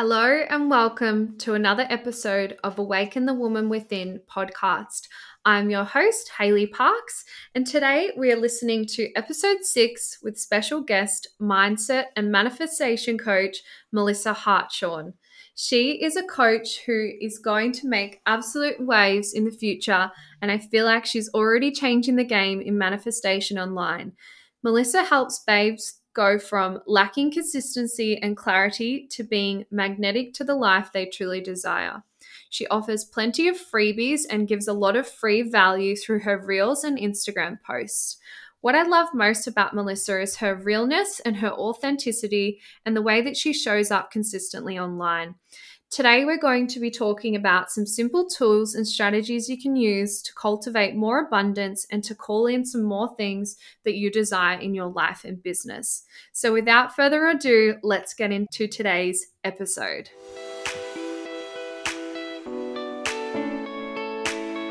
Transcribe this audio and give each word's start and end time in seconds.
Hello, 0.00 0.44
and 0.48 0.70
welcome 0.70 1.36
to 1.38 1.54
another 1.54 1.84
episode 1.90 2.56
of 2.62 2.78
Awaken 2.78 3.26
the 3.26 3.34
Woman 3.34 3.68
Within 3.68 4.20
podcast. 4.30 5.08
I'm 5.44 5.70
your 5.70 5.82
host, 5.82 6.30
Hailey 6.38 6.68
Parkes, 6.68 7.24
and 7.56 7.66
today 7.66 8.12
we 8.16 8.30
are 8.30 8.36
listening 8.36 8.86
to 8.90 9.10
episode 9.16 9.64
six 9.64 10.18
with 10.22 10.38
special 10.38 10.82
guest, 10.82 11.26
mindset 11.42 12.04
and 12.14 12.30
manifestation 12.30 13.18
coach, 13.18 13.56
Melissa 13.90 14.34
Hartshorn. 14.34 15.14
She 15.56 16.00
is 16.00 16.14
a 16.14 16.22
coach 16.22 16.78
who 16.86 17.10
is 17.20 17.40
going 17.40 17.72
to 17.72 17.88
make 17.88 18.20
absolute 18.24 18.78
waves 18.78 19.32
in 19.32 19.46
the 19.46 19.50
future, 19.50 20.12
and 20.40 20.52
I 20.52 20.58
feel 20.58 20.84
like 20.84 21.06
she's 21.06 21.34
already 21.34 21.72
changing 21.72 22.14
the 22.14 22.22
game 22.22 22.60
in 22.60 22.78
manifestation 22.78 23.58
online. 23.58 24.12
Melissa 24.62 25.02
helps 25.02 25.42
babes 25.44 25.97
go 26.18 26.36
from 26.36 26.80
lacking 26.84 27.30
consistency 27.30 28.18
and 28.20 28.36
clarity 28.36 29.06
to 29.06 29.22
being 29.22 29.64
magnetic 29.70 30.34
to 30.34 30.42
the 30.42 30.56
life 30.56 30.90
they 30.92 31.06
truly 31.06 31.40
desire. 31.40 32.02
She 32.50 32.66
offers 32.66 33.04
plenty 33.04 33.46
of 33.46 33.56
freebies 33.56 34.22
and 34.28 34.48
gives 34.48 34.66
a 34.66 34.72
lot 34.72 34.96
of 34.96 35.06
free 35.06 35.42
value 35.42 35.94
through 35.94 36.20
her 36.20 36.36
reels 36.36 36.82
and 36.82 36.98
Instagram 36.98 37.58
posts. 37.64 38.16
What 38.62 38.74
I 38.74 38.82
love 38.82 39.10
most 39.14 39.46
about 39.46 39.76
Melissa 39.76 40.20
is 40.20 40.38
her 40.38 40.56
realness 40.56 41.20
and 41.20 41.36
her 41.36 41.52
authenticity 41.52 42.60
and 42.84 42.96
the 42.96 43.02
way 43.02 43.22
that 43.22 43.36
she 43.36 43.52
shows 43.52 43.92
up 43.92 44.10
consistently 44.10 44.76
online. 44.76 45.36
Today, 45.90 46.26
we're 46.26 46.38
going 46.38 46.66
to 46.66 46.80
be 46.80 46.90
talking 46.90 47.34
about 47.34 47.70
some 47.70 47.86
simple 47.86 48.26
tools 48.28 48.74
and 48.74 48.86
strategies 48.86 49.48
you 49.48 49.58
can 49.58 49.74
use 49.74 50.20
to 50.20 50.34
cultivate 50.34 50.94
more 50.94 51.18
abundance 51.18 51.86
and 51.90 52.04
to 52.04 52.14
call 52.14 52.46
in 52.46 52.66
some 52.66 52.82
more 52.82 53.16
things 53.16 53.56
that 53.86 53.94
you 53.94 54.10
desire 54.10 54.58
in 54.58 54.74
your 54.74 54.88
life 54.88 55.24
and 55.24 55.42
business. 55.42 56.04
So, 56.32 56.52
without 56.52 56.94
further 56.94 57.26
ado, 57.28 57.76
let's 57.82 58.12
get 58.12 58.30
into 58.30 58.68
today's 58.68 59.28
episode. 59.44 60.10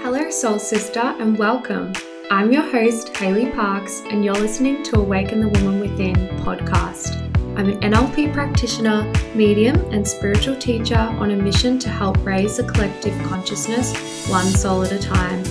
Hello, 0.03 0.29
Soul 0.29 0.59
Sister, 0.59 0.99
and 0.99 1.35
welcome. 1.39 1.93
I'm 2.29 2.53
your 2.53 2.61
host, 2.61 3.17
Hailey 3.17 3.49
Parkes, 3.49 4.01
and 4.01 4.23
you're 4.23 4.35
listening 4.35 4.83
to 4.83 4.99
Awaken 4.99 5.41
the 5.41 5.49
Woman 5.49 5.79
Within 5.79 6.15
podcast. 6.43 7.36
I'm 7.57 7.69
an 7.69 7.79
NLP 7.79 8.33
practitioner, 8.33 9.11
medium, 9.33 9.77
and 9.91 10.07
spiritual 10.07 10.55
teacher 10.57 10.95
on 10.95 11.31
a 11.31 11.35
mission 11.35 11.79
to 11.79 11.89
help 11.89 12.23
raise 12.23 12.57
the 12.57 12.63
collective 12.63 13.19
consciousness 13.23 14.27
one 14.29 14.45
soul 14.45 14.83
at 14.83 14.91
a 14.91 14.99
time. 14.99 15.43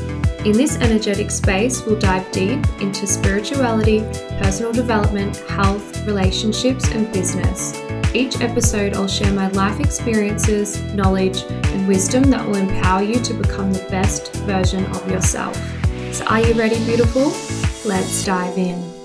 In 0.47 0.53
this 0.53 0.77
energetic 0.77 1.33
space, 1.33 1.85
we'll 1.85 1.98
dive 1.98 2.31
deep 2.31 2.65
into 2.81 3.09
spirituality, 3.09 4.03
personal 4.39 4.71
development, 4.71 5.39
health, 5.48 6.07
relationships, 6.07 6.89
and 6.93 7.13
business. 7.13 7.75
Each 8.15 8.41
episode, 8.41 8.95
I'll 8.95 9.09
share 9.09 9.33
my 9.33 9.48
life 9.48 9.81
experiences, 9.81 10.81
knowledge, 10.95 11.43
and 11.51 11.89
wisdom 11.89 12.31
that 12.31 12.47
will 12.47 12.55
empower 12.55 13.03
you 13.03 13.19
to 13.19 13.35
become 13.35 13.73
the 13.73 13.85
best 13.91 14.33
version 14.45 14.87
of 14.87 15.11
yourself. 15.11 15.57
So, 16.15 16.25
are 16.27 16.41
you 16.41 16.55
ready, 16.55 16.79
beautiful? 16.85 17.33
Let's 17.85 18.25
dive 18.25 18.57
in. 18.57 18.95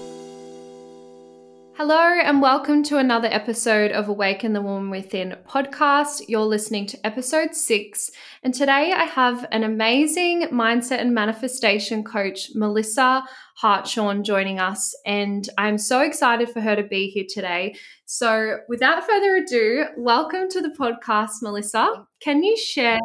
Hello, 1.84 1.98
and 1.98 2.44
welcome 2.44 2.84
to 2.84 3.00
another 3.00 3.28
episode 3.32 3.92
of 3.92 4.08
Awaken 4.08 4.54
the 4.54 4.62
Woman 4.62 4.92
Within 4.92 5.36
podcast. 5.50 6.22
You're 6.28 6.46
listening 6.46 6.86
to 6.86 7.04
episode 7.04 7.56
six, 7.56 8.12
and 8.44 8.54
today 8.54 8.94
I 8.96 9.06
have 9.06 9.48
an 9.52 9.64
amazing 9.64 10.50
mindset 10.50 11.02
and 11.02 11.16
manifestation 11.16 12.04
coach, 12.04 12.50
Melissa 12.54 13.24
Hartshorn, 13.56 14.24
joining 14.24 14.60
us, 14.60 14.94
and 15.08 15.50
I'm 15.58 15.80
so 15.80 16.02
excited 16.02 16.52
for 16.52 16.62
her 16.62 16.76
to 16.76 16.84
be 16.84 17.10
here 17.10 17.26
today. 17.28 17.74
So, 18.06 18.58
without 18.70 19.04
further 19.04 19.38
ado, 19.38 19.86
welcome 19.98 20.50
to 20.50 20.62
the 20.62 20.76
podcast, 20.80 21.42
Melissa. 21.42 22.06
Can 22.20 22.44
you 22.44 22.56
share? 22.58 23.00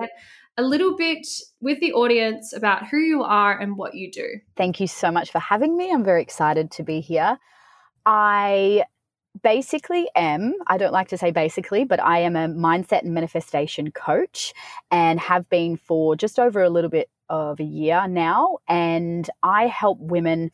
a 0.59 0.63
little 0.63 0.97
bit 0.97 1.27
with 1.61 1.79
the 1.81 1.93
audience 1.93 2.55
about 2.55 2.87
who 2.87 2.97
you 2.97 3.23
are 3.23 3.59
and 3.61 3.77
what 3.77 3.95
you 3.95 4.11
do. 4.11 4.27
Thank 4.57 4.81
you 4.81 4.87
so 4.87 5.11
much 5.11 5.31
for 5.31 5.39
having 5.39 5.77
me. 5.77 5.93
I'm 5.93 6.03
very 6.03 6.23
excited 6.23 6.71
to 6.71 6.83
be 6.83 7.01
here. 7.01 7.39
I 8.07 8.85
basically 9.43 10.09
am, 10.15 10.55
I 10.67 10.79
don't 10.79 10.93
like 10.93 11.09
to 11.09 11.19
say 11.19 11.31
basically, 11.31 11.85
but 11.85 12.03
I 12.03 12.21
am 12.21 12.37
a 12.37 12.49
mindset 12.49 13.03
and 13.03 13.13
manifestation 13.13 13.91
coach 13.91 14.55
and 14.91 15.21
have 15.21 15.49
been 15.51 15.77
for 15.77 16.17
just 16.17 16.39
over 16.39 16.63
a 16.63 16.71
little 16.71 16.91
bit 16.91 17.11
of 17.29 17.61
a 17.61 17.65
year 17.65 18.07
now. 18.09 18.59
And 18.69 19.29
I 19.43 19.67
help 19.67 19.99
women 20.01 20.53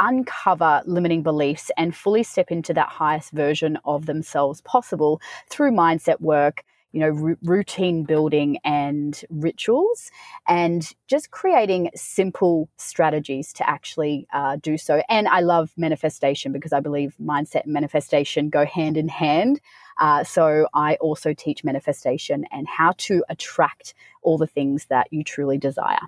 uncover 0.00 0.82
limiting 0.86 1.22
beliefs 1.22 1.70
and 1.76 1.94
fully 1.94 2.22
step 2.22 2.50
into 2.50 2.74
that 2.74 2.88
highest 2.88 3.32
version 3.32 3.78
of 3.84 4.06
themselves 4.06 4.60
possible 4.62 5.20
through 5.48 5.72
mindset 5.72 6.20
work, 6.20 6.62
you 6.92 7.00
know, 7.00 7.28
r- 7.28 7.38
routine 7.42 8.04
building 8.04 8.58
and 8.64 9.22
rituals, 9.30 10.10
and 10.46 10.92
just 11.06 11.30
creating 11.30 11.90
simple 11.94 12.68
strategies 12.76 13.52
to 13.54 13.68
actually 13.68 14.26
uh, 14.32 14.56
do 14.62 14.78
so. 14.78 15.02
And 15.08 15.28
I 15.28 15.40
love 15.40 15.70
manifestation 15.76 16.52
because 16.52 16.72
I 16.72 16.80
believe 16.80 17.14
mindset 17.20 17.64
and 17.64 17.72
manifestation 17.72 18.48
go 18.48 18.64
hand 18.64 18.96
in 18.96 19.08
hand. 19.08 19.60
Uh, 19.98 20.24
so 20.24 20.68
I 20.74 20.96
also 20.96 21.34
teach 21.34 21.64
manifestation 21.64 22.44
and 22.52 22.66
how 22.68 22.92
to 22.98 23.24
attract 23.28 23.94
all 24.22 24.38
the 24.38 24.46
things 24.46 24.86
that 24.86 25.08
you 25.10 25.24
truly 25.24 25.58
desire. 25.58 26.00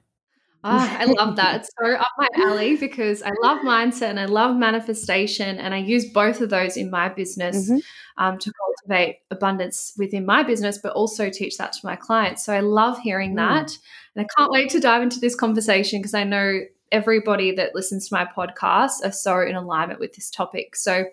Oh, 0.62 0.96
I 0.98 1.06
love 1.06 1.36
that. 1.36 1.60
It's 1.60 1.70
so 1.82 1.94
up 1.94 2.08
my 2.18 2.28
alley 2.36 2.76
because 2.76 3.22
I 3.22 3.30
love 3.42 3.60
mindset 3.60 4.10
and 4.10 4.20
I 4.20 4.26
love 4.26 4.56
manifestation, 4.56 5.58
and 5.58 5.72
I 5.72 5.78
use 5.78 6.10
both 6.12 6.42
of 6.42 6.50
those 6.50 6.76
in 6.76 6.90
my 6.90 7.08
business 7.08 7.70
mm-hmm. 7.70 7.78
um, 8.22 8.38
to 8.38 8.52
cultivate 8.52 9.20
abundance 9.30 9.94
within 9.96 10.26
my 10.26 10.42
business, 10.42 10.78
but 10.82 10.92
also 10.92 11.30
teach 11.30 11.56
that 11.56 11.72
to 11.72 11.80
my 11.84 11.96
clients. 11.96 12.44
So 12.44 12.52
I 12.52 12.60
love 12.60 12.98
hearing 12.98 13.32
mm. 13.32 13.36
that, 13.36 13.72
and 14.14 14.26
I 14.26 14.26
can't 14.36 14.52
wait 14.52 14.68
to 14.70 14.80
dive 14.80 15.02
into 15.02 15.18
this 15.18 15.34
conversation 15.34 16.00
because 16.00 16.12
I 16.12 16.24
know 16.24 16.60
everybody 16.92 17.52
that 17.52 17.74
listens 17.74 18.08
to 18.08 18.14
my 18.14 18.26
podcast 18.26 19.02
are 19.02 19.12
so 19.12 19.40
in 19.40 19.56
alignment 19.56 20.00
with 20.00 20.14
this 20.14 20.30
topic. 20.30 20.76
So. 20.76 21.06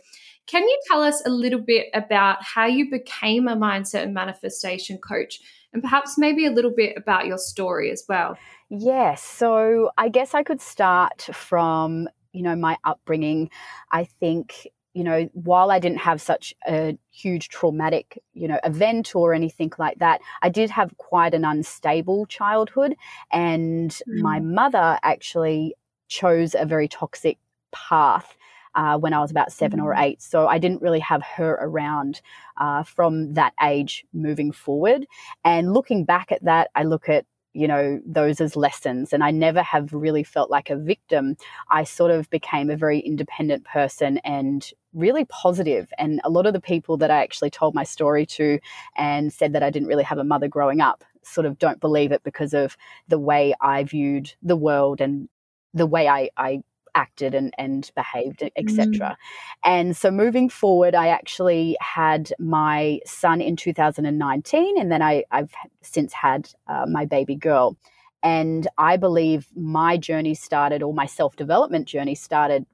Can 0.45 0.63
you 0.63 0.79
tell 0.87 1.03
us 1.03 1.21
a 1.25 1.29
little 1.29 1.59
bit 1.59 1.87
about 1.93 2.41
how 2.41 2.67
you 2.67 2.89
became 2.89 3.49
a 3.49 3.57
mindset 3.57 4.03
and 4.03 4.13
manifestation 4.13 4.97
coach, 4.97 5.41
and 5.77 5.83
perhaps 5.83 6.17
maybe 6.17 6.47
a 6.47 6.51
little 6.51 6.71
bit 6.71 6.97
about 6.97 7.27
your 7.27 7.37
story 7.37 7.91
as 7.91 8.03
well? 8.09 8.35
Yes. 8.69 9.23
So 9.23 9.91
I 9.95 10.09
guess 10.09 10.33
I 10.33 10.41
could 10.41 10.59
start 10.59 11.29
from, 11.31 12.09
you 12.33 12.41
know, 12.41 12.55
my 12.55 12.77
upbringing. 12.83 13.51
I 13.91 14.05
think, 14.05 14.67
you 14.95 15.03
know, 15.03 15.29
while 15.33 15.69
I 15.69 15.77
didn't 15.77 15.99
have 15.99 16.19
such 16.19 16.55
a 16.67 16.97
huge 17.11 17.49
traumatic, 17.49 18.17
you 18.33 18.47
know, 18.47 18.59
event 18.63 19.15
or 19.15 19.35
anything 19.35 19.71
like 19.77 19.99
that, 19.99 20.19
I 20.41 20.49
did 20.49 20.71
have 20.71 20.97
quite 20.97 21.35
an 21.35 21.45
unstable 21.45 22.25
childhood. 22.25 22.95
And 23.31 23.91
mm. 23.91 24.21
my 24.21 24.39
mother 24.39 24.97
actually 25.03 25.75
chose 26.07 26.55
a 26.55 26.65
very 26.65 26.87
toxic 26.87 27.37
path. 27.71 28.35
Uh, 28.77 28.95
when 28.95 29.11
I 29.11 29.19
was 29.19 29.31
about 29.31 29.51
seven 29.51 29.79
or 29.79 29.93
mm. 29.95 30.01
eight. 30.01 30.21
So 30.21 30.47
I 30.47 30.59
didn't 30.59 30.83
really 30.83 30.99
have 30.99 31.23
her 31.23 31.57
around 31.59 32.21
uh, 32.57 32.83
from 32.83 33.33
that 33.33 33.53
age 33.61 34.05
moving 34.13 34.51
forward. 34.51 35.07
And 35.43 35.73
looking 35.73 36.05
back 36.05 36.31
at 36.31 36.43
that, 36.43 36.69
I 36.75 36.83
look 36.83 37.09
at 37.09 37.25
you 37.57 37.67
know, 37.67 37.99
those 38.05 38.39
as 38.39 38.55
lessons. 38.55 39.13
And 39.13 39.23
I 39.23 39.31
never 39.31 39.63
have 39.63 39.91
really 39.91 40.23
felt 40.23 40.51
like 40.51 40.69
a 40.69 40.75
victim. 40.75 41.35
I 41.71 41.85
sort 41.85 42.11
of 42.11 42.29
became 42.29 42.69
a 42.69 42.77
very 42.77 42.99
independent 42.99 43.65
person 43.65 44.19
and 44.19 44.69
really 44.93 45.25
positive. 45.25 45.91
And 45.97 46.21
a 46.23 46.29
lot 46.29 46.45
of 46.45 46.53
the 46.53 46.61
people 46.61 46.97
that 46.97 47.09
I 47.09 47.23
actually 47.23 47.49
told 47.49 47.73
my 47.73 47.83
story 47.83 48.27
to 48.27 48.59
and 48.95 49.33
said 49.33 49.53
that 49.53 49.63
I 49.63 49.71
didn't 49.71 49.87
really 49.87 50.03
have 50.03 50.19
a 50.19 50.23
mother 50.23 50.47
growing 50.47 50.81
up 50.81 51.03
sort 51.23 51.45
of 51.45 51.57
don't 51.57 51.81
believe 51.81 52.11
it 52.11 52.23
because 52.23 52.53
of 52.53 52.77
the 53.07 53.19
way 53.19 53.53
I 53.59 53.83
viewed 53.83 54.33
the 54.43 54.55
world 54.55 55.01
and 55.01 55.27
the 55.73 55.87
way 55.87 56.07
I, 56.07 56.29
I 56.37 56.61
acted 56.97 57.35
and, 57.35 57.53
and 57.59 57.91
behaved, 57.95 58.43
etc. 58.55 58.89
Mm. 58.89 59.15
And 59.63 59.95
so 59.95 60.09
moving 60.09 60.49
forward, 60.49 60.95
I 60.95 61.07
actually 61.09 61.77
had 61.79 62.33
my 62.39 62.99
son 63.05 63.39
in 63.39 63.55
2019, 63.55 64.79
and 64.79 64.91
then 64.91 65.01
I, 65.01 65.23
have 65.31 65.51
since 65.81 66.11
had 66.11 66.49
uh, 66.67 66.87
my 66.87 67.05
baby 67.05 67.35
girl. 67.35 67.77
And 68.23 68.67
I 68.79 68.97
believe 68.97 69.47
my 69.55 69.95
journey 69.95 70.33
started, 70.33 70.81
or 70.81 70.93
my 70.93 71.05
self 71.05 71.35
development 71.35 71.87
journey 71.87 72.15
started 72.15 72.65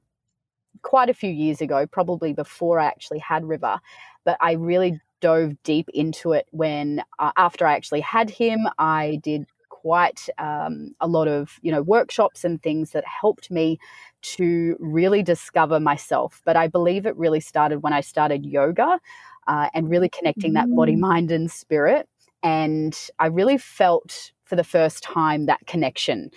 quite 0.81 1.09
a 1.09 1.13
few 1.13 1.29
years 1.29 1.59
ago, 1.59 1.85
probably 1.85 2.33
before 2.33 2.79
I 2.79 2.85
actually 2.85 3.19
had 3.19 3.43
River. 3.43 3.79
But 4.23 4.37
I 4.39 4.53
really 4.53 5.01
dove 5.19 5.61
deep 5.63 5.89
into 5.93 6.31
it 6.31 6.47
when, 6.51 7.03
uh, 7.19 7.31
after 7.35 7.67
I 7.67 7.75
actually 7.75 8.01
had 8.01 8.29
him, 8.29 8.67
I 8.77 9.19
did 9.21 9.45
quite 9.83 10.29
um, 10.37 10.95
a 11.01 11.07
lot 11.07 11.27
of 11.27 11.59
you 11.61 11.71
know 11.71 11.81
workshops 11.81 12.45
and 12.45 12.63
things 12.63 12.91
that 12.91 13.03
helped 13.05 13.51
me 13.51 13.77
to 14.21 14.77
really 14.79 15.21
discover 15.21 15.77
myself. 15.79 16.41
But 16.45 16.55
I 16.55 16.67
believe 16.67 17.05
it 17.05 17.15
really 17.17 17.41
started 17.41 17.83
when 17.83 17.91
I 17.91 17.99
started 17.99 18.45
yoga 18.45 18.99
uh, 19.47 19.67
and 19.73 19.89
really 19.89 20.07
connecting 20.07 20.53
that 20.53 20.73
body, 20.73 20.95
mm. 20.95 20.99
mind, 20.99 21.31
and 21.31 21.51
spirit. 21.51 22.07
And 22.43 22.97
I 23.19 23.25
really 23.25 23.57
felt 23.57 24.31
for 24.45 24.55
the 24.55 24.63
first 24.63 25.03
time 25.03 25.47
that 25.47 25.59
connection 25.67 26.31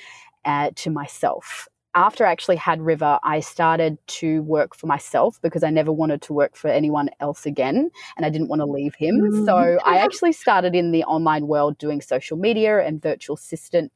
uh, 0.45 0.71
to 0.75 0.91
myself. 0.91 1.69
After 1.97 2.27
I 2.27 2.31
actually 2.31 2.57
had 2.57 2.81
River, 2.83 3.19
I 3.25 3.41
started 3.41 3.99
to 4.07 4.43
work 4.43 4.77
for 4.77 4.87
myself 4.87 5.41
because 5.41 5.65
I 5.65 5.71
never 5.71 5.91
wanted 5.91 6.21
to 6.23 6.35
work 6.35 6.55
for 6.55 6.69
anyone 6.69 7.09
else 7.21 7.47
again 7.47 7.91
and 8.17 8.27
I 8.27 8.29
didn't 8.29 8.49
want 8.49 8.61
to 8.61 8.67
leave 8.67 8.95
him. 8.95 9.21
Mm. 9.21 9.47
So 9.47 9.79
I 9.85 9.97
actually 9.97 10.33
started 10.33 10.75
in 10.75 10.93
the 10.93 11.05
online 11.05 11.47
world 11.47 11.79
doing 11.79 12.03
social 12.03 12.37
media 12.37 12.85
and 12.85 13.03
virtual 13.03 13.35
assistant 13.35 13.91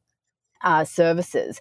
uh, 0.62 0.84
services. 0.84 1.60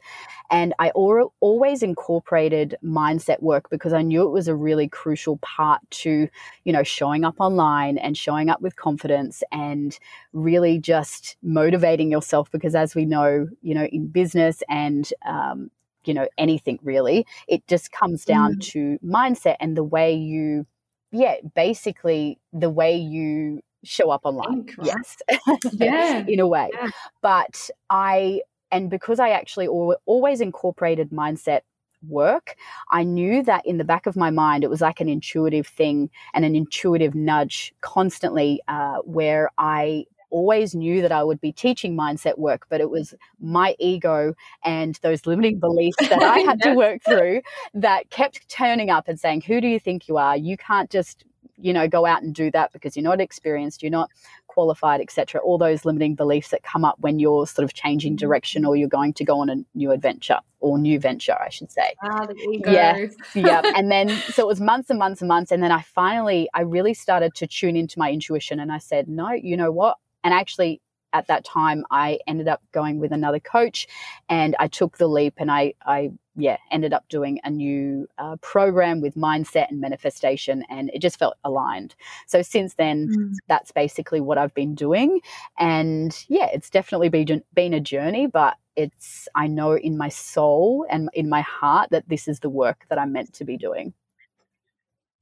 And 0.50 0.74
I 0.80 0.92
al- 0.96 1.34
always 1.42 1.84
incorporated 1.84 2.76
mindset 2.84 3.42
work 3.42 3.70
because 3.70 3.94
I 3.94 4.02
knew 4.02 4.24
it 4.24 4.32
was 4.32 4.48
a 4.48 4.56
really 4.56 4.88
crucial 4.88 5.38
part 5.38 5.82
to, 5.92 6.28
you 6.64 6.74
know, 6.74 6.84
showing 6.84 7.26
up 7.26 7.36
online 7.40 7.98
and 7.98 8.18
showing 8.18 8.50
up 8.50 8.62
with 8.62 8.78
confidence 8.78 9.44
and 9.52 9.98
really 10.34 10.80
just 10.80 11.36
motivating 11.44 12.12
yourself. 12.12 12.50
Because 12.52 12.76
as 12.76 12.96
we 12.96 13.06
know, 13.06 13.48
you 13.62 13.76
know, 13.76 13.86
in 13.86 14.08
business 14.08 14.64
and, 14.70 15.12
um, 15.26 15.70
you 16.06 16.14
know, 16.14 16.28
anything 16.38 16.80
really, 16.84 17.26
it 17.48 17.66
just 17.68 17.92
comes 17.92 18.26
down 18.26 18.56
mm. 18.56 18.62
to 18.62 19.00
mindset 19.04 19.56
and 19.60 19.76
the 19.76 19.84
way 19.84 20.14
you, 20.14 20.66
yeah, 21.12 21.36
basically 21.56 22.40
the 22.54 22.70
way 22.70 22.96
you 22.96 23.62
show 23.84 24.10
up 24.10 24.22
online. 24.24 24.66
Think, 24.66 24.78
right? 24.78 24.88
Yes. 24.88 25.18
yeah. 25.74 26.26
in 26.28 26.40
a 26.40 26.48
way. 26.48 26.70
Yeah. 26.74 26.90
But 27.22 27.70
I 27.90 28.42
and 28.72 28.90
because 28.90 29.20
I 29.20 29.30
actually 29.30 29.68
always 29.68 30.42
incorporated 30.42 31.10
mindset 31.10 31.62
work, 32.08 32.56
I 32.92 33.04
knew 33.04 33.44
that 33.44 33.66
in 33.66 33.78
the 33.78 33.84
back 33.84 34.06
of 34.06 34.16
my 34.16 34.30
mind, 34.30 34.64
it 34.64 34.70
was 34.70 34.82
like 34.82 35.02
an 35.02 35.10
intuitive 35.10 35.68
thing 35.68 36.10
and 36.34 36.46
an 36.46 36.56
intuitive 36.56 37.16
nudge 37.16 37.74
constantly 37.82 38.62
uh, 38.68 38.98
where 39.04 39.50
I 39.58 40.06
always 40.30 40.76
knew 40.76 41.02
that 41.02 41.12
I 41.12 41.24
would 41.24 41.42
be 41.42 41.52
teaching 41.52 41.96
mindset 41.96 42.38
work, 42.38 42.66
but 42.70 42.82
it 42.82 42.90
was 42.90 43.14
my 43.40 43.76
ego 43.80 44.34
and 44.64 45.00
those 45.02 45.26
limiting 45.26 45.60
beliefs 45.60 45.98
that 46.10 46.22
I 46.22 46.40
had 46.48 46.62
to 46.62 46.74
work 46.74 47.02
through 47.04 47.42
that 47.74 48.10
kept 48.10 48.48
turning 48.50 48.90
up 48.90 49.08
and 49.08 49.20
saying, 49.20 49.42
Who 49.42 49.62
do 49.62 49.68
you 49.68 49.80
think 49.80 50.08
you 50.08 50.18
are? 50.18 50.38
You 50.38 50.58
can't 50.58 50.90
just 50.90 51.26
you 51.62 51.74
know 51.74 51.88
go 51.88 52.06
out 52.06 52.24
and 52.24 52.34
do 52.34 52.50
that 52.52 52.72
because 52.72 52.96
you're 52.96 53.04
not 53.04 53.20
experienced 53.22 53.84
you're 53.84 53.92
not 53.92 54.10
qualified 54.48 55.02
etc 55.02 55.40
all 55.42 55.58
those 55.58 55.86
limiting 55.86 56.16
beliefs 56.16 56.50
that 56.50 56.64
come 56.64 56.84
up 56.84 56.96
when 57.00 57.20
you're 57.20 57.46
sort 57.46 57.64
of 57.64 57.74
changing 57.74 58.14
mm-hmm. 58.14 58.26
direction 58.26 58.66
or 58.66 58.76
you're 58.76 58.90
going 58.90 59.14
to 59.14 59.24
go 59.24 59.40
on 59.40 59.50
a 59.50 59.56
new 59.76 59.92
adventure 59.92 60.40
or 60.60 60.78
new 60.78 61.00
venture 61.00 61.36
i 61.42 61.50
should 61.50 61.72
say 61.72 61.94
ah, 62.04 62.26
the 62.26 62.36
ego. 62.36 62.72
yeah 62.72 63.06
yeah 63.36 63.62
and 63.76 63.92
then 63.92 64.10
so 64.10 64.44
it 64.44 64.48
was 64.48 64.60
months 64.60 64.90
and 64.90 64.98
months 64.98 65.22
and 65.22 65.28
months 65.28 65.52
and 65.52 65.62
then 65.62 65.72
i 65.72 65.82
finally 65.82 66.50
i 66.54 66.62
really 66.62 66.94
started 66.94 67.34
to 67.36 67.46
tune 67.46 67.76
into 67.76 68.00
my 68.00 68.12
intuition 68.12 68.60
and 68.60 68.72
i 68.72 68.78
said 68.78 69.08
no 69.08 69.32
you 69.32 69.56
know 69.56 69.72
what 69.72 69.98
and 70.24 70.34
actually 70.34 70.82
at 71.14 71.28
that 71.28 71.44
time 71.44 71.86
I 71.92 72.20
ended 72.28 72.48
up 72.48 72.62
going 72.72 73.00
with 73.00 73.12
another 73.12 73.40
coach 73.40 73.88
and 74.28 74.56
I 74.60 74.68
took 74.68 74.98
the 74.98 75.08
leap 75.08 75.36
and 75.38 75.52
I, 75.52 75.74
I 75.86 76.12
yeah, 76.36 76.58
ended 76.72 76.94
up 76.94 77.08
doing 77.10 77.40
a 77.44 77.50
new 77.50 78.08
uh, 78.18 78.38
program 78.38 79.02
with 79.02 79.16
mindset 79.16 79.70
and 79.70 79.82
manifestation 79.82 80.64
and 80.70 80.90
it 80.94 81.00
just 81.00 81.20
felt 81.20 81.36
aligned. 81.44 81.96
So 82.28 82.42
since 82.42 82.76
then, 82.76 83.10
mm. 83.10 83.34
that's 83.48 83.72
basically 83.72 84.22
what 84.22 84.38
I've 84.38 84.54
been 84.54 84.76
doing. 84.76 85.20
And 85.58 86.18
yeah, 86.30 86.48
it's 86.54 86.70
definitely 86.70 87.10
been, 87.10 87.44
been 87.54 87.74
a 87.74 87.80
journey, 87.80 88.28
but 88.28 88.56
it's, 88.76 89.28
I 89.36 89.48
know 89.48 89.76
in 89.76 89.98
my 89.98 90.10
soul 90.10 90.86
and 90.90 91.10
in 91.14 91.28
my 91.28 91.42
heart 91.42 91.90
that 91.92 92.08
this 92.08 92.28
is 92.28 92.40
the 92.40 92.50
work 92.50 92.86
that 92.90 93.00
I'm 93.00 93.12
meant 93.12 93.34
to 93.34 93.44
be 93.46 93.58
doing. 93.58 93.94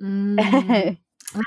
Mm. 0.01 0.97
I 1.35 1.41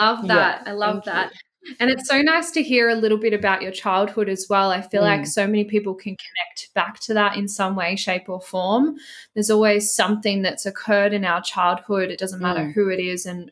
love 0.00 0.26
that. 0.28 0.62
Yeah, 0.64 0.70
I 0.70 0.74
love 0.74 1.04
that. 1.04 1.32
You. 1.32 1.49
And 1.78 1.90
it's 1.90 2.08
so 2.08 2.22
nice 2.22 2.50
to 2.52 2.62
hear 2.62 2.88
a 2.88 2.94
little 2.94 3.18
bit 3.18 3.32
about 3.32 3.60
your 3.62 3.70
childhood 3.70 4.28
as 4.28 4.46
well. 4.48 4.70
I 4.70 4.80
feel 4.80 5.02
mm. 5.02 5.06
like 5.06 5.26
so 5.26 5.46
many 5.46 5.64
people 5.64 5.94
can 5.94 6.16
connect 6.16 6.72
back 6.74 7.00
to 7.00 7.14
that 7.14 7.36
in 7.36 7.48
some 7.48 7.76
way, 7.76 7.96
shape, 7.96 8.28
or 8.28 8.40
form. 8.40 8.96
There's 9.34 9.50
always 9.50 9.94
something 9.94 10.42
that's 10.42 10.64
occurred 10.64 11.12
in 11.12 11.24
our 11.24 11.42
childhood. 11.42 12.10
It 12.10 12.18
doesn't 12.18 12.40
matter 12.40 12.60
mm. 12.60 12.72
who 12.72 12.88
it 12.88 12.98
is 12.98 13.26
and, 13.26 13.50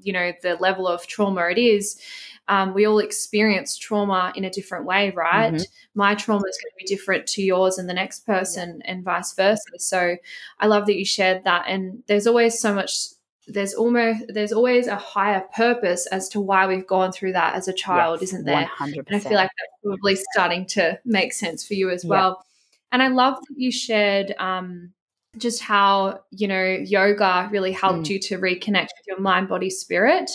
you 0.00 0.12
know, 0.12 0.32
the 0.42 0.56
level 0.56 0.88
of 0.88 1.06
trauma 1.06 1.48
it 1.48 1.58
is. 1.58 2.00
Um, 2.48 2.74
we 2.74 2.86
all 2.86 2.98
experience 2.98 3.76
trauma 3.78 4.32
in 4.34 4.44
a 4.44 4.50
different 4.50 4.84
way, 4.84 5.10
right? 5.10 5.54
Mm-hmm. 5.54 5.64
My 5.94 6.14
trauma 6.14 6.46
is 6.46 6.58
going 6.62 6.72
to 6.72 6.84
be 6.84 6.84
different 6.86 7.26
to 7.28 7.42
yours 7.42 7.78
and 7.78 7.88
the 7.88 7.94
next 7.94 8.26
person, 8.26 8.80
yeah. 8.84 8.92
and 8.92 9.04
vice 9.04 9.34
versa. 9.34 9.62
So 9.78 10.16
I 10.60 10.66
love 10.66 10.86
that 10.86 10.96
you 10.96 11.06
shared 11.06 11.44
that. 11.44 11.64
And 11.68 12.02
there's 12.06 12.26
always 12.26 12.58
so 12.58 12.74
much 12.74 13.08
there's 13.46 13.74
almost 13.74 14.24
there's 14.28 14.52
always 14.52 14.86
a 14.86 14.96
higher 14.96 15.44
purpose 15.54 16.06
as 16.06 16.28
to 16.30 16.40
why 16.40 16.66
we've 16.66 16.86
gone 16.86 17.12
through 17.12 17.32
that 17.32 17.54
as 17.54 17.68
a 17.68 17.72
child, 17.72 18.20
yes, 18.20 18.30
isn't 18.30 18.44
there? 18.44 18.70
100%. 18.78 19.04
And 19.06 19.16
I 19.16 19.18
feel 19.18 19.34
like 19.34 19.50
that's 19.58 19.82
probably 19.82 20.16
starting 20.32 20.66
to 20.66 20.98
make 21.04 21.32
sense 21.32 21.66
for 21.66 21.74
you 21.74 21.90
as 21.90 22.04
well. 22.04 22.44
And 22.92 23.02
I 23.02 23.08
love 23.08 23.34
that 23.34 23.54
you 23.56 23.70
shared 23.72 24.34
um, 24.38 24.92
just 25.36 25.60
how 25.60 26.20
you 26.30 26.48
know 26.48 26.62
yoga 26.62 27.48
really 27.50 27.72
helped 27.72 28.06
mm. 28.06 28.10
you 28.10 28.18
to 28.20 28.38
reconnect 28.38 28.88
with 28.96 29.06
your 29.06 29.20
mind, 29.20 29.48
body, 29.48 29.70
spirit. 29.70 30.30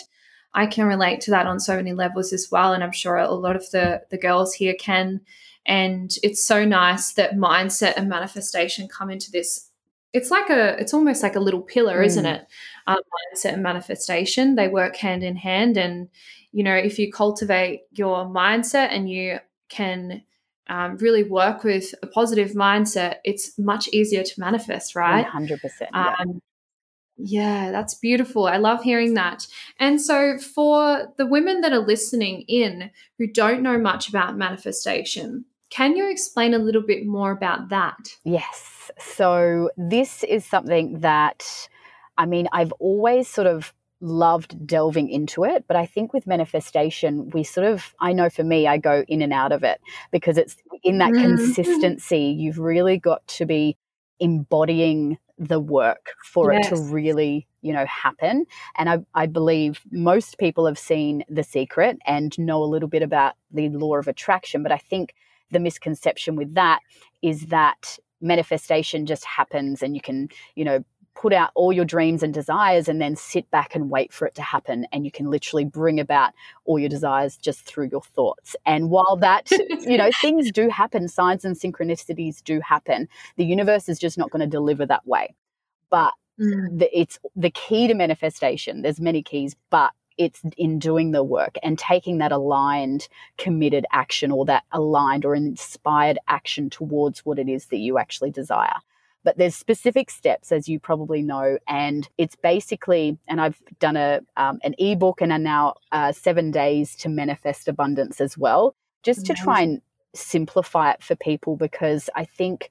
I 0.54 0.66
can 0.66 0.88
relate 0.88 1.22
to 1.22 1.32
that 1.32 1.46
on 1.46 1.60
so 1.60 1.76
many 1.76 1.94
levels 1.94 2.34
as 2.34 2.50
well, 2.52 2.74
and 2.74 2.84
I'm 2.84 2.92
sure 2.92 3.18
a 3.18 3.32
lot 3.32 3.56
of 3.56 3.70
the 3.72 4.04
the 4.10 4.18
girls 4.18 4.54
here 4.54 4.76
can. 4.80 5.22
And 5.66 6.16
it's 6.24 6.44
so 6.44 6.66
nice 6.66 7.14
that 7.14 7.36
mindset 7.36 7.94
and 7.96 8.10
manifestation 8.10 8.88
come 8.88 9.12
into 9.12 9.30
this 9.30 9.69
it's 10.14 10.32
like 10.32 10.50
a 10.50 10.80
it's 10.80 10.94
almost 10.94 11.24
like 11.24 11.36
a 11.36 11.40
little 11.40 11.62
pillar 11.62 12.02
mm. 12.02 12.06
isn't 12.06 12.26
it 12.26 12.46
um, 12.88 12.98
mindset 12.98 13.54
and 13.54 13.64
manifestation 13.64 14.56
they 14.56 14.68
work 14.68 14.96
hand 14.96 15.24
in 15.24 15.36
hand 15.36 15.78
and 15.78 16.10
you 16.52 16.64
know 16.64 16.76
if 16.76 16.98
you 17.00 17.12
cultivate 17.12 17.82
your 17.92 18.26
mindset 18.26 18.90
and 18.92 19.10
you 19.10 19.40
can 19.70 20.24
um, 20.68 20.98
really 20.98 21.24
work 21.24 21.64
with 21.64 21.94
a 22.04 22.08
positive 22.08 22.52
mindset 22.52 23.16
it's 23.24 23.58
much 23.58 23.88
easier 23.90 24.24
to 24.24 24.40
manifest 24.40 24.96
right 24.96 25.26
100% 25.28 25.60
yeah. 25.94 26.16
Um, 26.20 26.42
yeah, 27.22 27.72
that's 27.72 27.96
beautiful. 27.96 28.48
I 28.48 28.56
love 28.56 28.82
hearing 28.82 29.16
that. 29.16 29.46
And 29.78 30.02
so, 30.02 30.38
for 30.38 31.14
the 31.18 31.26
women 31.28 31.60
that 31.60 31.74
are 31.74 31.86
listening 31.86 32.46
in 32.48 32.92
who 33.18 33.28
don't 33.28 33.62
know 33.62 33.78
much 33.78 34.08
about 34.08 34.38
manifestation, 34.38 35.44
can 35.70 35.98
you 35.98 36.10
explain 36.10 36.54
a 36.54 36.60
little 36.60 36.82
bit 36.82 37.06
more 37.06 37.32
about 37.32 37.68
that? 37.70 38.16
Yes. 38.24 38.79
So, 38.98 39.70
this 39.78 40.24
is 40.24 40.46
something 40.46 41.00
that 41.00 41.70
I 42.20 42.26
mean, 42.26 42.50
I've 42.52 42.74
always 42.74 43.30
sort 43.30 43.48
of 43.48 43.74
loved 44.02 44.68
delving 44.68 45.10
into 45.10 45.46
it, 45.46 45.64
but 45.68 45.78
I 45.78 45.86
think 45.86 46.14
with 46.14 46.28
manifestation, 46.28 47.30
we 47.30 47.44
sort 47.44 47.66
of, 47.66 47.96
I 48.02 48.12
know 48.12 48.30
for 48.30 48.44
me, 48.44 48.68
I 48.68 48.78
go 48.78 49.06
in 49.08 49.22
and 49.22 49.32
out 49.32 49.54
of 49.54 49.64
it 49.64 49.80
because 50.12 50.38
it's 50.38 50.58
in 50.84 50.98
that 51.00 51.12
mm-hmm. 51.12 51.38
consistency, 51.38 52.36
you've 52.38 52.60
really 52.60 52.98
got 52.98 53.26
to 53.28 53.46
be 53.46 53.78
embodying 54.20 55.18
the 55.38 55.62
work 55.62 56.12
for 56.26 56.52
yes. 56.52 56.68
it 56.68 56.76
to 56.76 56.82
really 56.82 57.48
you 57.62 57.72
know 57.72 57.86
happen 57.86 58.46
and 58.78 58.90
I, 58.90 58.98
I 59.16 59.26
believe 59.26 59.80
most 59.90 60.38
people 60.38 60.66
have 60.66 60.78
seen 60.78 61.24
the 61.30 61.44
secret 61.44 61.98
and 62.06 62.38
know 62.38 62.62
a 62.62 62.66
little 62.66 62.90
bit 62.90 63.02
about 63.02 63.36
the 63.50 63.70
law 63.70 63.96
of 63.96 64.10
attraction 64.10 64.62
but 64.64 64.74
i 64.74 64.78
think 64.78 65.16
the 65.52 65.60
misconception 65.60 66.36
with 66.36 66.56
that 66.56 66.82
is 67.22 67.46
that 67.46 67.98
manifestation 68.22 69.06
just 69.06 69.26
happens 69.26 69.82
and 69.82 69.96
you 69.96 70.02
can 70.02 70.30
you 70.56 70.66
know 70.66 70.84
put 71.20 71.34
out 71.34 71.52
all 71.54 71.74
your 71.74 71.84
dreams 71.84 72.24
and 72.24 72.34
desires 72.34 72.88
and 72.88 73.02
then 73.02 73.14
sit 73.14 73.50
back 73.52 73.76
and 73.76 73.90
wait 73.90 74.14
for 74.14 74.26
it 74.26 74.36
to 74.36 74.42
happen. 74.42 74.88
And 74.94 75.04
you 75.04 75.12
can 75.12 75.30
literally 75.30 75.66
bring 75.66 76.00
about 76.00 76.32
all 76.64 76.80
your 76.80 76.88
desires 76.88 77.36
just 77.36 77.66
through 77.66 77.90
your 77.92 78.02
thoughts. 78.02 78.56
And 78.66 78.90
while 78.90 79.18
that, 79.18 79.52
you 79.52 79.98
know, 79.98 80.12
things 80.22 80.50
do 80.52 80.70
happen, 80.70 81.10
signs 81.10 81.44
and 81.44 81.60
synchronicities 81.60 82.42
do 82.42 82.62
happen, 82.62 83.10
the 83.36 83.44
universe 83.44 83.90
is 83.90 84.00
just 84.00 84.18
not 84.18 84.32
going 84.32 84.40
to 84.42 84.48
deliver 84.48 84.86
that 84.86 85.06
way. 85.06 85.36
But 85.90 86.14
mm. 86.40 86.80
the, 86.80 86.98
it's 86.98 87.20
the 87.36 87.52
key 87.52 87.88
to 87.90 87.96
manifestation. 87.96 88.82
There's 88.82 89.02
many 89.02 89.22
keys, 89.22 89.58
but 89.70 89.92
it's 90.20 90.42
in 90.58 90.78
doing 90.78 91.12
the 91.12 91.24
work 91.24 91.56
and 91.64 91.80
taking 91.80 92.20
that 92.20 92.32
aligned, 92.32 93.08
committed 93.38 93.86
action 93.92 94.32
or 94.32 94.46
that 94.46 94.64
aligned 94.72 95.26
or 95.26 95.34
inspired 95.34 96.20
action 96.28 96.70
towards 96.70 97.26
what 97.26 97.40
it 97.40 97.50
is 97.50 97.68
that 97.68 97.78
you 97.78 97.98
actually 97.98 98.30
desire. 98.30 98.76
But 99.24 99.38
there's 99.38 99.56
specific 99.56 100.12
steps, 100.12 100.52
as 100.52 100.70
you 100.70 100.80
probably 100.80 101.22
know, 101.22 101.58
and 101.68 102.08
it's 102.18 102.36
basically, 102.36 103.18
and 103.28 103.42
I've 103.42 103.60
done 103.80 103.98
a 103.98 104.22
um, 104.38 104.60
an 104.64 104.76
ebook 104.78 105.22
and 105.22 105.32
are 105.32 105.40
now 105.40 105.74
uh, 105.92 106.12
seven 106.12 106.52
days 106.52 106.96
to 106.98 107.10
manifest 107.10 107.68
abundance 107.68 108.22
as 108.22 108.38
well, 108.38 108.76
just 109.04 109.26
to 109.26 109.34
try 109.34 109.62
and 109.62 109.82
simplify 110.14 110.92
it 110.92 111.04
for 111.04 111.16
people 111.16 111.56
because 111.56 112.10
I 112.16 112.26
think 112.26 112.70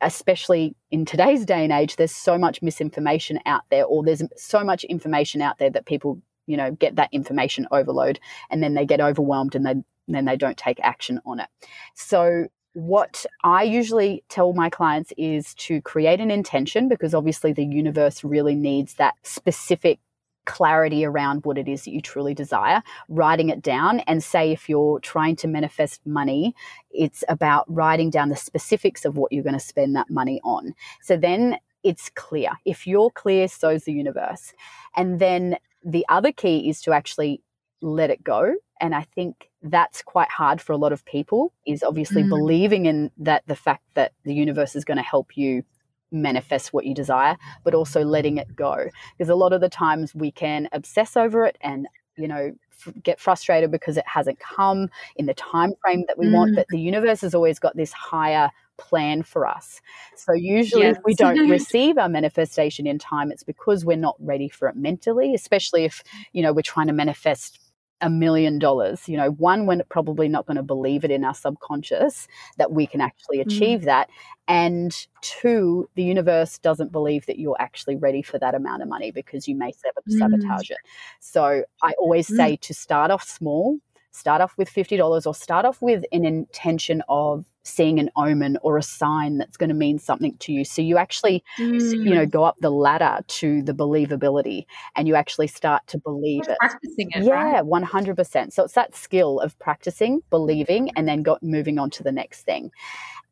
especially 0.00 0.74
in 0.90 1.04
today's 1.04 1.44
day 1.44 1.64
and 1.64 1.72
age, 1.72 1.96
there's 1.96 2.14
so 2.14 2.36
much 2.36 2.62
misinformation 2.62 3.40
out 3.46 3.62
there, 3.70 3.84
or 3.84 4.04
there's 4.04 4.22
so 4.36 4.62
much 4.62 4.84
information 4.84 5.40
out 5.40 5.58
there 5.58 5.70
that 5.70 5.86
people, 5.86 6.20
you 6.46 6.56
know, 6.56 6.72
get 6.72 6.96
that 6.96 7.08
information 7.12 7.66
overload 7.70 8.20
and 8.50 8.62
then 8.62 8.74
they 8.74 8.84
get 8.84 9.00
overwhelmed 9.00 9.54
and 9.54 9.64
they, 9.64 9.74
then 10.08 10.24
they 10.24 10.36
don't 10.36 10.58
take 10.58 10.80
action 10.82 11.20
on 11.24 11.40
it. 11.40 11.48
So 11.94 12.48
what 12.74 13.24
I 13.44 13.62
usually 13.62 14.24
tell 14.28 14.52
my 14.52 14.68
clients 14.68 15.12
is 15.16 15.54
to 15.54 15.80
create 15.82 16.20
an 16.20 16.30
intention 16.30 16.88
because 16.88 17.14
obviously 17.14 17.52
the 17.52 17.64
universe 17.64 18.24
really 18.24 18.56
needs 18.56 18.94
that 18.94 19.14
specific 19.22 20.00
clarity 20.44 21.04
around 21.04 21.44
what 21.44 21.56
it 21.56 21.68
is 21.68 21.84
that 21.84 21.92
you 21.92 22.02
truly 22.02 22.34
desire, 22.34 22.82
writing 23.08 23.48
it 23.48 23.62
down. 23.62 24.00
And 24.00 24.22
say 24.22 24.50
if 24.52 24.68
you're 24.68 25.00
trying 25.00 25.36
to 25.36 25.48
manifest 25.48 26.04
money, 26.06 26.54
it's 26.90 27.24
about 27.28 27.64
writing 27.72 28.10
down 28.10 28.28
the 28.28 28.36
specifics 28.36 29.04
of 29.04 29.16
what 29.16 29.32
you're 29.32 29.44
going 29.44 29.54
to 29.54 29.60
spend 29.60 29.96
that 29.96 30.10
money 30.10 30.40
on. 30.44 30.74
So 31.00 31.16
then 31.16 31.58
it's 31.82 32.10
clear. 32.10 32.50
If 32.64 32.86
you're 32.86 33.10
clear, 33.10 33.46
so's 33.48 33.84
the 33.84 33.92
universe. 33.92 34.52
And 34.96 35.18
then 35.18 35.56
the 35.84 36.04
other 36.08 36.32
key 36.32 36.68
is 36.68 36.80
to 36.82 36.92
actually 36.92 37.42
let 37.80 38.10
it 38.10 38.24
go. 38.24 38.54
And 38.80 38.94
I 38.94 39.02
think 39.02 39.50
that's 39.62 40.02
quite 40.02 40.30
hard 40.30 40.60
for 40.60 40.72
a 40.72 40.76
lot 40.76 40.92
of 40.92 41.04
people 41.04 41.52
is 41.66 41.82
obviously 41.82 42.22
mm. 42.22 42.28
believing 42.28 42.86
in 42.86 43.10
that 43.18 43.42
the 43.46 43.56
fact 43.56 43.84
that 43.94 44.12
the 44.24 44.34
universe 44.34 44.74
is 44.74 44.84
going 44.84 44.96
to 44.96 45.02
help 45.02 45.36
you 45.36 45.62
manifest 46.10 46.72
what 46.72 46.86
you 46.86 46.94
desire, 46.94 47.36
but 47.64 47.74
also 47.74 48.02
letting 48.02 48.38
it 48.38 48.54
go. 48.56 48.88
Because 49.16 49.28
a 49.28 49.34
lot 49.34 49.52
of 49.52 49.60
the 49.60 49.68
times 49.68 50.14
we 50.14 50.30
can 50.30 50.68
obsess 50.72 51.16
over 51.16 51.44
it 51.44 51.56
and, 51.60 51.86
you 52.16 52.28
know, 52.28 52.52
get 53.02 53.20
frustrated 53.20 53.70
because 53.70 53.96
it 53.96 54.06
hasn't 54.06 54.38
come 54.38 54.88
in 55.16 55.26
the 55.26 55.34
time 55.34 55.72
frame 55.80 56.04
that 56.08 56.18
we 56.18 56.26
mm. 56.26 56.32
want. 56.32 56.56
But 56.56 56.66
the 56.68 56.80
universe 56.80 57.20
has 57.22 57.34
always 57.34 57.58
got 57.58 57.76
this 57.76 57.92
higher 57.92 58.50
plan 58.76 59.22
for 59.22 59.46
us. 59.46 59.80
So 60.16 60.32
usually 60.32 60.82
yes. 60.82 60.96
if 60.96 61.02
we 61.04 61.14
don't 61.14 61.48
receive 61.50 61.98
our 61.98 62.08
manifestation 62.08 62.86
in 62.86 62.98
time, 62.98 63.30
it's 63.30 63.44
because 63.44 63.84
we're 63.84 63.96
not 63.96 64.16
ready 64.18 64.48
for 64.48 64.68
it 64.68 64.76
mentally, 64.76 65.34
especially 65.34 65.84
if, 65.84 66.02
you 66.32 66.42
know, 66.42 66.52
we're 66.52 66.62
trying 66.62 66.88
to 66.88 66.92
manifest 66.92 67.60
a 68.04 68.10
million 68.10 68.58
dollars. 68.58 69.08
You 69.08 69.16
know, 69.16 69.30
one, 69.30 69.64
we're 69.66 69.82
probably 69.88 70.28
not 70.28 70.46
going 70.46 70.58
to 70.58 70.62
believe 70.62 71.04
it 71.04 71.10
in 71.10 71.24
our 71.24 71.34
subconscious 71.34 72.28
that 72.58 72.70
we 72.70 72.86
can 72.86 73.00
actually 73.00 73.38
mm. 73.38 73.46
achieve 73.46 73.80
mm. 73.80 73.84
that. 73.86 74.10
And 74.46 74.94
two, 75.22 75.88
the 75.94 76.04
universe 76.04 76.58
doesn't 76.58 76.92
believe 76.92 77.24
that 77.26 77.38
you're 77.38 77.56
actually 77.58 77.96
ready 77.96 78.20
for 78.20 78.38
that 78.38 78.54
amount 78.54 78.82
of 78.82 78.88
money 78.88 79.10
because 79.10 79.48
you 79.48 79.56
may 79.56 79.72
sabotage 79.72 80.68
mm. 80.68 80.72
it. 80.72 80.78
So 81.18 81.64
I 81.82 81.92
always 81.98 82.28
mm. 82.28 82.36
say 82.36 82.56
to 82.56 82.74
start 82.74 83.10
off 83.10 83.26
small, 83.26 83.78
start 84.10 84.42
off 84.42 84.52
with 84.58 84.68
$50 84.68 85.26
or 85.26 85.34
start 85.34 85.64
off 85.64 85.80
with 85.80 86.04
an 86.12 86.26
intention 86.26 87.02
of 87.08 87.46
seeing 87.64 87.98
an 87.98 88.10
omen 88.16 88.58
or 88.62 88.76
a 88.76 88.82
sign 88.82 89.38
that's 89.38 89.56
going 89.56 89.68
to 89.68 89.74
mean 89.74 89.98
something 89.98 90.36
to 90.38 90.52
you 90.52 90.64
so 90.64 90.82
you 90.82 90.98
actually 90.98 91.42
mm. 91.58 91.80
you 91.92 92.14
know 92.14 92.26
mm. 92.26 92.30
go 92.30 92.44
up 92.44 92.56
the 92.60 92.70
ladder 92.70 93.18
to 93.26 93.62
the 93.62 93.72
believability 93.72 94.66
and 94.96 95.08
you 95.08 95.14
actually 95.14 95.46
start 95.46 95.84
to 95.86 95.98
believe 95.98 96.42
it 96.48 96.58
practicing 96.58 97.08
it 97.12 97.24
yeah 97.24 97.60
right? 97.60 97.64
100% 97.64 98.52
so 98.52 98.64
it's 98.64 98.74
that 98.74 98.94
skill 98.94 99.40
of 99.40 99.58
practicing 99.58 100.20
believing 100.30 100.90
and 100.96 101.08
then 101.08 101.22
got 101.22 101.42
moving 101.42 101.78
on 101.78 101.90
to 101.90 102.02
the 102.02 102.12
next 102.12 102.42
thing 102.42 102.70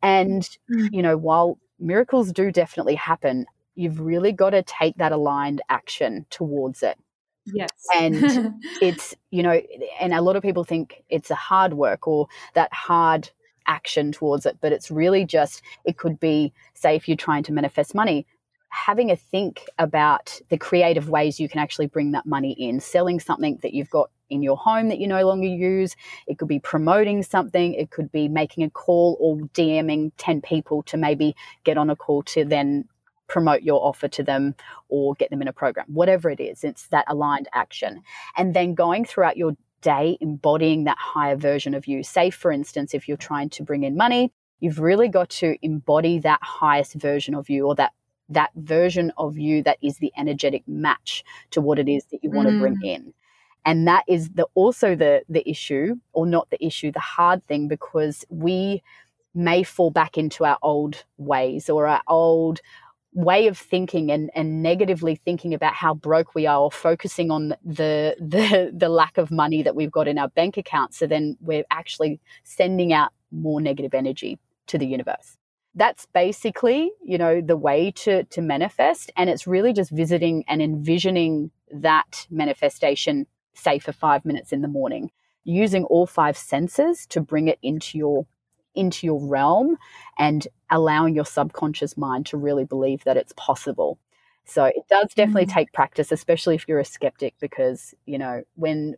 and 0.02 0.56
mm. 0.70 0.88
you 0.90 1.02
know 1.02 1.16
while 1.16 1.58
miracles 1.78 2.32
do 2.32 2.50
definitely 2.50 2.94
happen 2.94 3.44
you've 3.74 4.00
really 4.00 4.32
got 4.32 4.50
to 4.50 4.62
take 4.62 4.96
that 4.96 5.12
aligned 5.12 5.60
action 5.68 6.24
towards 6.30 6.82
it 6.82 6.98
Yes. 7.44 7.70
and 7.96 8.14
it's, 8.80 9.16
you 9.30 9.42
know, 9.42 9.60
and 10.00 10.14
a 10.14 10.22
lot 10.22 10.36
of 10.36 10.42
people 10.42 10.62
think 10.64 11.02
it's 11.08 11.30
a 11.30 11.34
hard 11.34 11.74
work 11.74 12.06
or 12.06 12.28
that 12.54 12.72
hard 12.72 13.30
action 13.66 14.12
towards 14.12 14.46
it, 14.46 14.58
but 14.60 14.72
it's 14.72 14.90
really 14.90 15.24
just, 15.24 15.62
it 15.84 15.96
could 15.96 16.18
be, 16.20 16.52
say, 16.74 16.96
if 16.96 17.08
you're 17.08 17.16
trying 17.16 17.42
to 17.44 17.52
manifest 17.52 17.94
money, 17.94 18.26
having 18.68 19.10
a 19.10 19.16
think 19.16 19.62
about 19.78 20.40
the 20.48 20.56
creative 20.56 21.10
ways 21.10 21.38
you 21.38 21.48
can 21.48 21.60
actually 21.60 21.86
bring 21.86 22.12
that 22.12 22.24
money 22.24 22.52
in, 22.52 22.80
selling 22.80 23.20
something 23.20 23.58
that 23.62 23.74
you've 23.74 23.90
got 23.90 24.10
in 24.30 24.42
your 24.42 24.56
home 24.56 24.88
that 24.88 24.98
you 24.98 25.06
no 25.06 25.26
longer 25.26 25.46
use. 25.46 25.94
It 26.26 26.38
could 26.38 26.48
be 26.48 26.58
promoting 26.58 27.22
something. 27.22 27.74
It 27.74 27.90
could 27.90 28.10
be 28.10 28.28
making 28.28 28.64
a 28.64 28.70
call 28.70 29.18
or 29.20 29.36
DMing 29.54 30.10
10 30.16 30.40
people 30.40 30.82
to 30.84 30.96
maybe 30.96 31.36
get 31.64 31.76
on 31.76 31.90
a 31.90 31.96
call 31.96 32.22
to 32.24 32.44
then 32.44 32.86
promote 33.28 33.62
your 33.62 33.84
offer 33.84 34.08
to 34.08 34.22
them 34.22 34.54
or 34.88 35.14
get 35.14 35.30
them 35.30 35.42
in 35.42 35.48
a 35.48 35.52
program, 35.52 35.86
whatever 35.88 36.30
it 36.30 36.40
is. 36.40 36.64
It's 36.64 36.88
that 36.88 37.04
aligned 37.08 37.48
action. 37.52 38.02
And 38.36 38.54
then 38.54 38.74
going 38.74 39.04
throughout 39.04 39.36
your 39.36 39.52
day 39.82 40.16
embodying 40.20 40.84
that 40.84 40.98
higher 40.98 41.36
version 41.36 41.74
of 41.74 41.86
you. 41.86 42.02
Say, 42.02 42.30
for 42.30 42.50
instance, 42.50 42.94
if 42.94 43.06
you're 43.06 43.16
trying 43.16 43.50
to 43.50 43.62
bring 43.62 43.82
in 43.82 43.96
money, 43.96 44.32
you've 44.60 44.80
really 44.80 45.08
got 45.08 45.28
to 45.28 45.56
embody 45.62 46.18
that 46.20 46.40
highest 46.42 46.94
version 46.94 47.34
of 47.34 47.50
you 47.50 47.66
or 47.66 47.74
that 47.74 47.92
that 48.28 48.50
version 48.56 49.12
of 49.18 49.36
you 49.36 49.62
that 49.62 49.76
is 49.82 49.98
the 49.98 50.12
energetic 50.16 50.62
match 50.66 51.22
to 51.50 51.60
what 51.60 51.78
it 51.78 51.88
is 51.88 52.04
that 52.06 52.22
you 52.22 52.30
want 52.30 52.48
mm. 52.48 52.52
to 52.52 52.60
bring 52.60 52.78
in 52.82 53.12
and 53.64 53.86
that 53.86 54.04
is 54.08 54.30
the 54.30 54.46
also 54.54 54.94
the 54.94 55.22
the 55.28 55.48
issue 55.48 55.94
or 56.12 56.26
not 56.26 56.48
the 56.50 56.64
issue 56.64 56.90
the 56.90 57.00
hard 57.00 57.46
thing 57.46 57.68
because 57.68 58.24
we 58.30 58.82
may 59.34 59.62
fall 59.62 59.90
back 59.90 60.18
into 60.18 60.44
our 60.44 60.58
old 60.62 61.04
ways 61.16 61.70
or 61.70 61.86
our 61.86 62.02
old 62.08 62.60
way 63.14 63.46
of 63.46 63.58
thinking 63.58 64.10
and, 64.10 64.30
and 64.34 64.62
negatively 64.62 65.16
thinking 65.16 65.52
about 65.52 65.74
how 65.74 65.94
broke 65.94 66.34
we 66.34 66.46
are 66.46 66.60
or 66.60 66.70
focusing 66.70 67.30
on 67.30 67.50
the, 67.64 68.16
the 68.18 68.72
the 68.74 68.88
lack 68.88 69.18
of 69.18 69.30
money 69.30 69.62
that 69.62 69.76
we've 69.76 69.92
got 69.92 70.08
in 70.08 70.18
our 70.18 70.28
bank 70.28 70.56
account 70.56 70.94
so 70.94 71.06
then 71.06 71.36
we're 71.40 71.64
actually 71.70 72.20
sending 72.42 72.92
out 72.92 73.12
more 73.30 73.60
negative 73.60 73.92
energy 73.92 74.38
to 74.66 74.78
the 74.78 74.86
universe. 74.86 75.36
That's 75.74 76.06
basically 76.06 76.90
you 77.04 77.18
know 77.18 77.40
the 77.40 77.56
way 77.56 77.90
to 77.96 78.24
to 78.24 78.40
manifest 78.40 79.10
and 79.16 79.28
it's 79.28 79.46
really 79.46 79.72
just 79.72 79.90
visiting 79.90 80.44
and 80.48 80.62
envisioning 80.62 81.50
that 81.70 82.26
manifestation 82.30 83.26
say 83.54 83.78
for 83.78 83.92
5 83.92 84.24
minutes 84.24 84.52
in 84.52 84.62
the 84.62 84.68
morning. 84.68 85.10
Using 85.44 85.84
all 85.84 86.06
five 86.06 86.38
senses 86.38 87.04
to 87.08 87.20
bring 87.20 87.48
it 87.48 87.58
into 87.62 87.98
your 87.98 88.26
into 88.74 89.06
your 89.06 89.20
realm 89.20 89.76
and 90.18 90.46
allowing 90.72 91.14
your 91.14 91.24
subconscious 91.24 91.96
mind 91.96 92.26
to 92.26 92.36
really 92.36 92.64
believe 92.64 93.04
that 93.04 93.16
it's 93.16 93.34
possible. 93.36 93.98
So 94.44 94.64
it 94.64 94.82
does 94.90 95.14
definitely 95.14 95.46
mm. 95.46 95.52
take 95.52 95.72
practice, 95.72 96.10
especially 96.10 96.56
if 96.56 96.66
you're 96.66 96.80
a 96.80 96.84
skeptic, 96.84 97.34
because, 97.40 97.94
you 98.06 98.18
know, 98.18 98.42
when 98.56 98.96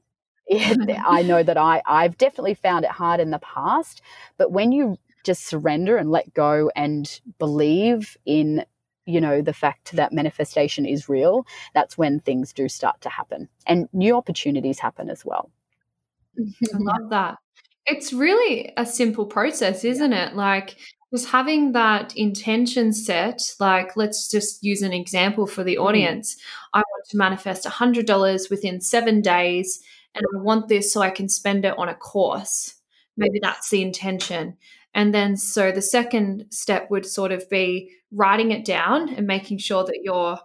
I 0.50 1.22
know 1.22 1.42
that 1.42 1.58
I, 1.58 1.82
I've 1.84 2.16
definitely 2.16 2.54
found 2.54 2.84
it 2.84 2.90
hard 2.90 3.20
in 3.20 3.30
the 3.30 3.40
past, 3.40 4.00
but 4.38 4.52
when 4.52 4.72
you 4.72 4.96
just 5.24 5.46
surrender 5.46 5.96
and 5.96 6.10
let 6.10 6.32
go 6.32 6.70
and 6.76 7.20
believe 7.38 8.16
in 8.24 8.64
you 9.06 9.20
know 9.20 9.42
the 9.42 9.52
fact 9.52 9.92
that 9.92 10.12
manifestation 10.14 10.86
is 10.86 11.10
real 11.10 11.46
that's 11.74 11.96
when 11.96 12.20
things 12.20 12.54
do 12.54 12.68
start 12.68 13.00
to 13.02 13.08
happen 13.10 13.48
and 13.66 13.86
new 13.92 14.16
opportunities 14.16 14.78
happen 14.78 15.10
as 15.10 15.24
well 15.24 15.50
i 16.38 16.78
love 16.78 17.10
that 17.10 17.36
it's 17.86 18.12
really 18.12 18.72
a 18.76 18.86
simple 18.86 19.26
process, 19.26 19.84
isn't 19.84 20.12
yeah. 20.12 20.28
it? 20.28 20.36
Like 20.36 20.76
just 21.12 21.28
having 21.28 21.72
that 21.72 22.16
intention 22.16 22.92
set, 22.92 23.40
like 23.60 23.96
let's 23.96 24.30
just 24.30 24.62
use 24.62 24.82
an 24.82 24.92
example 24.92 25.46
for 25.46 25.64
the 25.64 25.76
mm. 25.76 25.84
audience. 25.84 26.34
Mm. 26.34 26.38
I 26.74 26.78
want 26.78 27.08
to 27.10 27.16
manifest 27.16 27.64
$100 27.64 28.50
within 28.50 28.80
seven 28.80 29.20
days, 29.20 29.80
and 30.14 30.24
I 30.34 30.42
want 30.42 30.68
this 30.68 30.92
so 30.92 31.02
I 31.02 31.10
can 31.10 31.28
spend 31.28 31.64
it 31.64 31.78
on 31.78 31.88
a 31.88 31.94
course. 31.94 32.74
Maybe 33.16 33.38
that's 33.40 33.70
the 33.70 33.82
intention. 33.82 34.56
And 34.92 35.12
then, 35.12 35.36
so 35.36 35.72
the 35.72 35.82
second 35.82 36.46
step 36.50 36.90
would 36.90 37.06
sort 37.06 37.32
of 37.32 37.48
be 37.50 37.90
writing 38.12 38.52
it 38.52 38.64
down 38.64 39.08
and 39.08 39.26
making 39.26 39.58
sure 39.58 39.84
that 39.84 40.00
you're 40.02 40.38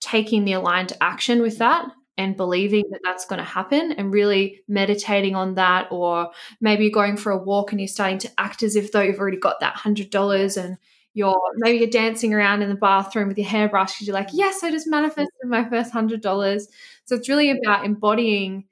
taking 0.00 0.44
the 0.44 0.54
aligned 0.54 0.94
action 1.00 1.42
with 1.42 1.58
that 1.58 1.86
and 2.20 2.36
believing 2.36 2.84
that 2.90 3.00
that's 3.02 3.24
going 3.24 3.38
to 3.38 3.44
happen 3.44 3.92
and 3.92 4.12
really 4.12 4.62
meditating 4.68 5.34
on 5.34 5.54
that 5.54 5.88
or 5.90 6.30
maybe 6.60 6.84
you're 6.84 6.92
going 6.92 7.16
for 7.16 7.32
a 7.32 7.38
walk 7.38 7.72
and 7.72 7.80
you're 7.80 7.88
starting 7.88 8.18
to 8.18 8.30
act 8.36 8.62
as 8.62 8.76
if 8.76 8.92
though 8.92 9.00
you've 9.00 9.18
already 9.18 9.38
got 9.38 9.58
that 9.60 9.74
$100 9.74 10.62
and 10.62 10.76
you're 11.14 11.40
maybe 11.56 11.78
you're 11.78 11.88
dancing 11.88 12.34
around 12.34 12.60
in 12.60 12.68
the 12.68 12.74
bathroom 12.74 13.28
with 13.28 13.38
your 13.38 13.46
hairbrush 13.46 13.94
because 13.94 14.06
you're 14.06 14.14
like 14.14 14.28
yes 14.32 14.62
i 14.62 14.70
just 14.70 14.86
manifested 14.86 15.32
mm. 15.44 15.48
my 15.48 15.66
first 15.68 15.92
$100 15.94 16.62
so 17.04 17.16
it's 17.16 17.28
really 17.28 17.50
about 17.50 17.86
embodying 17.86 18.64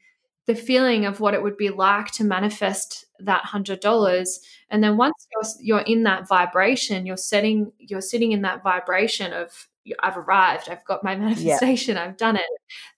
the 0.47 0.55
feeling 0.55 1.07
of 1.07 1.21
what 1.21 1.35
it 1.35 1.43
would 1.43 1.57
be 1.57 1.71
like 1.71 2.11
to 2.13 2.25
manifest 2.25 3.07
that 3.19 3.45
$100 3.45 4.39
and 4.71 4.85
then 4.85 4.97
once 4.99 5.27
you're, 5.33 5.53
you're 5.61 5.87
in 5.87 6.03
that 6.03 6.29
vibration 6.29 7.07
you're 7.07 7.17
setting 7.17 7.73
you're 7.79 8.03
sitting 8.03 8.33
in 8.33 8.43
that 8.43 8.63
vibration 8.63 9.33
of 9.33 9.69
I've 10.01 10.17
arrived, 10.17 10.69
I've 10.69 10.85
got 10.85 11.05
my 11.05 11.17
manifestation, 11.17 11.97
yeah. 11.97 12.05
I've 12.05 12.17
done 12.17 12.37
it. 12.37 12.43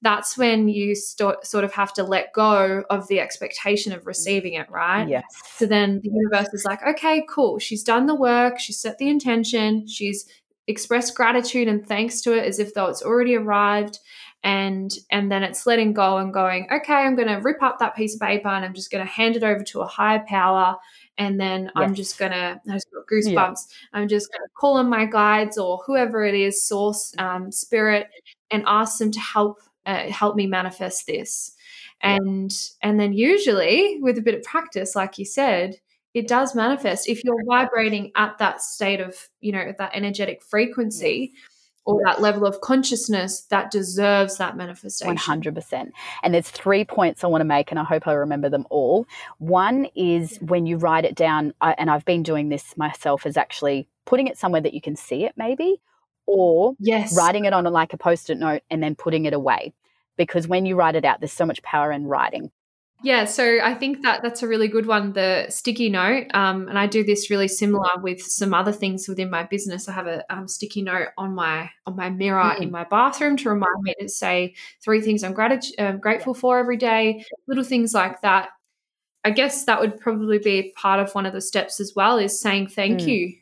That's 0.03 0.37
when 0.37 0.69
you 0.69 0.95
st- 0.95 1.45
sort 1.45 1.65
of 1.65 1.73
have 1.73 1.93
to 1.95 2.03
let 2.03 2.33
go 2.33 2.85
of 2.91 3.09
the 3.09 3.21
expectation 3.21 3.93
of 3.93 4.07
receiving 4.07 4.55
it, 4.55 4.71
right? 4.71 5.09
Yes. 5.09 5.25
So 5.57 5.67
then 5.67 6.01
the 6.03 6.11
universe 6.11 6.53
is 6.53 6.65
like, 6.65 6.87
okay, 6.87 7.25
cool. 7.29 7.59
She's 7.59 7.83
done 7.83 8.07
the 8.07 8.15
work, 8.15 8.59
she's 8.59 8.81
set 8.81 8.99
the 8.99 9.09
intention, 9.09 9.87
she's 9.87 10.27
expressed 10.67 11.15
gratitude 11.15 11.69
and 11.69 11.87
thanks 11.87 12.21
to 12.23 12.33
it 12.33 12.45
as 12.45 12.59
if 12.59 12.75
though 12.75 12.87
it's 12.87 13.03
already 13.03 13.35
arrived 13.35 13.99
and 14.43 14.93
and 15.11 15.31
then 15.31 15.43
it's 15.43 15.67
letting 15.67 15.93
go 15.93 16.17
and 16.17 16.33
going 16.33 16.67
okay 16.73 16.95
i'm 16.95 17.17
going 17.17 17.29
to 17.29 17.37
rip 17.37 17.63
up 17.63 17.79
that 17.79 17.95
piece 17.95 18.15
of 18.15 18.21
paper 18.21 18.49
and 18.49 18.65
i'm 18.65 18.73
just 18.73 18.91
going 18.91 19.05
to 19.05 19.11
hand 19.11 19.37
it 19.37 19.43
over 19.43 19.63
to 19.63 19.81
a 19.81 19.87
higher 19.87 20.25
power 20.27 20.77
and 21.21 21.39
then 21.39 21.65
yes. 21.65 21.73
I'm 21.77 21.95
just 21.95 22.19
gonna 22.19 22.61
I 22.69 22.73
just 22.73 22.91
got 22.93 23.07
goosebumps. 23.07 23.67
Yeah. 23.69 24.01
I'm 24.01 24.09
just 24.09 24.33
gonna 24.33 24.49
call 24.59 24.79
on 24.79 24.89
my 24.89 25.05
guides 25.05 25.59
or 25.59 25.83
whoever 25.87 26.25
it 26.25 26.35
is, 26.35 26.63
source, 26.63 27.15
um, 27.19 27.53
spirit, 27.53 28.09
and 28.51 28.65
ask 28.67 28.99
them 28.99 29.11
to 29.13 29.21
help 29.21 29.61
uh, 29.85 30.09
help 30.09 30.35
me 30.35 30.47
manifest 30.47 31.07
this. 31.07 31.53
And 32.01 32.51
yeah. 32.51 32.89
and 32.89 32.99
then 32.99 33.13
usually 33.13 33.99
with 34.01 34.17
a 34.17 34.23
bit 34.23 34.35
of 34.35 34.43
practice, 34.43 34.97
like 34.97 35.19
you 35.19 35.27
said, 35.27 35.77
it 36.15 36.27
does 36.27 36.55
manifest 36.55 37.07
if 37.07 37.23
you're 37.23 37.45
vibrating 37.47 38.13
at 38.17 38.39
that 38.39 38.63
state 38.63 39.01
of 39.01 39.29
you 39.41 39.53
know 39.53 39.75
that 39.77 39.91
energetic 39.93 40.43
frequency. 40.43 41.35
Or 41.87 42.01
that 42.05 42.21
level 42.21 42.47
of 42.47 42.61
consciousness 42.61 43.43
that 43.43 43.71
deserves 43.71 44.37
that 44.39 44.57
manifestation. 44.57 45.17
100%. 45.17 45.91
And 46.23 46.35
there's 46.35 46.51
three 46.51 46.85
points 46.85 47.25
I 47.25 47.27
want 47.27 47.41
to 47.41 47.47
make, 47.47 47.71
and 47.71 47.81
I 47.81 47.85
hope 47.85 48.07
I 48.07 48.13
remember 48.13 48.49
them 48.49 48.67
all. 48.71 49.07
One 49.39 49.87
is 49.95 50.39
when 50.39 50.67
you 50.67 50.77
write 50.77 51.05
it 51.05 51.15
down, 51.15 51.55
and 51.61 51.91
I've 51.91 52.05
been 52.05 52.23
doing 52.23 52.49
this 52.49 52.77
myself, 52.77 53.27
is 53.27 53.37
actually 53.37 53.89
putting 54.05 54.27
it 54.27 54.39
somewhere 54.39 54.61
that 54.61 54.75
you 54.75 54.81
can 54.81 54.97
see 54.97 55.25
it, 55.25 55.33
maybe, 55.37 55.81
or 56.27 56.75
yes. 56.79 57.17
writing 57.17 57.45
it 57.45 57.53
on 57.53 57.67
a, 57.67 57.71
like 57.71 57.93
a 57.93 57.99
post 57.99 58.31
it 58.31 58.39
note 58.39 58.63
and 58.71 58.83
then 58.83 58.95
putting 58.95 59.25
it 59.25 59.33
away. 59.33 59.73
Because 60.17 60.47
when 60.47 60.67
you 60.67 60.77
write 60.77 60.97
it 60.97 61.05
out, 61.05 61.21
there's 61.21 61.33
so 61.33 61.47
much 61.47 61.63
power 61.63 61.91
in 61.91 62.07
writing. 62.07 62.51
Yeah, 63.03 63.25
so 63.25 63.61
I 63.63 63.75
think 63.75 64.03
that 64.03 64.23
that's 64.23 64.43
a 64.43 64.49
really 64.49 64.69
good 64.69 64.87
one, 64.87 65.15
the 65.15 65.47
sticky 65.49 65.89
note. 65.89 66.27
Um, 66.35 66.69
and 66.69 66.79
I 66.79 66.87
do 66.87 67.03
this 67.03 67.31
really 67.31 67.49
similar 67.49 67.89
with 68.03 68.21
some 68.21 68.53
other 68.53 68.73
things 68.73 69.09
within 69.09 69.31
my 69.31 69.45
business. 69.45 69.89
I 69.89 69.93
have 69.93 70.07
a 70.07 70.23
um, 70.33 70.47
sticky 70.47 70.83
note 70.83 71.09
on 71.17 71.35
my 71.35 71.71
on 71.87 71.97
my 71.97 72.11
mirror 72.11 72.43
mm. 72.43 72.61
in 72.61 72.71
my 72.71 72.85
bathroom 72.85 73.39
to 73.39 73.49
remind 73.49 73.83
me 73.83 73.95
to 74.01 74.09
say 74.09 74.55
three 74.85 75.01
things 75.01 75.25
I'm 75.25 75.33
grat- 75.33 75.65
uh, 75.79 75.93
grateful 75.93 76.35
for 76.35 76.59
every 76.59 76.77
day, 76.77 77.25
little 77.49 77.65
things 77.65 77.95
like 77.95 78.21
that. 78.21 78.51
I 79.25 79.31
guess 79.31 79.65
that 79.65 79.81
would 79.81 79.99
probably 79.99 80.39
be 80.39 80.73
part 80.77 81.01
of 81.01 81.15
one 81.15 81.27
of 81.27 81.33
the 81.33 81.41
steps 81.41 81.81
as 81.81 81.93
well 81.97 82.19
is 82.19 82.39
saying 82.39 82.69
thank 82.69 83.01
mm. 83.01 83.07
you. 83.07 83.35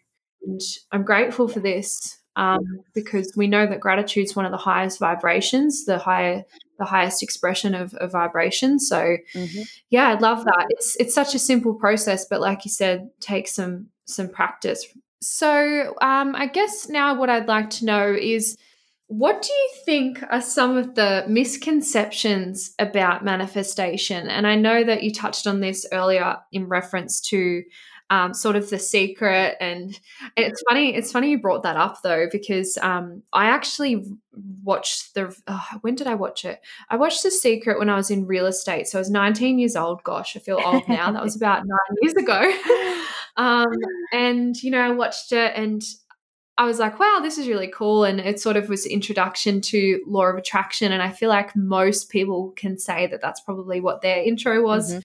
And 0.46 0.60
I'm 0.92 1.02
grateful 1.02 1.48
for 1.48 1.60
this 1.60 2.17
um, 2.38 2.80
because 2.94 3.32
we 3.36 3.48
know 3.48 3.66
that 3.66 3.80
gratitude 3.80 4.24
is 4.24 4.36
one 4.36 4.46
of 4.46 4.52
the 4.52 4.56
highest 4.56 5.00
vibrations, 5.00 5.84
the 5.84 5.98
higher 5.98 6.44
the 6.78 6.84
highest 6.84 7.24
expression 7.24 7.74
of, 7.74 7.92
of 7.94 8.12
vibration. 8.12 8.78
So 8.78 9.16
mm-hmm. 9.34 9.62
yeah, 9.90 10.08
I 10.10 10.14
love 10.14 10.44
that. 10.44 10.66
It's 10.70 10.96
it's 11.00 11.14
such 11.14 11.34
a 11.34 11.38
simple 11.38 11.74
process, 11.74 12.24
but 12.24 12.40
like 12.40 12.64
you 12.64 12.70
said, 12.70 13.10
take 13.20 13.48
some 13.48 13.88
some 14.04 14.28
practice. 14.28 14.86
So 15.20 15.96
um, 16.00 16.36
I 16.36 16.46
guess 16.46 16.88
now 16.88 17.18
what 17.18 17.28
I'd 17.28 17.48
like 17.48 17.70
to 17.70 17.84
know 17.84 18.16
is 18.18 18.56
what 19.08 19.42
do 19.42 19.52
you 19.52 19.70
think 19.84 20.22
are 20.30 20.40
some 20.40 20.76
of 20.76 20.94
the 20.94 21.24
misconceptions 21.26 22.72
about 22.78 23.24
manifestation? 23.24 24.28
And 24.28 24.46
I 24.46 24.54
know 24.54 24.84
that 24.84 25.02
you 25.02 25.12
touched 25.12 25.48
on 25.48 25.60
this 25.60 25.86
earlier 25.92 26.36
in 26.52 26.68
reference 26.68 27.20
to 27.22 27.64
um, 28.10 28.32
sort 28.34 28.56
of 28.56 28.70
the 28.70 28.78
secret. 28.78 29.56
And 29.60 29.98
it's 30.36 30.62
funny, 30.68 30.94
it's 30.94 31.12
funny 31.12 31.30
you 31.30 31.40
brought 31.40 31.62
that 31.64 31.76
up 31.76 32.02
though, 32.02 32.26
because 32.30 32.78
um, 32.78 33.22
I 33.32 33.46
actually 33.46 34.04
watched 34.62 35.14
the, 35.14 35.34
oh, 35.46 35.66
when 35.82 35.94
did 35.94 36.06
I 36.06 36.14
watch 36.14 36.44
it? 36.44 36.60
I 36.88 36.96
watched 36.96 37.22
The 37.22 37.30
Secret 37.30 37.78
when 37.78 37.90
I 37.90 37.96
was 37.96 38.10
in 38.10 38.26
real 38.26 38.46
estate. 38.46 38.88
So 38.88 38.98
I 38.98 39.00
was 39.00 39.10
19 39.10 39.58
years 39.58 39.76
old. 39.76 40.02
Gosh, 40.04 40.36
I 40.36 40.40
feel 40.40 40.60
old 40.64 40.88
now. 40.88 41.10
that 41.12 41.22
was 41.22 41.36
about 41.40 41.64
nine 41.66 41.96
years 42.02 42.14
ago. 42.14 43.04
um, 43.36 43.66
and, 44.12 44.56
you 44.62 44.70
know, 44.70 44.80
I 44.80 44.90
watched 44.90 45.32
it 45.32 45.52
and 45.54 45.82
I 46.58 46.64
was 46.64 46.80
like, 46.80 46.98
wow, 46.98 47.20
this 47.22 47.38
is 47.38 47.46
really 47.46 47.68
cool. 47.68 48.04
And 48.04 48.18
it 48.18 48.40
sort 48.40 48.56
of 48.56 48.68
was 48.68 48.84
introduction 48.84 49.60
to 49.60 50.02
law 50.06 50.24
of 50.24 50.36
attraction. 50.36 50.90
And 50.90 51.00
I 51.00 51.10
feel 51.10 51.28
like 51.28 51.54
most 51.54 52.10
people 52.10 52.52
can 52.56 52.78
say 52.78 53.06
that 53.06 53.20
that's 53.20 53.40
probably 53.40 53.80
what 53.80 54.02
their 54.02 54.22
intro 54.22 54.60
was 54.62 54.90
mm-hmm. 54.90 54.98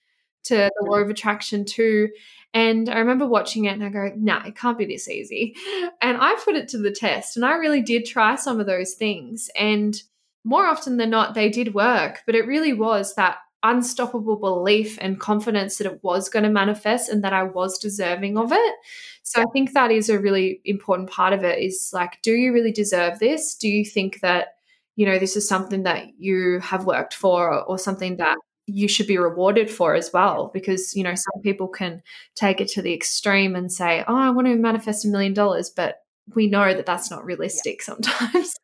to 0.46 0.56
the 0.56 0.86
law 0.90 0.98
of 0.98 1.12
attraction 1.12 1.64
too. 1.64 2.10
And 2.54 2.88
I 2.90 3.00
remember 3.00 3.28
watching 3.28 3.66
it 3.66 3.74
and 3.74 3.84
I 3.84 3.90
go, 3.90 4.12
nah, 4.16 4.46
it 4.46 4.56
can't 4.56 4.78
be 4.78 4.86
this 4.86 5.10
easy. 5.10 5.56
And 6.02 6.18
I 6.20 6.36
put 6.44 6.56
it 6.56 6.68
to 6.70 6.78
the 6.78 6.92
test 6.92 7.36
and 7.36 7.46
I 7.46 7.54
really 7.54 7.82
did 7.82 8.06
try 8.06 8.36
some 8.36 8.60
of 8.60 8.68
those 8.68 8.94
things. 8.94 9.50
And 9.56 9.96
more 10.44 10.66
often 10.68 10.98
than 10.98 11.10
not, 11.10 11.34
they 11.34 11.50
did 11.50 11.74
work. 11.74 12.22
But 12.26 12.36
it 12.36 12.46
really 12.46 12.74
was 12.74 13.16
that 13.16 13.38
unstoppable 13.64 14.36
belief 14.36 14.98
and 15.02 15.20
confidence 15.20 15.78
that 15.78 15.88
it 15.88 16.04
was 16.04 16.30
going 16.30 16.44
to 16.44 16.50
manifest 16.50 17.10
and 17.10 17.24
that 17.24 17.34
I 17.34 17.44
was 17.44 17.80
deserving 17.80 18.38
of 18.38 18.52
it. 18.52 18.76
So 19.24 19.42
I 19.42 19.46
think 19.54 19.72
that 19.72 19.90
is 19.90 20.10
a 20.10 20.20
really 20.20 20.60
important 20.66 21.10
part 21.10 21.34
of 21.34 21.44
it 21.44 21.60
is 21.60 21.92
like, 21.94 22.22
do 22.22 22.34
you 22.34 22.54
really 22.54 22.74
deserve 22.74 23.20
this? 23.20 23.56
Do 23.56 23.70
you 23.70 23.86
think 23.86 24.20
that, 24.20 24.50
you 24.98 25.06
know, 25.06 25.18
this 25.18 25.38
is 25.38 25.48
something 25.48 25.84
that 25.84 26.08
you 26.20 26.60
have 26.60 26.86
worked 26.86 27.14
for 27.14 27.54
or, 27.54 27.64
or 27.64 27.80
something 27.80 28.18
that 28.18 28.38
you 28.66 28.88
should 28.88 29.08
be 29.08 29.18
rewarded 29.18 29.70
for 29.70 29.94
as 29.94 30.12
well 30.14 30.50
because 30.54 30.96
you 30.96 31.04
know 31.04 31.16
some 31.16 31.42
people 31.42 31.68
can 31.68 32.02
take 32.36 32.62
it 32.62 32.68
to 32.68 32.82
the 32.82 32.94
extreme 32.94 33.56
and 33.56 33.72
say 33.72 34.04
oh 34.08 34.16
i 34.16 34.30
want 34.30 34.48
to 34.48 34.56
manifest 34.56 35.04
a 35.06 35.08
million 35.10 35.34
dollars 35.34 35.70
but 35.70 36.04
we 36.36 36.48
know 36.48 36.74
that 36.74 36.86
that's 36.86 37.12
not 37.12 37.26
realistic 37.26 37.80
yeah. 37.80 37.84
sometimes. 37.94 38.56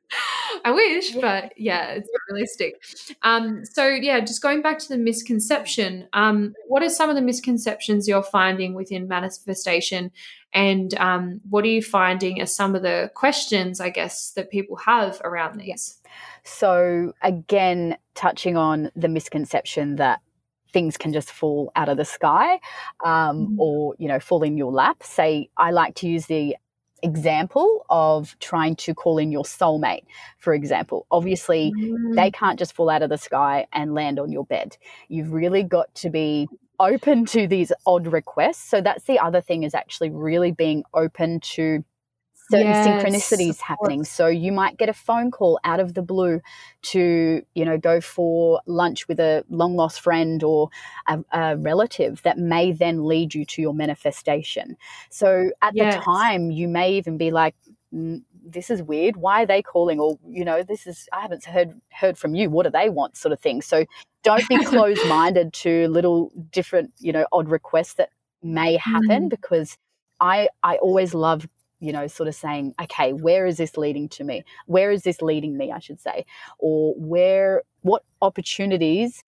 I 0.65 0.71
wish 0.71 1.13
yeah. 1.13 1.21
but 1.21 1.53
yeah 1.57 1.87
it's 1.91 2.09
not 2.11 2.33
realistic. 2.33 2.81
Um, 3.21 3.63
so 3.65 3.87
yeah 3.87 4.19
just 4.19 4.41
going 4.41 4.61
back 4.61 4.79
to 4.79 4.89
the 4.89 4.97
misconception 4.97 6.07
um, 6.13 6.53
what 6.67 6.83
are 6.83 6.89
some 6.89 7.09
of 7.09 7.15
the 7.15 7.21
misconceptions 7.21 8.07
you're 8.07 8.23
finding 8.23 8.73
within 8.73 9.07
manifestation? 9.07 10.11
And 10.53 10.95
um, 10.95 11.41
what 11.49 11.63
are 11.63 11.67
you 11.67 11.83
finding 11.83 12.41
as 12.41 12.55
some 12.55 12.75
of 12.75 12.81
the 12.81 13.11
questions 13.13 13.79
i 13.79 13.89
guess 13.89 14.31
that 14.31 14.49
people 14.49 14.75
have 14.77 15.21
around 15.23 15.59
these 15.59 15.99
so, 16.49 17.13
again, 17.21 17.97
touching 18.15 18.57
on 18.57 18.91
the 18.95 19.07
misconception 19.07 19.97
that 19.97 20.19
things 20.73 20.97
can 20.97 21.13
just 21.13 21.31
fall 21.31 21.71
out 21.75 21.89
of 21.89 21.97
the 21.97 22.05
sky 22.05 22.59
um, 23.05 23.47
mm. 23.47 23.55
or, 23.59 23.95
you 23.99 24.07
know, 24.07 24.19
fall 24.19 24.43
in 24.43 24.57
your 24.57 24.71
lap. 24.71 25.01
Say, 25.03 25.49
I 25.57 25.71
like 25.71 25.95
to 25.95 26.07
use 26.07 26.25
the 26.25 26.55
example 27.01 27.85
of 27.89 28.35
trying 28.39 28.75
to 28.75 28.93
call 28.93 29.17
in 29.17 29.31
your 29.31 29.43
soulmate, 29.43 30.03
for 30.37 30.53
example. 30.53 31.05
Obviously, 31.11 31.71
mm. 31.77 32.15
they 32.15 32.31
can't 32.31 32.59
just 32.59 32.73
fall 32.73 32.89
out 32.89 33.01
of 33.01 33.09
the 33.09 33.17
sky 33.17 33.67
and 33.71 33.93
land 33.93 34.19
on 34.19 34.31
your 34.31 34.45
bed. 34.45 34.75
You've 35.07 35.31
really 35.31 35.63
got 35.63 35.93
to 35.95 36.09
be 36.09 36.47
open 36.79 37.25
to 37.25 37.47
these 37.47 37.71
odd 37.85 38.07
requests. 38.07 38.69
So 38.69 38.81
that's 38.81 39.03
the 39.03 39.19
other 39.19 39.41
thing 39.41 39.63
is 39.63 39.73
actually 39.73 40.09
really 40.09 40.51
being 40.51 40.83
open 40.93 41.39
to 41.41 41.83
certain 42.49 42.67
yes, 42.67 42.87
synchronicities 42.87 43.59
happening. 43.59 44.03
So 44.03 44.27
you 44.27 44.51
might 44.51 44.77
get 44.77 44.89
a 44.89 44.93
phone 44.93 45.31
call 45.31 45.59
out 45.63 45.79
of 45.79 45.93
the 45.93 46.01
blue 46.01 46.41
to, 46.81 47.43
you 47.53 47.65
know, 47.65 47.77
go 47.77 48.01
for 48.01 48.61
lunch 48.65 49.07
with 49.07 49.19
a 49.19 49.43
long 49.49 49.75
lost 49.75 50.01
friend 50.01 50.43
or 50.43 50.69
a, 51.07 51.19
a 51.31 51.57
relative 51.57 52.21
that 52.23 52.37
may 52.37 52.71
then 52.71 53.05
lead 53.05 53.33
you 53.35 53.45
to 53.45 53.61
your 53.61 53.73
manifestation. 53.73 54.77
So 55.09 55.51
at 55.61 55.75
yes. 55.75 55.95
the 55.95 56.01
time, 56.01 56.51
you 56.51 56.67
may 56.67 56.93
even 56.93 57.17
be 57.17 57.31
like, 57.31 57.55
mm, 57.93 58.23
this 58.43 58.69
is 58.69 58.81
weird. 58.81 59.17
Why 59.17 59.43
are 59.43 59.45
they 59.45 59.61
calling? 59.61 59.99
Or, 59.99 60.17
you 60.27 60.43
know, 60.43 60.63
this 60.63 60.87
is, 60.87 61.07
I 61.13 61.21
haven't 61.21 61.45
heard, 61.45 61.79
heard 61.91 62.17
from 62.17 62.33
you. 62.33 62.49
What 62.49 62.63
do 62.63 62.71
they 62.71 62.89
want? 62.89 63.17
Sort 63.17 63.31
of 63.31 63.39
thing. 63.39 63.61
So 63.61 63.85
don't 64.23 64.47
be 64.49 64.63
closed 64.65 65.05
minded 65.07 65.53
to 65.53 65.87
little 65.89 66.31
different, 66.51 66.91
you 66.99 67.11
know, 67.11 67.27
odd 67.31 67.49
requests 67.49 67.93
that 67.95 68.09
may 68.41 68.77
happen 68.77 69.25
mm. 69.25 69.29
because 69.29 69.77
I, 70.19 70.49
I 70.63 70.77
always 70.77 71.13
love 71.13 71.47
you 71.79 71.91
know, 71.91 72.07
sort 72.07 72.27
of 72.27 72.35
saying, 72.35 72.73
okay, 72.81 73.13
where 73.13 73.45
is 73.45 73.57
this 73.57 73.77
leading 73.77 74.09
to 74.09 74.23
me? 74.23 74.43
Where 74.65 74.91
is 74.91 75.03
this 75.03 75.21
leading 75.21 75.57
me, 75.57 75.71
I 75.71 75.79
should 75.79 75.99
say? 75.99 76.25
Or 76.57 76.93
where, 76.95 77.63
what 77.81 78.03
opportunities 78.21 79.23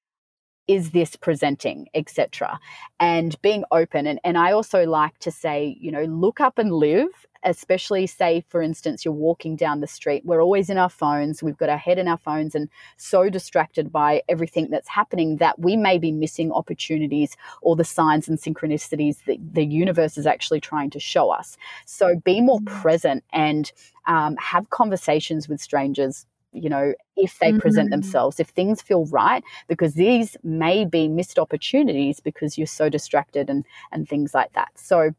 is 0.67 0.91
this 0.91 1.15
presenting, 1.15 1.88
etc. 1.93 2.60
And 3.00 3.39
being 3.41 3.63
open. 3.71 4.08
And, 4.08 4.19
and 4.24 4.38
I 4.38 4.52
also 4.52 4.86
like 4.86 5.17
to 5.19 5.32
say, 5.32 5.78
you 5.80 5.91
know, 5.91 6.04
look 6.04 6.39
up 6.39 6.58
and 6.58 6.71
live 6.71 7.10
especially 7.43 8.06
say 8.06 8.43
for 8.50 8.62
instance 8.62 9.04
you're 9.04 9.13
walking 9.13 9.56
down 9.56 9.82
the 9.82 9.88
street 9.88 10.24
we're 10.26 10.41
always 10.41 10.69
in 10.69 10.78
our 10.78 10.89
phones 10.89 11.41
we've 11.41 11.58
got 11.58 11.69
our 11.69 11.78
head 11.78 11.97
in 11.97 12.08
our 12.08 12.17
phones 12.17 12.54
and 12.54 12.69
so 12.97 13.30
distracted 13.30 13.91
by 13.91 14.21
everything 14.30 14.69
that's 14.69 14.88
happening 14.88 15.38
that 15.38 15.58
we 15.60 15.76
may 15.76 15.97
be 15.97 16.12
missing 16.12 16.52
opportunities 16.52 17.36
or 17.62 17.76
the 17.76 17.84
signs 17.84 18.28
and 18.28 18.39
synchronicities 18.39 19.24
that 19.26 19.38
the 19.54 19.65
universe 19.65 20.17
is 20.17 20.28
actually 20.28 20.60
trying 20.60 20.89
to 20.89 21.00
show 21.00 21.30
us 21.32 21.58
so 21.86 22.15
be 22.24 22.41
more 22.41 22.62
present 22.65 23.24
and 23.34 23.71
um, 24.08 24.36
have 24.38 24.69
conversations 24.69 25.47
with 25.47 25.62
strangers 25.62 26.26
you 26.54 26.70
know, 26.70 26.94
if 27.16 27.40
they 27.40 27.50
mm-hmm. 27.50 27.60
present 27.60 27.90
themselves, 27.92 28.40
if 28.40 28.50
things 28.50 28.82
feel 28.82 29.06
right, 29.06 29.44
because 29.68 29.94
these 29.94 30.36
may 30.44 30.86
be 30.86 31.08
missed 31.08 31.40
opportunities 31.40 32.20
because 32.20 32.58
you're 32.58 32.68
so 32.68 32.90
distracted 32.90 33.50
and 33.50 33.66
and 33.92 34.08
things 34.08 34.34
like 34.34 34.54
that. 34.54 34.70
So 34.76 35.12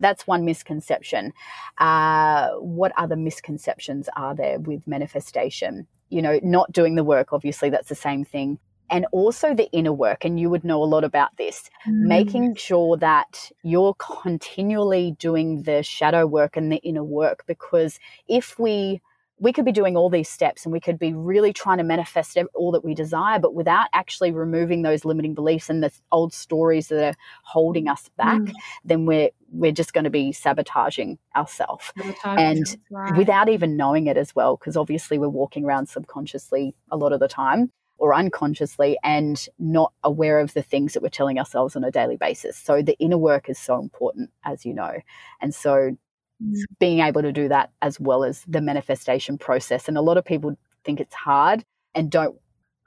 that's 0.00 0.26
one 0.26 0.44
misconception. 0.44 1.32
Uh, 1.78 2.50
what 2.52 2.92
other 2.96 3.16
misconceptions 3.16 4.08
are 4.16 4.34
there 4.34 4.58
with 4.60 4.86
manifestation? 4.86 5.86
You 6.08 6.22
know, 6.22 6.40
not 6.42 6.72
doing 6.72 6.94
the 6.94 7.04
work, 7.04 7.32
obviously, 7.32 7.70
that's 7.70 7.88
the 7.88 7.94
same 7.94 8.24
thing. 8.24 8.58
And 8.90 9.06
also 9.12 9.54
the 9.54 9.70
inner 9.72 9.92
work, 9.92 10.24
and 10.24 10.40
you 10.40 10.48
would 10.48 10.64
know 10.64 10.82
a 10.82 10.86
lot 10.86 11.04
about 11.04 11.36
this, 11.36 11.68
mm. 11.86 11.92
making 12.06 12.54
sure 12.54 12.96
that 12.96 13.50
you're 13.62 13.94
continually 13.94 15.14
doing 15.18 15.64
the 15.64 15.82
shadow 15.82 16.26
work 16.26 16.56
and 16.56 16.72
the 16.72 16.78
inner 16.78 17.04
work. 17.04 17.44
Because 17.46 17.98
if 18.28 18.58
we 18.58 19.02
we 19.40 19.52
could 19.52 19.64
be 19.64 19.72
doing 19.72 19.96
all 19.96 20.10
these 20.10 20.28
steps 20.28 20.64
and 20.64 20.72
we 20.72 20.80
could 20.80 20.98
be 20.98 21.12
really 21.12 21.52
trying 21.52 21.78
to 21.78 21.84
manifest 21.84 22.36
all 22.54 22.72
that 22.72 22.84
we 22.84 22.94
desire, 22.94 23.38
but 23.38 23.54
without 23.54 23.88
actually 23.92 24.32
removing 24.32 24.82
those 24.82 25.04
limiting 25.04 25.34
beliefs 25.34 25.70
and 25.70 25.82
the 25.82 25.92
old 26.10 26.32
stories 26.32 26.88
that 26.88 27.02
are 27.02 27.16
holding 27.42 27.88
us 27.88 28.10
back, 28.16 28.40
mm. 28.40 28.52
then 28.84 29.06
we're 29.06 29.30
we're 29.50 29.72
just 29.72 29.94
going 29.94 30.04
to 30.04 30.10
be 30.10 30.30
sabotaging 30.30 31.18
ourselves 31.34 31.92
and 32.24 32.76
right. 32.90 33.16
without 33.16 33.48
even 33.48 33.78
knowing 33.78 34.06
it 34.06 34.18
as 34.18 34.34
well 34.34 34.56
because 34.56 34.76
obviously 34.76 35.18
we're 35.18 35.26
walking 35.26 35.64
around 35.64 35.88
subconsciously 35.88 36.74
a 36.90 36.96
lot 36.98 37.14
of 37.14 37.20
the 37.20 37.28
time 37.28 37.72
or 37.96 38.14
unconsciously 38.14 38.98
and 39.02 39.48
not 39.58 39.92
aware 40.04 40.38
of 40.38 40.52
the 40.52 40.62
things 40.62 40.92
that 40.92 41.02
we're 41.02 41.08
telling 41.08 41.38
ourselves 41.38 41.74
on 41.76 41.82
a 41.82 41.90
daily 41.90 42.18
basis 42.18 42.58
so 42.58 42.82
the 42.82 42.96
inner 42.98 43.16
work 43.16 43.48
is 43.48 43.58
so 43.58 43.78
important 43.78 44.30
as 44.44 44.66
you 44.66 44.74
know 44.74 44.92
and 45.40 45.54
so. 45.54 45.96
Mm. 46.42 46.54
being 46.78 47.00
able 47.00 47.22
to 47.22 47.32
do 47.32 47.48
that 47.48 47.70
as 47.82 47.98
well 47.98 48.22
as 48.22 48.44
the 48.46 48.60
manifestation 48.60 49.38
process. 49.38 49.88
And 49.88 49.98
a 49.98 50.02
lot 50.02 50.16
of 50.16 50.24
people 50.24 50.56
think 50.84 51.00
it's 51.00 51.14
hard 51.14 51.64
and 51.96 52.10
don't 52.10 52.38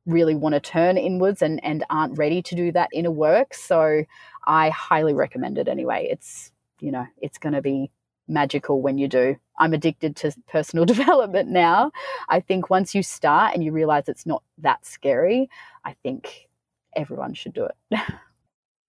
really 0.05 0.35
want 0.35 0.53
to 0.53 0.61
turn 0.61 0.97
inwards 0.97 1.41
and, 1.41 1.63
and 1.63 1.83
aren't 1.89 2.17
ready 2.17 2.41
to 2.41 2.55
do 2.55 2.71
that 2.71 2.89
inner 2.93 3.11
work. 3.11 3.53
So 3.53 4.03
I 4.47 4.69
highly 4.69 5.13
recommend 5.13 5.57
it 5.57 5.67
anyway. 5.67 6.07
It's, 6.09 6.51
you 6.79 6.91
know, 6.91 7.05
it's 7.21 7.37
going 7.37 7.53
to 7.53 7.61
be 7.61 7.91
magical 8.27 8.81
when 8.81 8.97
you 8.97 9.07
do. 9.07 9.35
I'm 9.59 9.73
addicted 9.73 10.15
to 10.17 10.33
personal 10.47 10.85
development 10.95 11.49
now. 11.49 11.91
I 12.29 12.39
think 12.39 12.69
once 12.69 12.95
you 12.95 13.03
start 13.03 13.53
and 13.53 13.63
you 13.63 13.71
realize 13.71 14.07
it's 14.07 14.25
not 14.25 14.43
that 14.59 14.85
scary, 14.85 15.49
I 15.83 15.93
think 16.03 16.47
everyone 16.95 17.33
should 17.33 17.53
do 17.53 17.65
it. 17.65 17.99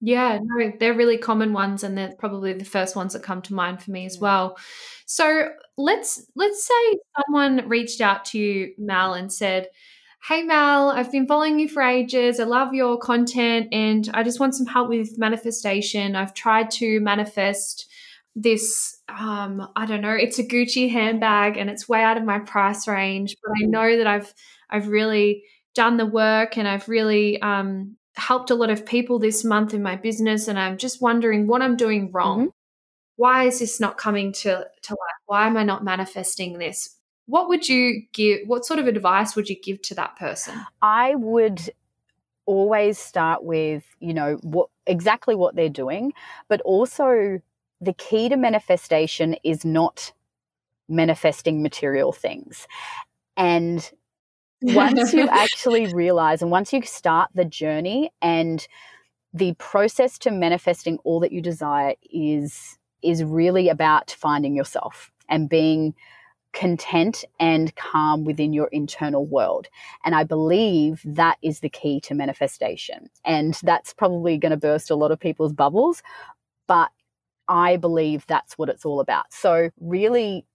Yeah, 0.05 0.41
no, 0.43 0.73
they're 0.81 0.95
really 0.95 1.17
common 1.17 1.53
ones, 1.53 1.85
and 1.85 1.97
they're 1.97 2.13
probably 2.19 2.53
the 2.53 2.65
first 2.65 2.97
ones 2.97 3.13
that 3.13 3.23
come 3.23 3.41
to 3.43 3.55
mind 3.55 3.81
for 3.81 3.93
me 3.93 4.05
as 4.05 4.19
mm. 4.19 4.23
well. 4.23 4.59
So 5.07 5.49
let's 5.79 6.27
let's 6.35 6.67
say 6.67 6.99
someone 7.25 7.69
reached 7.69 8.01
out 8.01 8.25
to 8.27 8.39
you, 8.39 8.75
Mel, 8.79 9.15
and 9.15 9.33
said, 9.33 9.69
"Hey, 10.29 10.43
Mel, 10.43 10.91
I've 10.91 11.13
been 11.13 11.29
following 11.29 11.61
you 11.61 11.69
for 11.69 11.83
ages. 11.83 12.41
I 12.41 12.45
love 12.45 12.75
your 12.75 12.99
content, 12.99 13.69
and 13.71 14.11
I 14.13 14.25
just 14.25 14.41
want 14.41 14.57
some 14.57 14.67
help 14.67 14.89
with 14.89 15.19
manifestation. 15.19 16.17
I've 16.17 16.35
tried 16.35 16.71
to 16.73 17.01
manifest." 17.01 17.89
this 18.35 18.99
um 19.09 19.69
i 19.77 19.85
don't 19.85 20.01
know 20.01 20.15
it's 20.15 20.39
a 20.39 20.43
gucci 20.43 20.91
handbag 20.91 21.59
and 21.59 21.69
it's 21.69 21.87
way 21.87 22.03
out 22.03 22.17
of 22.17 22.25
my 22.25 22.39
price 22.39 22.89
range 22.89 23.37
but 23.45 23.53
i 23.63 23.67
know 23.67 23.99
that 23.99 24.07
i've 24.07 24.33
i've 24.71 24.89
really 24.89 25.45
done 25.75 25.99
the 25.99 26.07
work 26.07 26.57
and 26.57 26.67
i've 26.67 26.89
really 26.89 27.39
um 27.43 27.95
helped 28.15 28.51
a 28.51 28.55
lot 28.55 28.71
of 28.71 28.85
people 28.85 29.19
this 29.19 29.45
month 29.45 29.73
in 29.75 29.83
my 29.83 29.97
business 29.97 30.49
and 30.49 30.59
I'm 30.59 30.77
just 30.77 31.01
wondering 31.01 31.47
what 31.47 31.63
I'm 31.63 31.77
doing 31.77 32.11
wrong. 32.13 32.41
Mm-hmm. 32.41 32.49
Why 33.17 33.45
is 33.45 33.59
this 33.59 33.81
not 33.81 33.99
coming 33.99 34.33
to, 34.33 34.67
to 34.83 34.91
life? 34.91 35.21
Why 35.27 35.47
am 35.47 35.57
I 35.57 35.65
not 35.65 35.85
manifesting 35.85 36.59
this? 36.59 36.97
What 37.27 37.49
would 37.49 37.69
you 37.69 38.03
give? 38.13 38.41
What 38.47 38.65
sort 38.65 38.81
of 38.81 38.87
advice 38.87 39.37
would 39.37 39.49
you 39.49 39.57
give 39.61 39.81
to 39.83 39.95
that 39.95 40.17
person? 40.17 40.61
I 40.81 41.15
would 41.15 41.61
always 42.47 42.99
start 42.99 43.45
with, 43.45 43.85
you 44.01 44.13
know, 44.13 44.39
what 44.43 44.69
exactly 44.87 45.35
what 45.35 45.55
they're 45.55 45.69
doing, 45.69 46.13
but 46.49 46.61
also 46.63 47.41
the 47.81 47.93
key 47.93 48.29
to 48.29 48.37
manifestation 48.37 49.37
is 49.45 49.65
not 49.65 50.13
manifesting 50.89 51.63
material 51.63 52.13
things. 52.13 52.67
And 53.37 53.91
once 54.63 55.13
you 55.13 55.29
actually 55.31 55.93
realize 55.93 56.43
and 56.43 56.51
once 56.51 56.73
you 56.73 56.83
start 56.83 57.31
the 57.35 57.45
journey 57.45 58.11
and 58.21 58.67
the 59.35 59.55
process 59.55 60.19
to 60.19 60.31
manifesting 60.31 60.99
all 61.05 61.21
that 61.21 61.33
you 61.33 61.41
desire 61.41 61.95
is 62.11 62.79
is 63.03 63.25
really 63.25 63.69
about 63.69 64.11
finding 64.11 64.55
yourself 64.55 65.11
and 65.29 65.49
being 65.49 65.95
content 66.53 67.25
and 67.41 67.75
calm 67.77 68.25
within 68.25 68.53
your 68.53 68.69
internal 68.69 69.27
world. 69.27 69.69
And 70.05 70.15
I 70.15 70.25
believe 70.25 71.01
that 71.05 71.39
is 71.43 71.61
the 71.61 71.69
key 71.69 72.01
to 72.03 72.15
manifestation. 72.15 73.09
And 73.25 73.59
that's 73.63 73.95
probably 73.95 74.37
going 74.37 74.51
to 74.51 74.57
burst 74.57 74.91
a 74.91 74.95
lot 74.95 75.11
of 75.11 75.19
people's 75.19 75.53
bubbles, 75.53 76.03
but 76.67 76.91
I 77.49 77.77
believe 77.77 78.27
that's 78.27 78.57
what 78.59 78.69
it's 78.69 78.85
all 78.85 79.01
about. 79.01 79.33
So, 79.33 79.71
really 79.81 80.47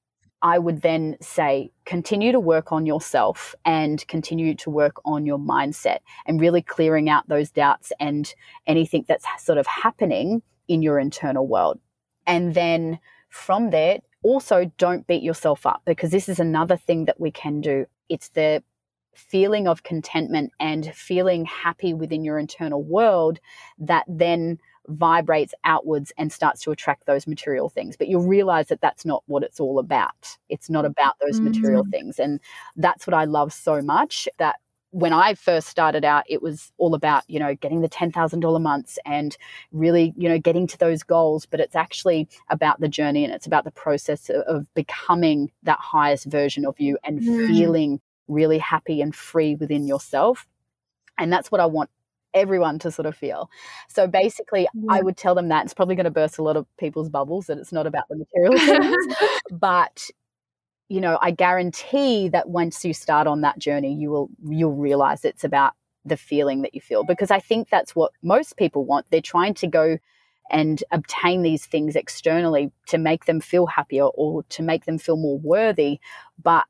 I 0.42 0.60
would 0.60 0.82
then 0.82 1.18
say 1.20 1.72
continue 1.86 2.32
to 2.32 2.40
work 2.40 2.72
on 2.72 2.86
yourself 2.86 3.56
and 3.66 4.08
continue 4.08 4.54
to 4.56 4.70
work 4.70 4.98
on 5.06 5.26
your 5.26 5.40
mindset 5.40 6.00
and 6.26 6.40
really 6.40 6.62
clearing 6.62 7.10
out 7.10 7.28
those 7.28 7.50
doubts 7.50 7.92
and 8.00 8.34
anything 8.68 9.06
that's 9.08 9.26
sort 9.40 9.58
of 9.58 9.66
happening 9.66 10.42
in 10.68 10.82
your 10.82 11.00
internal 11.00 11.48
world. 11.48 11.80
And 12.28 12.54
then 12.54 13.00
from 13.30 13.72
there, 13.72 14.00
also 14.24 14.72
don't 14.78 15.08
beat 15.08 15.24
yourself 15.24 15.66
up 15.66 15.82
because 15.86 16.12
this 16.12 16.30
is 16.30 16.40
another 16.40 16.78
thing 16.78 17.06
that 17.06 17.20
we 17.20 17.32
can 17.32 17.62
do. 17.62 17.86
It's 18.10 18.30
the 18.30 18.64
feeling 19.16 19.68
of 19.68 19.84
contentment 19.84 20.52
and 20.60 20.94
feeling 20.94 21.46
happy 21.46 21.94
within 21.94 22.24
your 22.24 22.38
internal 22.38 22.84
world 22.84 23.40
that 23.80 24.06
then 24.08 24.60
vibrates 24.88 25.54
outwards 25.64 26.12
and 26.18 26.32
starts 26.32 26.62
to 26.64 26.72
attract 26.72 27.06
those 27.06 27.28
material 27.28 27.70
things. 27.70 27.98
But 27.98 28.08
you'll 28.08 28.28
realize 28.28 28.68
that 28.68 28.82
that's 28.82 29.06
not 29.06 29.24
what 29.28 29.44
it's 29.44 29.60
all 29.60 29.80
about. 29.80 30.38
It's 30.50 30.70
not 30.70 30.86
about 30.86 31.16
those 31.22 31.38
mm-hmm. 31.38 31.50
material 31.50 31.86
mm. 31.86 31.92
things. 31.92 32.20
And 32.20 32.40
that's 32.76 33.06
what 33.06 33.14
I 33.14 33.26
love 33.26 33.54
so 33.54 33.82
much 33.82 34.28
that 34.38 34.56
when 34.92 35.12
I 35.12 35.34
first 35.34 35.68
started 35.68 36.06
out, 36.06 36.24
it 36.30 36.42
was 36.42 36.72
all 36.78 36.96
about, 36.96 37.24
you 37.28 37.40
know, 37.40 37.56
getting 37.56 37.82
the 37.82 37.90
$10,000 37.90 38.62
months 38.62 38.98
and 39.06 39.38
really, 39.72 40.14
you 40.18 40.30
know, 40.30 40.40
getting 40.40 40.66
to 40.68 40.78
those 40.78 41.04
goals. 41.04 41.46
But 41.46 41.60
it's 41.60 41.76
actually 41.76 42.28
about 42.50 42.80
the 42.80 42.88
journey 42.88 43.26
and 43.26 43.34
it's 43.34 43.46
about 43.46 43.66
the 43.66 43.72
process 43.72 44.30
of 44.30 44.74
becoming 44.74 45.52
that 45.64 45.80
highest 45.80 46.26
version 46.26 46.66
of 46.66 46.80
you 46.80 46.98
and 47.04 47.20
mm. 47.20 47.48
feeling 47.48 48.00
really 48.28 48.58
happy 48.58 49.02
and 49.02 49.14
free 49.14 49.56
within 49.56 49.88
yourself. 49.88 50.48
And 51.18 51.34
that's 51.34 51.52
what 51.52 51.62
I 51.62 51.66
want 51.66 51.90
everyone 52.38 52.80
to 52.80 52.92
sort 52.92 53.06
of 53.06 53.16
feel. 53.16 53.50
So 53.90 54.08
basically, 54.08 54.68
yeah. 54.74 54.82
I 54.90 55.02
would 55.02 55.18
tell 55.18 55.36
them 55.36 55.50
that 55.50 55.66
it's 55.66 55.74
probably 55.74 55.96
going 55.96 56.06
to 56.06 56.12
burst 56.12 56.38
a 56.38 56.44
lot 56.44 56.58
of 56.58 56.66
people's 56.78 57.10
bubbles 57.10 57.48
that 57.48 57.58
it's 57.58 57.72
not 57.72 57.88
about 57.88 58.06
the 58.10 58.18
material 58.18 58.58
things, 58.58 59.16
but 59.52 60.10
you 60.90 61.02
know, 61.02 61.18
I 61.22 61.32
guarantee 61.32 62.30
that 62.30 62.50
once 62.50 62.86
you 62.86 62.94
start 62.94 63.28
on 63.28 63.42
that 63.42 63.60
journey, 63.60 63.94
you 63.94 64.10
will 64.10 64.30
you'll 64.48 64.76
realize 64.76 65.26
it's 65.26 65.44
about 65.44 65.74
the 66.06 66.18
feeling 66.18 66.62
that 66.62 66.74
you 66.74 66.80
feel 66.80 67.04
because 67.04 67.32
I 67.32 67.40
think 67.40 67.70
that's 67.70 67.96
what 67.96 68.12
most 68.24 68.56
people 68.56 68.86
want. 68.86 69.06
They're 69.10 69.22
trying 69.22 69.54
to 69.56 69.68
go 69.68 69.98
and 70.50 70.82
obtain 70.92 71.42
these 71.42 71.66
things 71.66 71.96
externally 71.96 72.72
to 72.88 72.98
make 72.98 73.26
them 73.26 73.42
feel 73.42 73.66
happier 73.66 74.06
or 74.06 74.44
to 74.44 74.64
make 74.64 74.86
them 74.86 74.98
feel 74.98 75.18
more 75.18 75.38
worthy, 75.40 76.00
but 76.42 76.64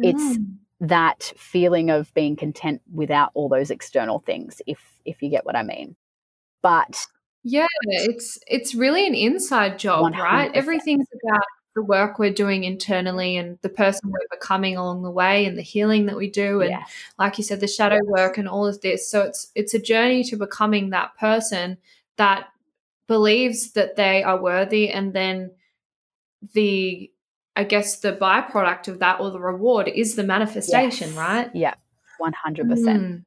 mm. 0.00 0.10
it's 0.10 0.38
that 0.80 1.32
feeling 1.36 1.90
of 1.90 2.12
being 2.14 2.36
content 2.36 2.80
without 2.92 3.30
all 3.34 3.48
those 3.48 3.70
external 3.70 4.20
things 4.20 4.62
if 4.66 4.78
if 5.04 5.22
you 5.22 5.28
get 5.28 5.44
what 5.44 5.56
i 5.56 5.62
mean 5.62 5.94
but 6.62 7.06
yeah 7.44 7.66
it's 7.82 8.38
it's 8.46 8.74
really 8.74 9.06
an 9.06 9.14
inside 9.14 9.78
job 9.78 10.12
100%. 10.12 10.18
right 10.18 10.50
everything's 10.54 11.06
about 11.24 11.42
the 11.76 11.82
work 11.82 12.18
we're 12.18 12.32
doing 12.32 12.64
internally 12.64 13.36
and 13.36 13.58
the 13.62 13.68
person 13.68 14.10
we're 14.10 14.18
becoming 14.30 14.76
along 14.76 15.02
the 15.02 15.10
way 15.10 15.44
and 15.44 15.56
the 15.56 15.62
healing 15.62 16.06
that 16.06 16.16
we 16.16 16.28
do 16.28 16.60
and 16.62 16.70
yes. 16.70 16.92
like 17.18 17.38
you 17.38 17.44
said 17.44 17.60
the 17.60 17.68
shadow 17.68 17.98
work 18.04 18.38
and 18.38 18.48
all 18.48 18.66
of 18.66 18.80
this 18.80 19.08
so 19.08 19.22
it's 19.22 19.50
it's 19.54 19.74
a 19.74 19.78
journey 19.78 20.24
to 20.24 20.36
becoming 20.36 20.90
that 20.90 21.16
person 21.16 21.78
that 22.16 22.48
believes 23.06 23.72
that 23.72 23.96
they 23.96 24.22
are 24.22 24.40
worthy 24.40 24.88
and 24.88 25.12
then 25.12 25.50
the 26.54 27.10
I 27.56 27.64
guess 27.64 28.00
the 28.00 28.12
byproduct 28.12 28.88
of 28.88 29.00
that 29.00 29.20
or 29.20 29.30
the 29.30 29.40
reward 29.40 29.88
is 29.88 30.14
the 30.14 30.22
manifestation, 30.22 31.08
yes. 31.08 31.18
right? 31.18 31.50
Yeah, 31.54 31.74
100%. 32.20 32.34
Mm, 32.66 33.24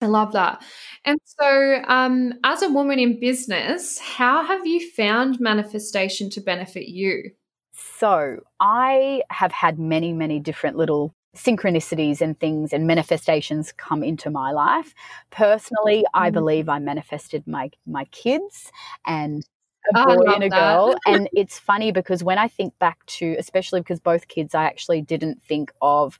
I 0.00 0.06
love 0.06 0.32
that. 0.32 0.62
And 1.04 1.18
so, 1.24 1.82
um, 1.86 2.34
as 2.44 2.62
a 2.62 2.70
woman 2.70 2.98
in 2.98 3.18
business, 3.18 3.98
how 3.98 4.44
have 4.44 4.66
you 4.66 4.90
found 4.92 5.40
manifestation 5.40 6.28
to 6.30 6.40
benefit 6.40 6.88
you? 6.88 7.30
So, 7.72 8.40
I 8.60 9.22
have 9.30 9.52
had 9.52 9.78
many, 9.78 10.12
many 10.12 10.38
different 10.38 10.76
little 10.76 11.14
synchronicities 11.36 12.20
and 12.20 12.38
things 12.38 12.72
and 12.72 12.86
manifestations 12.86 13.72
come 13.72 14.02
into 14.02 14.28
my 14.30 14.52
life. 14.52 14.92
Personally, 15.30 16.04
I 16.12 16.30
mm. 16.30 16.34
believe 16.34 16.68
I 16.68 16.78
manifested 16.78 17.46
my 17.46 17.70
my 17.86 18.04
kids 18.06 18.70
and 19.06 19.46
a 19.94 19.98
oh, 19.98 20.16
boy 20.16 20.32
and 20.32 20.44
a 20.44 20.48
girl. 20.48 20.94
and 21.06 21.28
it's 21.32 21.58
funny 21.58 21.92
because 21.92 22.22
when 22.22 22.38
I 22.38 22.48
think 22.48 22.78
back 22.78 23.04
to, 23.06 23.36
especially 23.38 23.80
because 23.80 24.00
both 24.00 24.28
kids, 24.28 24.54
I 24.54 24.64
actually 24.64 25.02
didn't 25.02 25.42
think 25.42 25.72
of, 25.80 26.18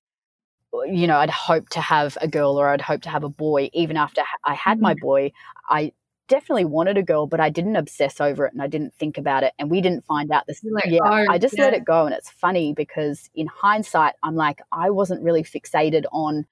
you 0.87 1.07
know, 1.07 1.19
I'd 1.19 1.31
hope 1.31 1.69
to 1.71 1.81
have 1.81 2.17
a 2.21 2.29
girl 2.29 2.59
or 2.59 2.69
I'd 2.69 2.81
hope 2.81 3.03
to 3.03 3.11
have 3.11 3.25
a 3.25 3.29
boy. 3.29 3.71
Even 3.73 3.97
after 3.97 4.23
I 4.45 4.55
had 4.55 4.81
my 4.81 4.95
mm-hmm. 4.95 5.07
boy, 5.07 5.33
I 5.69 5.93
definitely 6.29 6.65
wanted 6.65 6.97
a 6.97 7.03
girl, 7.03 7.27
but 7.27 7.41
I 7.41 7.51
didn't 7.51 7.77
obsess 7.77 8.21
over 8.21 8.47
it 8.47 8.53
and 8.53 8.63
I 8.63 8.67
didn't 8.67 8.95
think 8.95 9.19
about 9.19 9.43
it. 9.43 9.53
And 9.59 9.71
we 9.71 9.81
didn't 9.81 10.05
find 10.05 10.31
out 10.31 10.47
this. 10.47 10.63
Yeah, 10.87 11.03
I 11.03 11.39
just 11.39 11.59
yeah. 11.59 11.65
let 11.65 11.75
it 11.75 11.85
go. 11.85 12.07
And 12.07 12.15
it's 12.15 12.31
funny 12.31 12.73
because 12.73 13.29
in 13.35 13.49
hindsight, 13.49 14.15
I'm 14.23 14.35
like, 14.35 14.61
I 14.73 14.91
wasn't 14.91 15.23
really 15.23 15.43
fixated 15.43 16.05
on, 16.11 16.47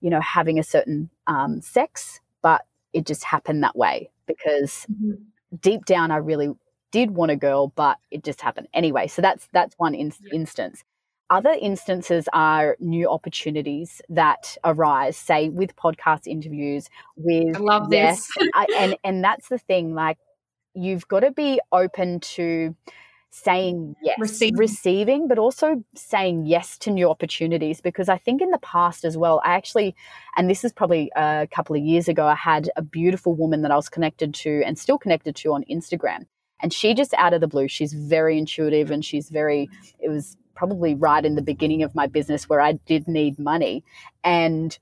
you 0.00 0.10
know, 0.10 0.20
having 0.20 0.58
a 0.58 0.64
certain 0.64 1.10
um, 1.28 1.62
sex, 1.62 2.20
but 2.42 2.62
it 2.92 3.06
just 3.06 3.24
happened 3.24 3.62
that 3.62 3.76
way 3.76 4.10
because. 4.26 4.86
Mm-hmm 4.92 5.22
deep 5.60 5.84
down, 5.84 6.10
I 6.10 6.16
really 6.16 6.50
did 6.90 7.12
want 7.12 7.30
a 7.30 7.36
girl, 7.36 7.68
but 7.68 7.98
it 8.10 8.22
just 8.22 8.40
happened 8.40 8.68
anyway. 8.74 9.06
So 9.06 9.22
that's 9.22 9.48
that's 9.52 9.74
one 9.78 9.94
in- 9.94 10.12
yeah. 10.22 10.34
instance. 10.34 10.84
Other 11.30 11.56
instances 11.60 12.28
are 12.34 12.76
new 12.78 13.08
opportunities 13.08 14.02
that 14.10 14.54
arise, 14.64 15.16
say 15.16 15.48
with 15.48 15.74
podcast 15.76 16.26
interviews. 16.26 16.88
With 17.16 17.56
I 17.56 17.58
love 17.58 17.90
this, 17.90 18.28
I, 18.54 18.66
and 18.76 18.96
and 19.02 19.24
that's 19.24 19.48
the 19.48 19.58
thing. 19.58 19.94
Like 19.94 20.18
you've 20.74 21.08
got 21.08 21.20
to 21.20 21.30
be 21.30 21.60
open 21.72 22.20
to 22.20 22.74
saying 23.34 23.96
yes, 24.02 24.16
receiving. 24.20 24.56
receiving. 24.58 25.26
but 25.26 25.38
also 25.38 25.82
saying 25.94 26.44
yes 26.44 26.76
to 26.78 26.90
new 26.90 27.08
opportunities. 27.08 27.80
Because 27.80 28.08
I 28.08 28.18
think 28.18 28.42
in 28.42 28.50
the 28.50 28.58
past 28.58 29.04
as 29.04 29.16
well, 29.16 29.40
I 29.44 29.54
actually, 29.54 29.96
and 30.36 30.50
this 30.50 30.64
is 30.64 30.72
probably 30.72 31.10
a 31.16 31.48
couple 31.50 31.74
of 31.74 31.82
years 31.82 32.08
ago, 32.08 32.26
I 32.26 32.34
had 32.34 32.70
a 32.76 32.82
beautiful 32.82 33.34
woman 33.34 33.62
that 33.62 33.70
I 33.70 33.76
was 33.76 33.88
connected 33.88 34.34
to 34.34 34.62
and 34.64 34.78
still 34.78 34.98
connected 34.98 35.34
to 35.36 35.54
on 35.54 35.64
Instagram. 35.70 36.26
And 36.60 36.72
she 36.72 36.94
just 36.94 37.14
out 37.14 37.32
of 37.32 37.40
the 37.40 37.48
blue, 37.48 37.68
she's 37.68 37.94
very 37.94 38.38
intuitive 38.38 38.90
and 38.90 39.04
she's 39.04 39.30
very, 39.30 39.68
it 39.98 40.10
was 40.10 40.36
probably 40.54 40.94
right 40.94 41.24
in 41.24 41.34
the 41.34 41.42
beginning 41.42 41.82
of 41.82 41.94
my 41.94 42.06
business 42.06 42.48
where 42.48 42.60
I 42.60 42.72
did 42.72 43.08
need 43.08 43.38
money. 43.38 43.82
And 44.22 44.78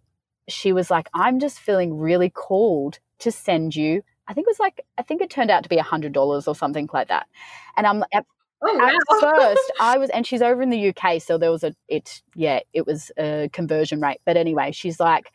she 0.49 0.73
was 0.73 0.91
like, 0.91 1.09
I'm 1.15 1.39
just 1.39 1.61
feeling 1.61 1.97
really 1.97 2.29
called 2.29 2.99
to 3.21 3.31
send 3.31 3.77
you. 3.77 4.03
I 4.27 4.35
think 4.35 4.47
it 4.47 4.51
was 4.51 4.61
like, 4.61 4.85
I 4.99 5.03
think 5.03 5.23
it 5.23 5.31
turned 5.31 5.51
out 5.51 5.63
to 5.63 5.69
be 5.69 5.79
a 5.79 5.85
$100 5.85 6.49
or 6.49 6.55
something 6.55 6.89
like 6.93 7.09
that. 7.09 7.29
And 7.77 7.87
I'm 7.87 8.05
at, 8.13 8.27
Oh, 8.63 8.79
at 8.81 8.95
wow. 9.23 9.33
first, 9.39 9.73
I 9.81 9.99
was, 9.99 10.11
and 10.11 10.27
she's 10.27 10.43
over 10.43 10.63
in 10.63 10.71
the 10.71 10.89
UK, 10.89 11.21
so 11.23 11.39
there 11.39 11.51
was 11.51 11.65
a, 11.65 11.75
it, 11.89 12.23
yeah, 12.35 12.61
it 12.73 12.87
was 12.87 13.11
a 13.19 13.49
conversion 13.53 14.01
rate. 14.01 14.21
But 14.25 14.37
anyway, 14.37 14.73
she's 14.73 15.01
like, 15.01 15.31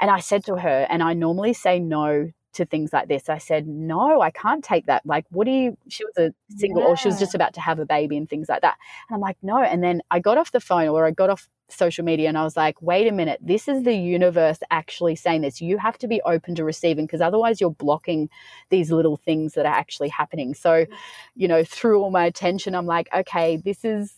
and 0.00 0.10
I 0.10 0.20
said 0.20 0.44
to 0.46 0.56
her, 0.56 0.86
and 0.90 1.02
I 1.02 1.14
normally 1.14 1.52
say 1.52 1.78
no 1.78 2.30
to 2.54 2.64
things 2.64 2.92
like 2.92 3.08
this. 3.08 3.28
I 3.28 3.38
said, 3.38 3.66
no, 3.66 4.20
I 4.20 4.30
can't 4.30 4.64
take 4.64 4.86
that. 4.86 5.04
Like, 5.06 5.26
what 5.30 5.44
do 5.44 5.50
you, 5.50 5.76
she 5.88 6.04
was 6.04 6.16
a 6.16 6.56
single, 6.56 6.82
or 6.82 6.96
she 6.96 7.08
was 7.08 7.18
just 7.18 7.34
about 7.34 7.54
to 7.54 7.60
have 7.60 7.78
a 7.78 7.86
baby 7.86 8.16
and 8.16 8.28
things 8.28 8.48
like 8.48 8.62
that. 8.62 8.76
And 9.08 9.14
I'm 9.14 9.20
like, 9.20 9.36
no. 9.42 9.62
And 9.62 9.82
then 9.82 10.02
I 10.10 10.20
got 10.20 10.38
off 10.38 10.52
the 10.52 10.60
phone 10.60 10.88
or 10.88 11.06
I 11.06 11.10
got 11.10 11.30
off 11.30 11.48
social 11.68 12.04
media 12.04 12.28
and 12.28 12.38
I 12.38 12.44
was 12.44 12.56
like, 12.56 12.80
wait 12.80 13.06
a 13.06 13.12
minute, 13.12 13.40
this 13.42 13.68
is 13.68 13.82
the 13.82 13.94
universe 13.94 14.58
actually 14.70 15.16
saying 15.16 15.42
this. 15.42 15.60
You 15.60 15.78
have 15.78 15.98
to 15.98 16.08
be 16.08 16.20
open 16.22 16.54
to 16.56 16.64
receiving 16.64 17.06
because 17.06 17.20
otherwise 17.20 17.60
you're 17.60 17.70
blocking 17.70 18.28
these 18.70 18.90
little 18.90 19.16
things 19.16 19.54
that 19.54 19.66
are 19.66 19.74
actually 19.74 20.08
happening. 20.08 20.54
So, 20.54 20.86
you 21.34 21.48
know, 21.48 21.64
through 21.64 22.02
all 22.02 22.10
my 22.10 22.24
attention, 22.24 22.74
I'm 22.74 22.86
like, 22.86 23.08
okay, 23.14 23.56
this 23.56 23.84
is, 23.84 24.14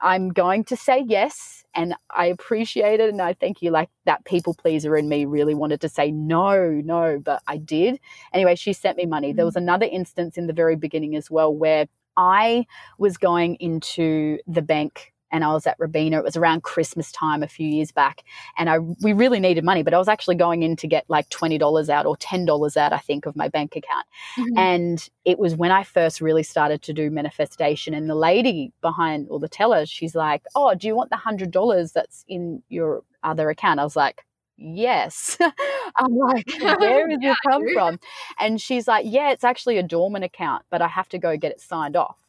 I'm 0.00 0.28
going 0.30 0.64
to 0.64 0.76
say 0.76 1.04
yes. 1.06 1.64
And 1.74 1.94
I 2.10 2.26
appreciate 2.26 3.00
it. 3.00 3.08
And 3.08 3.20
I 3.20 3.32
thank 3.32 3.62
you. 3.62 3.70
Like 3.70 3.88
that 4.04 4.24
people 4.24 4.54
pleaser 4.54 4.96
in 4.96 5.08
me 5.08 5.24
really 5.24 5.54
wanted 5.54 5.80
to 5.80 5.88
say 5.88 6.10
no, 6.10 6.70
no, 6.84 7.18
but 7.18 7.42
I 7.48 7.56
did. 7.56 7.98
Anyway, 8.32 8.54
she 8.56 8.72
sent 8.72 8.96
me 8.96 9.06
money. 9.06 9.32
There 9.32 9.44
was 9.44 9.54
mm. 9.54 9.62
another 9.62 9.86
instance 9.86 10.36
in 10.36 10.46
the 10.46 10.52
very 10.52 10.76
beginning 10.76 11.16
as 11.16 11.30
well 11.30 11.54
where 11.54 11.86
I 12.16 12.66
was 12.98 13.16
going 13.16 13.56
into 13.56 14.38
the 14.46 14.62
bank 14.62 15.13
and 15.34 15.44
I 15.44 15.52
was 15.52 15.66
at 15.66 15.76
Robina. 15.78 16.18
It 16.18 16.24
was 16.24 16.36
around 16.36 16.62
Christmas 16.62 17.12
time 17.12 17.42
a 17.42 17.48
few 17.48 17.68
years 17.68 17.92
back, 17.92 18.24
and 18.56 18.70
I 18.70 18.78
we 18.78 19.12
really 19.12 19.40
needed 19.40 19.64
money, 19.64 19.82
but 19.82 19.94
I 19.94 19.98
was 19.98 20.08
actually 20.08 20.36
going 20.36 20.62
in 20.62 20.76
to 20.76 20.86
get 20.88 21.04
like 21.08 21.28
twenty 21.30 21.58
dollars 21.58 21.90
out 21.90 22.06
or 22.06 22.16
ten 22.18 22.46
dollars 22.46 22.76
out, 22.78 22.92
I 22.94 22.98
think, 22.98 23.26
of 23.26 23.36
my 23.36 23.48
bank 23.48 23.76
account. 23.76 24.06
Mhm. 24.38 24.58
And 24.58 25.10
it 25.24 25.38
was 25.38 25.56
when 25.56 25.70
I 25.72 25.82
first 25.84 26.20
really 26.20 26.42
started 26.44 26.82
to 26.82 26.92
do 26.94 27.10
manifestation. 27.10 27.94
And 27.94 28.08
the 28.08 28.14
lady 28.14 28.72
behind, 28.80 29.28
or 29.30 29.40
the 29.40 29.48
teller, 29.48 29.86
she's 29.86 30.14
like, 30.14 30.42
"Oh, 30.54 30.74
do 30.74 30.86
you 30.86 30.96
want 30.96 31.10
the 31.10 31.16
hundred 31.16 31.50
dollars 31.50 31.92
that's 31.92 32.24
in 32.28 32.62
your 32.68 33.02
other 33.22 33.50
account?" 33.50 33.80
I 33.80 33.84
was 33.84 33.96
like. 33.96 34.24
Yes. 34.56 35.36
I'm 35.98 36.16
like, 36.16 36.46
where 36.76 37.08
did 37.08 37.20
Yeah, 37.20 37.30
this 37.30 37.40
come 37.40 37.68
from? 37.72 37.98
And 38.38 38.60
she's 38.60 38.86
like, 38.86 39.04
yeah, 39.08 39.30
it's 39.32 39.44
actually 39.44 39.78
a 39.78 39.82
dormant 39.82 40.24
account, 40.24 40.64
but 40.70 40.80
I 40.80 40.88
have 40.88 41.08
to 41.10 41.18
go 41.18 41.36
get 41.36 41.50
it 41.52 41.60
signed 41.60 41.96
off. 41.96 42.23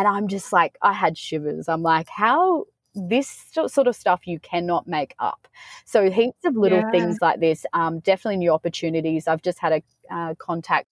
And 0.00 0.08
I'm 0.08 0.28
just 0.28 0.50
like, 0.50 0.78
I 0.80 0.94
had 0.94 1.18
shivers. 1.18 1.68
I'm 1.68 1.82
like, 1.82 2.08
how 2.08 2.64
this 2.94 3.28
sort 3.68 3.86
of 3.86 3.94
stuff 3.94 4.26
you 4.26 4.40
cannot 4.40 4.86
make 4.88 5.14
up. 5.18 5.46
So 5.84 6.10
heaps 6.10 6.44
of 6.46 6.56
little 6.56 6.78
Yeah. 6.78 6.90
things 6.90 7.18
like 7.20 7.40
this, 7.40 7.66
um, 7.74 8.00
definitely 8.00 8.38
new 8.38 8.50
opportunities. 8.52 9.28
I've 9.28 9.42
just 9.42 9.58
had 9.58 9.72
a 9.74 9.82
uh, 10.14 10.34
contact 10.36 10.88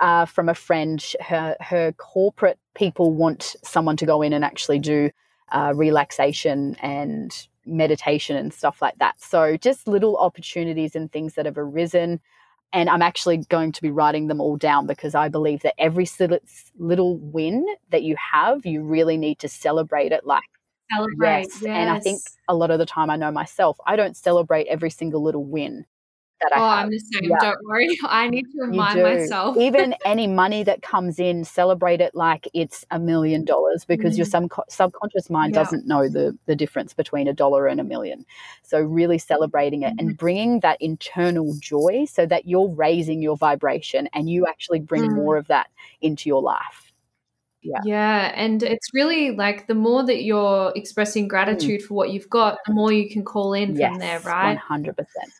uh, 0.00 0.26
from 0.26 0.48
a 0.50 0.54
friend. 0.54 1.02
Her 1.20 1.56
her 1.60 1.92
corporate 1.92 2.58
people 2.74 3.12
want 3.12 3.56
someone 3.64 3.96
to 3.98 4.06
go 4.06 4.22
in 4.22 4.34
and 4.34 4.44
actually 4.44 4.80
do 4.80 5.10
uh, 5.52 5.72
relaxation 5.74 6.76
and 6.82 7.48
meditation 7.66 8.36
and 8.36 8.52
stuff 8.52 8.82
like 8.82 8.98
that. 8.98 9.20
So 9.20 9.56
just 9.56 9.88
little 9.88 10.16
opportunities 10.18 10.94
and 10.96 11.10
things 11.12 11.34
that 11.34 11.46
have 11.46 11.58
arisen. 11.58 12.20
And 12.72 12.88
I'm 12.88 13.02
actually 13.02 13.38
going 13.48 13.72
to 13.72 13.82
be 13.82 13.90
writing 13.90 14.28
them 14.28 14.40
all 14.40 14.56
down 14.56 14.86
because 14.86 15.14
I 15.14 15.28
believe 15.28 15.60
that 15.62 15.74
every 15.78 16.06
little 16.78 17.18
win 17.18 17.66
that 17.90 18.02
you 18.02 18.16
have, 18.16 18.64
you 18.64 18.82
really 18.82 19.18
need 19.18 19.38
to 19.40 19.48
celebrate 19.48 20.12
it 20.12 20.24
like 20.24 20.42
Celebrate. 20.94 21.48
yes. 21.60 21.62
And 21.62 21.90
I 21.90 22.00
think 22.00 22.20
a 22.48 22.54
lot 22.54 22.70
of 22.70 22.78
the 22.78 22.86
time, 22.86 23.10
I 23.10 23.16
know 23.16 23.30
myself, 23.30 23.78
I 23.86 23.96
don't 23.96 24.16
celebrate 24.16 24.66
every 24.66 24.90
single 24.90 25.22
little 25.22 25.44
win 25.44 25.86
that 26.42 26.56
I 26.56 26.58
Oh, 26.60 26.68
have. 26.68 26.84
I'm 26.84 26.90
the 26.90 26.98
same. 26.98 27.30
Yeah. 27.30 27.36
Don't 27.40 27.58
worry. 27.66 27.88
I 28.04 28.28
need 28.28 28.44
to 28.52 28.62
remind 28.62 29.02
myself. 29.02 29.56
Even 29.56 29.94
any 30.04 30.26
money 30.26 30.62
that 30.64 30.82
comes 30.82 31.18
in, 31.18 31.44
celebrate 31.44 32.00
it 32.00 32.14
like 32.14 32.48
it's 32.54 32.84
a 32.90 32.98
million 32.98 33.44
dollars 33.44 33.84
because 33.84 34.16
your 34.18 34.26
Mm. 34.26 34.48
subco- 34.48 34.64
subconscious 34.70 35.30
mind 35.30 35.54
Yeah. 35.54 35.62
doesn't 35.62 35.86
know 35.86 36.08
the, 36.08 36.36
the 36.46 36.56
difference 36.56 36.94
between 36.94 37.28
a 37.28 37.32
dollar 37.32 37.66
and 37.66 37.80
a 37.80 37.84
million. 37.84 38.24
So, 38.62 38.80
really 38.80 39.18
celebrating 39.18 39.82
it 39.82 39.94
Mm-hmm. 39.96 40.08
and 40.08 40.16
bringing 40.16 40.60
that 40.60 40.78
internal 40.80 41.54
joy 41.60 42.06
so 42.10 42.26
that 42.26 42.46
you're 42.46 42.68
raising 42.68 43.22
your 43.22 43.36
vibration 43.36 44.08
and 44.12 44.28
you 44.28 44.46
actually 44.46 44.80
bring 44.80 45.02
Mm. 45.02 45.14
more 45.16 45.36
of 45.36 45.46
that 45.48 45.68
into 46.00 46.28
your 46.28 46.42
life. 46.42 46.92
Yeah. 47.64 47.78
Yeah, 47.84 48.32
and 48.34 48.60
it's 48.64 48.88
really 48.92 49.30
like 49.36 49.68
the 49.68 49.74
more 49.76 50.04
that 50.06 50.24
you're 50.24 50.72
expressing 50.74 51.28
gratitude 51.28 51.82
for 51.82 51.94
what 51.94 52.10
you've 52.10 52.28
got, 52.28 52.58
the 52.66 52.72
more 52.72 52.90
you 52.90 53.08
can 53.08 53.24
call 53.24 53.52
in 53.54 53.74
Mm. 53.74 53.78
Yes, 53.78 53.90
from 53.90 53.98
there, 54.00 54.18
right? 54.20 54.58
100%. 54.58 54.96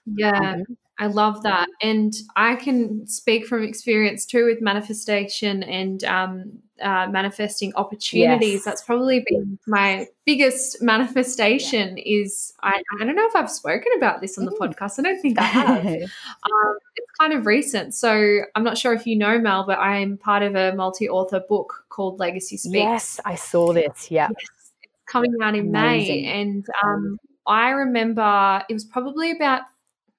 Yeah, 0.06 0.30
Mhm. 0.56 0.76
I 1.02 1.06
love 1.06 1.42
that. 1.42 1.68
And 1.82 2.14
I 2.36 2.54
can 2.54 3.06
speak 3.06 3.46
from 3.46 3.62
experience 3.64 4.24
too 4.24 4.46
with 4.46 4.60
manifestation 4.60 5.62
and 5.64 6.04
um, 6.04 6.52
uh, 6.80 7.06
manifesting 7.08 7.74
opportunities. 7.74 8.52
Yes. 8.54 8.64
That's 8.64 8.82
probably 8.82 9.24
been 9.28 9.58
my 9.66 10.06
biggest 10.24 10.80
manifestation 10.80 11.98
is 11.98 12.52
I, 12.62 12.80
I 13.00 13.04
don't 13.04 13.16
know 13.16 13.26
if 13.26 13.34
I've 13.34 13.50
spoken 13.50 13.90
about 13.96 14.20
this 14.20 14.38
on 14.38 14.44
the 14.44 14.52
Mm. 14.52 14.58
podcast. 14.74 14.98
I 14.98 15.02
don't 15.02 15.20
think 15.20 15.38
I 15.38 15.42
have. 15.44 15.84
Um, 15.84 16.74
it's 16.96 17.10
kind 17.20 17.32
of 17.32 17.46
recent. 17.46 17.94
So 17.94 18.40
I'm 18.54 18.64
not 18.64 18.78
sure 18.78 18.92
if 18.92 19.06
you 19.06 19.16
know, 19.16 19.38
Mel, 19.40 19.64
but 19.66 19.78
I'm 19.78 20.18
part 20.18 20.42
of 20.42 20.54
a 20.54 20.72
multi 20.74 21.08
author 21.08 21.40
book 21.48 21.84
called 21.88 22.20
Legacy 22.20 22.56
Speaks. 22.56 22.74
yes, 22.74 23.20
I 23.24 23.34
saw 23.34 23.72
this. 23.72 24.10
Yeah. 24.10 24.28
It's 24.30 24.72
coming 25.06 25.34
out 25.42 25.54
in 25.56 25.68
Amazing. 25.68 26.22
May. 26.22 26.40
And 26.40 26.66
um, 26.84 27.18
I 27.46 27.70
remember 27.70 28.62
it 28.68 28.72
was 28.72 28.84
probably 28.84 29.32
about 29.32 29.62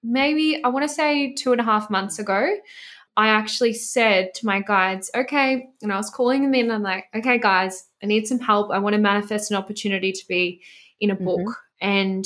maybe, 0.04 0.64
I 0.64 0.68
want 0.70 0.88
to 0.88 0.94
say 0.94 1.34
two 1.34 1.52
and 1.52 1.62
a 1.62 1.64
half 1.64 1.90
months 1.90 2.20
ago. 2.20 2.56
I 3.16 3.28
actually 3.28 3.74
said 3.74 4.34
to 4.36 4.46
my 4.46 4.62
guides, 4.62 5.12
okay, 5.16 5.70
and 5.82 5.94
I 5.94 5.98
was 5.98 6.10
calling 6.10 6.42
them 6.42 6.56
in. 6.56 6.72
I'm 6.72 6.82
like, 6.82 7.06
okay, 7.16 7.38
guys, 7.38 7.88
I 8.02 8.08
need 8.08 8.28
some 8.28 8.40
help. 8.40 8.72
I 8.72 8.80
want 8.80 8.96
to 8.96 9.02
manifest 9.02 9.52
an 9.52 9.58
opportunity 9.58 10.12
to 10.12 10.28
be 10.28 10.62
in 11.00 11.12
a 11.12 11.16
book. 11.16 11.58
And 11.80 12.26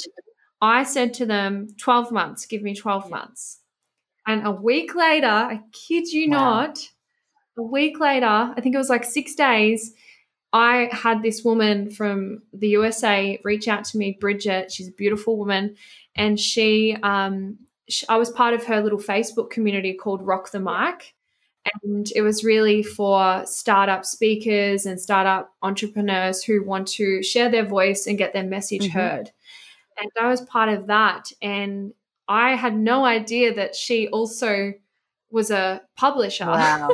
I 0.61 0.83
said 0.83 1.13
to 1.15 1.25
them, 1.25 1.67
12 1.77 2.11
months, 2.11 2.45
give 2.45 2.61
me 2.61 2.73
12 2.73 3.09
months. 3.09 3.59
And 4.25 4.45
a 4.45 4.51
week 4.51 4.95
later, 4.95 5.27
I 5.27 5.61
kid 5.71 6.07
you 6.07 6.29
Wow. 6.29 6.37
not, 6.37 6.79
a 7.57 7.63
week 7.63 7.99
later, 7.99 8.25
I 8.25 8.61
think 8.61 8.75
it 8.75 8.77
was 8.77 8.89
like 8.89 9.03
six 9.03 9.35
days, 9.35 9.93
I 10.53 10.89
had 10.91 11.21
this 11.21 11.43
woman 11.43 11.89
from 11.91 12.43
the 12.53 12.69
USA 12.69 13.39
reach 13.43 13.67
out 13.67 13.83
to 13.85 13.97
me, 13.97 14.17
Bridget. 14.19 14.71
She's 14.71 14.87
a 14.87 14.93
beautiful 14.93 15.37
woman. 15.37 15.75
And 16.15 16.39
she, 16.39 16.95
um, 17.03 17.57
I 18.09 18.17
was 18.17 18.29
part 18.31 18.53
of 18.53 18.65
her 18.65 18.81
little 18.81 18.99
Facebook 18.99 19.49
community 19.49 19.93
called 19.93 20.21
Rock 20.25 20.51
the 20.51 20.59
Mic. 20.59 21.13
And 21.83 22.07
it 22.15 22.21
was 22.21 22.45
really 22.45 22.81
for 22.81 23.45
startup 23.45 24.05
speakers 24.05 24.85
and 24.85 24.99
startup 24.99 25.53
entrepreneurs 25.61 26.41
who 26.43 26.63
want 26.63 26.87
to 26.89 27.21
share 27.21 27.49
their 27.49 27.65
voice 27.65 28.07
and 28.07 28.17
get 28.17 28.31
their 28.33 28.43
message 28.45 28.83
Mhm. 28.87 28.91
heard. 28.91 29.31
And 29.99 30.09
I 30.19 30.27
was 30.29 30.41
part 30.41 30.69
of 30.69 30.87
that. 30.87 31.31
And 31.41 31.93
I 32.27 32.55
had 32.55 32.77
no 32.77 33.03
idea 33.05 33.53
that 33.55 33.75
she 33.75 34.07
also 34.09 34.73
was 35.29 35.51
a 35.51 35.81
publisher. 35.97 36.45
Wow. 36.45 36.89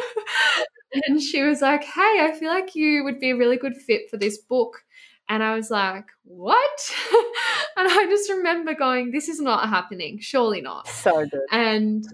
and 1.08 1.22
she 1.22 1.44
was 1.44 1.62
like, 1.62 1.84
Hey, 1.84 2.20
I 2.22 2.36
feel 2.40 2.50
like 2.50 2.76
you 2.76 3.04
would 3.04 3.20
be 3.20 3.32
a 3.32 3.36
really 3.38 3.58
good 3.58 3.76
fit 3.78 4.10
for 4.10 4.18
this 4.18 4.38
book. 4.40 4.84
And 5.30 5.42
I 5.44 5.56
was 5.56 5.72
like, 5.72 6.06
What? 6.24 6.92
and 7.78 7.88
I 7.90 8.06
just 8.10 8.30
remember 8.30 8.74
going, 8.74 9.12
This 9.12 9.30
is 9.30 9.40
not 9.40 9.70
happening. 9.70 10.20
Surely 10.20 10.62
not. 10.62 10.88
So 10.88 11.26
good. 11.26 11.42
And 11.52 12.06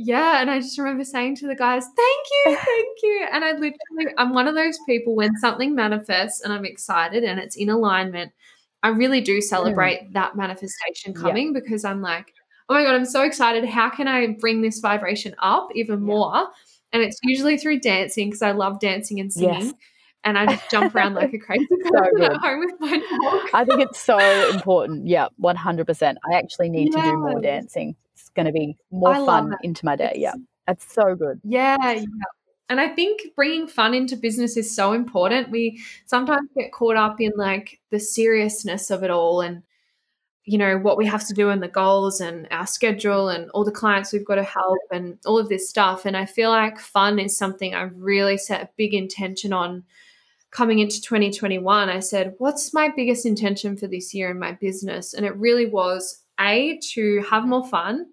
yeah, 0.00 0.40
and 0.40 0.48
I 0.48 0.60
just 0.60 0.78
remember 0.78 1.02
saying 1.02 1.36
to 1.36 1.48
the 1.48 1.56
guys, 1.56 1.84
"Thank 1.84 2.26
you, 2.46 2.56
thank 2.64 2.98
you." 3.02 3.26
And 3.32 3.44
I 3.44 3.50
literally, 3.50 4.14
I'm 4.16 4.32
one 4.32 4.46
of 4.46 4.54
those 4.54 4.78
people 4.86 5.16
when 5.16 5.36
something 5.38 5.74
manifests 5.74 6.40
and 6.40 6.52
I'm 6.52 6.64
excited 6.64 7.24
and 7.24 7.40
it's 7.40 7.56
in 7.56 7.68
alignment, 7.68 8.30
I 8.84 8.90
really 8.90 9.20
do 9.20 9.38
mm. 9.38 9.42
celebrate 9.42 10.12
that 10.12 10.36
manifestation 10.36 11.14
Yeah. 11.14 11.20
coming 11.20 11.52
because 11.52 11.84
I'm 11.84 12.00
like, 12.00 12.32
"Oh 12.68 12.74
my 12.74 12.84
god, 12.84 12.94
I'm 12.94 13.04
so 13.04 13.22
excited! 13.22 13.64
How 13.64 13.90
can 13.90 14.06
I 14.06 14.28
bring 14.38 14.62
this 14.62 14.78
vibration 14.78 15.34
up 15.40 15.70
even 15.74 15.98
Yeah. 15.98 16.14
more?" 16.14 16.46
And 16.92 17.02
it's 17.02 17.18
usually 17.24 17.58
through 17.58 17.80
dancing 17.80 18.28
because 18.28 18.42
I 18.42 18.52
love 18.52 18.78
dancing 18.78 19.18
and 19.18 19.32
singing. 19.32 19.62
Yes. 19.62 19.74
And 20.24 20.36
I 20.36 20.46
just 20.46 20.70
jump 20.70 20.94
around 20.94 21.14
like 21.14 21.32
a 21.32 21.38
crazy 21.46 21.66
person 21.66 22.10
good. 22.16 22.32
at 22.32 22.36
home 22.38 22.60
with 22.60 22.74
my 22.80 22.90
dog. 22.90 23.48
I 23.54 23.64
think 23.64 23.80
it's 23.80 24.00
so 24.00 24.18
important. 24.50 25.06
Yeah, 25.06 25.28
100%. 25.40 26.16
I 26.30 26.36
actually 26.36 26.68
need 26.70 26.92
to 26.92 27.00
do 27.00 27.16
more 27.16 27.40
dancing. 27.40 27.94
It's 28.14 28.28
going 28.30 28.46
to 28.46 28.52
be 28.52 28.76
more 28.90 29.14
I 29.14 29.24
fun 29.24 29.56
into 29.62 29.84
my 29.84 29.96
day. 29.96 30.14
Yeah, 30.16 30.34
that's 30.66 30.92
so 30.92 31.14
good. 31.14 31.40
Yeah, 31.44 31.76
yeah. 31.80 32.04
And 32.68 32.80
I 32.80 32.88
think 32.88 33.22
bringing 33.34 33.66
fun 33.66 33.94
into 33.94 34.16
business 34.16 34.56
is 34.56 34.74
so 34.74 34.92
important. 34.92 35.50
We 35.50 35.82
sometimes 36.04 36.50
get 36.56 36.72
caught 36.72 36.96
up 36.96 37.20
in 37.20 37.32
like 37.36 37.80
the 37.90 38.00
seriousness 38.00 38.90
of 38.90 39.02
it 39.02 39.10
all 39.10 39.40
and 39.40 39.62
you 40.48 40.56
know 40.56 40.78
what 40.78 40.96
we 40.96 41.04
have 41.04 41.26
to 41.26 41.34
do 41.34 41.50
and 41.50 41.62
the 41.62 41.68
goals 41.68 42.22
and 42.22 42.48
our 42.50 42.66
schedule 42.66 43.28
and 43.28 43.50
all 43.50 43.64
the 43.64 43.70
clients 43.70 44.14
we've 44.14 44.24
got 44.24 44.36
to 44.36 44.42
help 44.42 44.78
and 44.90 45.18
all 45.26 45.38
of 45.38 45.50
this 45.50 45.68
stuff 45.68 46.06
and 46.06 46.16
i 46.16 46.24
feel 46.24 46.48
like 46.48 46.78
fun 46.78 47.18
is 47.18 47.36
something 47.36 47.74
i 47.74 47.82
really 47.82 48.38
set 48.38 48.62
a 48.62 48.70
big 48.78 48.94
intention 48.94 49.52
on 49.52 49.84
coming 50.50 50.78
into 50.78 51.00
2021 51.00 51.88
i 51.88 52.00
said 52.00 52.34
what's 52.38 52.72
my 52.72 52.88
biggest 52.88 53.26
intention 53.26 53.76
for 53.76 53.86
this 53.86 54.14
year 54.14 54.30
in 54.30 54.38
my 54.38 54.52
business 54.52 55.14
and 55.14 55.24
it 55.26 55.36
really 55.36 55.66
was 55.66 56.22
a 56.40 56.78
to 56.82 57.22
have 57.28 57.46
more 57.46 57.66
fun 57.68 58.06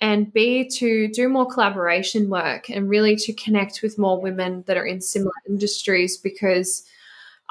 and 0.00 0.32
b 0.32 0.68
to 0.68 1.08
do 1.08 1.28
more 1.28 1.46
collaboration 1.46 2.30
work 2.30 2.70
and 2.70 2.88
really 2.88 3.16
to 3.16 3.32
connect 3.34 3.82
with 3.82 3.98
more 3.98 4.20
women 4.20 4.64
that 4.66 4.76
are 4.76 4.86
in 4.86 5.00
similar 5.00 5.32
industries 5.48 6.16
because 6.16 6.84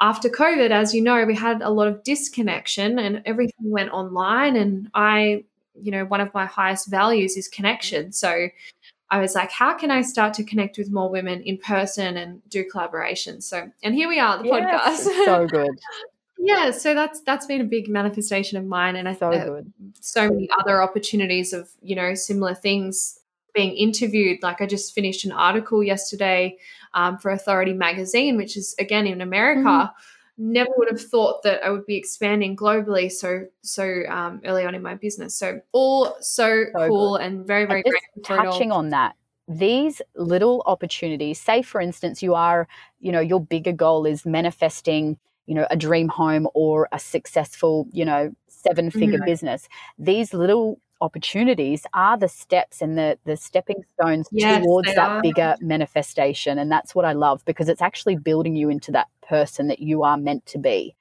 after 0.00 0.30
COVID, 0.30 0.70
as 0.70 0.94
you 0.94 1.02
know, 1.02 1.24
we 1.24 1.34
had 1.34 1.60
a 1.60 1.70
lot 1.70 1.86
of 1.86 2.02
disconnection 2.02 2.98
and 2.98 3.22
everything 3.26 3.70
went 3.70 3.92
online. 3.92 4.56
And 4.56 4.88
I, 4.94 5.44
you 5.74 5.92
know, 5.92 6.06
one 6.06 6.20
of 6.20 6.32
my 6.32 6.46
highest 6.46 6.90
values 6.90 7.36
is 7.36 7.48
connection. 7.48 8.12
So 8.12 8.48
I 9.10 9.18
was 9.18 9.34
like, 9.34 9.50
how 9.50 9.74
can 9.74 9.90
I 9.90 10.02
start 10.02 10.34
to 10.34 10.44
connect 10.44 10.78
with 10.78 10.90
more 10.90 11.10
women 11.10 11.42
in 11.42 11.58
person 11.58 12.16
and 12.16 12.40
do 12.48 12.64
collaborations? 12.64 13.42
So, 13.42 13.70
and 13.82 13.94
here 13.94 14.08
we 14.08 14.20
are, 14.20 14.38
the 14.38 14.44
yes, 14.44 15.08
podcast. 15.08 15.24
so 15.24 15.46
good. 15.50 15.78
yeah, 16.38 16.70
so 16.70 16.94
that's 16.94 17.20
that's 17.22 17.46
been 17.46 17.60
a 17.60 17.64
big 17.64 17.88
manifestation 17.88 18.56
of 18.56 18.64
mine, 18.64 18.96
and 18.96 19.08
I 19.08 19.14
so 19.14 19.32
uh, 19.32 19.44
good. 19.44 19.72
so 20.00 20.28
many 20.28 20.48
other 20.58 20.82
opportunities 20.82 21.52
of 21.52 21.70
you 21.82 21.96
know 21.96 22.14
similar 22.14 22.54
things 22.54 23.18
being 23.52 23.76
interviewed. 23.76 24.42
Like 24.42 24.60
I 24.60 24.66
just 24.66 24.94
finished 24.94 25.24
an 25.24 25.32
article 25.32 25.82
yesterday 25.82 26.56
um, 26.94 27.18
for 27.18 27.32
Authority 27.32 27.72
Magazine, 27.72 28.36
which 28.36 28.56
is 28.56 28.74
again 28.78 29.06
in 29.06 29.20
America. 29.20 29.60
Mm-hmm. 29.60 30.02
Never 30.42 30.70
would 30.78 30.88
have 30.90 31.02
thought 31.02 31.42
that 31.42 31.62
I 31.62 31.68
would 31.68 31.84
be 31.84 31.96
expanding 31.96 32.56
globally 32.56 33.12
so 33.12 33.44
so 33.62 34.02
um, 34.08 34.40
early 34.44 34.64
on 34.64 34.74
in 34.74 34.82
my 34.82 34.94
business. 34.94 35.36
So 35.36 35.60
all 35.72 36.16
so, 36.20 36.64
so 36.72 36.88
cool 36.88 37.18
good. 37.18 37.26
and 37.26 37.46
very 37.46 37.66
very 37.66 37.82
and 37.84 38.24
touching 38.24 38.72
on 38.72 38.88
that 38.88 39.16
these 39.50 40.00
little 40.14 40.62
opportunities 40.66 41.40
say 41.40 41.60
for 41.60 41.80
instance 41.80 42.22
you 42.22 42.34
are 42.34 42.68
you 43.00 43.10
know 43.10 43.18
your 43.18 43.40
bigger 43.40 43.72
goal 43.72 44.06
is 44.06 44.24
manifesting 44.24 45.18
you 45.46 45.54
know 45.56 45.66
a 45.70 45.76
dream 45.76 46.08
home 46.08 46.46
or 46.54 46.88
a 46.92 47.00
successful 47.00 47.88
you 47.90 48.04
know 48.04 48.32
seven 48.48 48.92
figure 48.92 49.18
mm-hmm. 49.18 49.24
business 49.24 49.68
these 49.98 50.32
little 50.32 50.80
opportunities 51.00 51.86
are 51.94 52.18
the 52.18 52.28
steps 52.28 52.82
and 52.82 52.96
the 52.98 53.18
the 53.24 53.36
stepping 53.36 53.82
stones 53.94 54.28
yes, 54.30 54.62
towards 54.62 54.94
that 54.94 54.98
are. 54.98 55.22
bigger 55.22 55.56
manifestation 55.60 56.58
and 56.58 56.70
that's 56.70 56.94
what 56.94 57.04
I 57.04 57.12
love 57.12 57.44
because 57.44 57.68
it's 57.68 57.82
actually 57.82 58.16
building 58.16 58.54
you 58.54 58.68
into 58.68 58.92
that 58.92 59.08
person 59.26 59.68
that 59.68 59.80
you 59.80 60.02
are 60.02 60.16
meant 60.16 60.44
to 60.46 60.58
be 60.58 60.94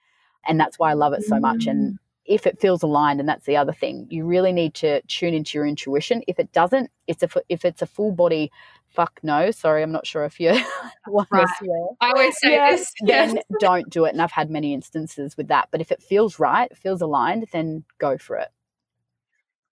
and 0.47 0.59
that's 0.59 0.79
why 0.79 0.91
I 0.91 0.93
love 0.93 1.13
it 1.13 1.23
so 1.23 1.39
much 1.39 1.65
and 1.67 1.93
mm. 1.93 1.97
if 2.25 2.47
it 2.47 2.61
feels 2.61 2.81
aligned 2.81 3.19
and 3.19 3.27
that's 3.27 3.45
the 3.45 3.57
other 3.57 3.73
thing 3.73 4.07
you 4.09 4.25
really 4.25 4.53
need 4.53 4.73
to 4.75 5.01
tune 5.03 5.33
into 5.33 5.57
your 5.57 5.67
intuition 5.67 6.23
if 6.27 6.39
it 6.39 6.51
doesn't 6.53 6.89
it's 7.07 7.23
a 7.23 7.29
if 7.49 7.65
it's 7.65 7.81
a 7.81 7.87
full 7.87 8.11
body 8.11 8.51
fuck 8.87 9.19
no 9.21 9.51
sorry 9.51 9.83
i'm 9.83 9.91
not 9.91 10.07
sure 10.07 10.23
if 10.23 10.39
you 10.39 10.59
want 11.07 11.27
right. 11.31 11.45
to 11.45 11.65
swear 11.65 11.87
i 11.99 12.09
always 12.09 12.39
say 12.39 12.51
yes, 12.51 12.79
this 12.79 12.93
yes. 13.01 13.33
then 13.33 13.43
don't 13.59 13.89
do 13.89 14.05
it 14.05 14.13
and 14.13 14.21
i've 14.21 14.31
had 14.31 14.49
many 14.49 14.73
instances 14.73 15.35
with 15.35 15.47
that 15.49 15.67
but 15.71 15.81
if 15.81 15.91
it 15.91 16.01
feels 16.01 16.39
right 16.39 16.75
feels 16.77 17.01
aligned 17.01 17.45
then 17.51 17.83
go 17.97 18.17
for 18.17 18.37
it 18.37 18.49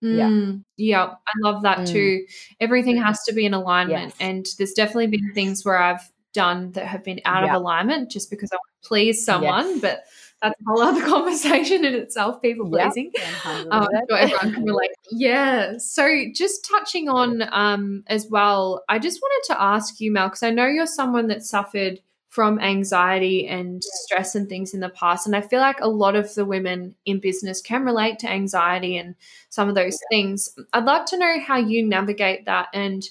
Mm, 0.02 0.62
yeah. 0.76 1.06
Yeah. 1.06 1.14
I 1.26 1.32
love 1.42 1.62
that 1.62 1.78
mm. 1.78 1.88
too. 1.88 2.26
Everything 2.60 3.00
has 3.02 3.22
to 3.24 3.32
be 3.32 3.46
in 3.46 3.54
alignment. 3.54 4.14
Yes. 4.14 4.16
And 4.20 4.46
there's 4.58 4.72
definitely 4.72 5.08
been 5.08 5.32
things 5.34 5.64
where 5.64 5.78
I've 5.78 6.10
done 6.32 6.72
that 6.72 6.86
have 6.86 7.02
been 7.02 7.20
out 7.24 7.44
of 7.44 7.50
alignment 7.50 8.10
just 8.10 8.30
because 8.30 8.50
I 8.52 8.56
want 8.56 8.82
to 8.82 8.88
please 8.88 9.24
someone. 9.24 9.68
Yes. 9.70 9.80
But 9.80 10.04
that's 10.40 10.60
a 10.60 10.64
whole 10.68 10.82
other 10.82 11.04
conversation 11.06 11.84
in 11.84 11.94
itself, 11.94 12.40
people 12.40 12.68
pleasing. 12.68 13.10
Yep. 13.14 13.66
Um, 13.70 13.88
so 14.08 14.14
everyone 14.14 14.54
can 14.54 14.64
relate. 14.64 14.90
Yeah. 15.10 15.78
So 15.78 16.24
just 16.34 16.68
touching 16.68 17.08
on 17.08 17.42
um, 17.52 18.04
as 18.06 18.28
well, 18.30 18.84
I 18.88 18.98
just 18.98 19.20
wanted 19.20 19.52
to 19.52 19.60
ask 19.60 20.00
you, 20.00 20.12
Mel, 20.12 20.28
because 20.28 20.42
I 20.42 20.50
know 20.50 20.66
you're 20.66 20.86
someone 20.86 21.28
that 21.28 21.42
suffered 21.42 22.00
from 22.28 22.58
anxiety 22.60 23.46
and 23.46 23.82
stress 23.82 24.34
and 24.34 24.48
things 24.48 24.74
in 24.74 24.80
the 24.80 24.90
past. 24.90 25.26
And 25.26 25.34
I 25.34 25.40
feel 25.40 25.60
like 25.60 25.80
a 25.80 25.88
lot 25.88 26.14
of 26.14 26.34
the 26.34 26.44
women 26.44 26.94
in 27.06 27.20
business 27.20 27.62
can 27.62 27.84
relate 27.84 28.18
to 28.20 28.30
anxiety 28.30 28.98
and 28.98 29.14
some 29.48 29.68
of 29.68 29.74
those 29.74 29.98
things. 30.10 30.54
I'd 30.72 30.84
like 30.84 31.06
to 31.06 31.18
know 31.18 31.40
how 31.40 31.56
you 31.56 31.86
navigate 31.86 32.44
that 32.44 32.68
and 32.74 33.02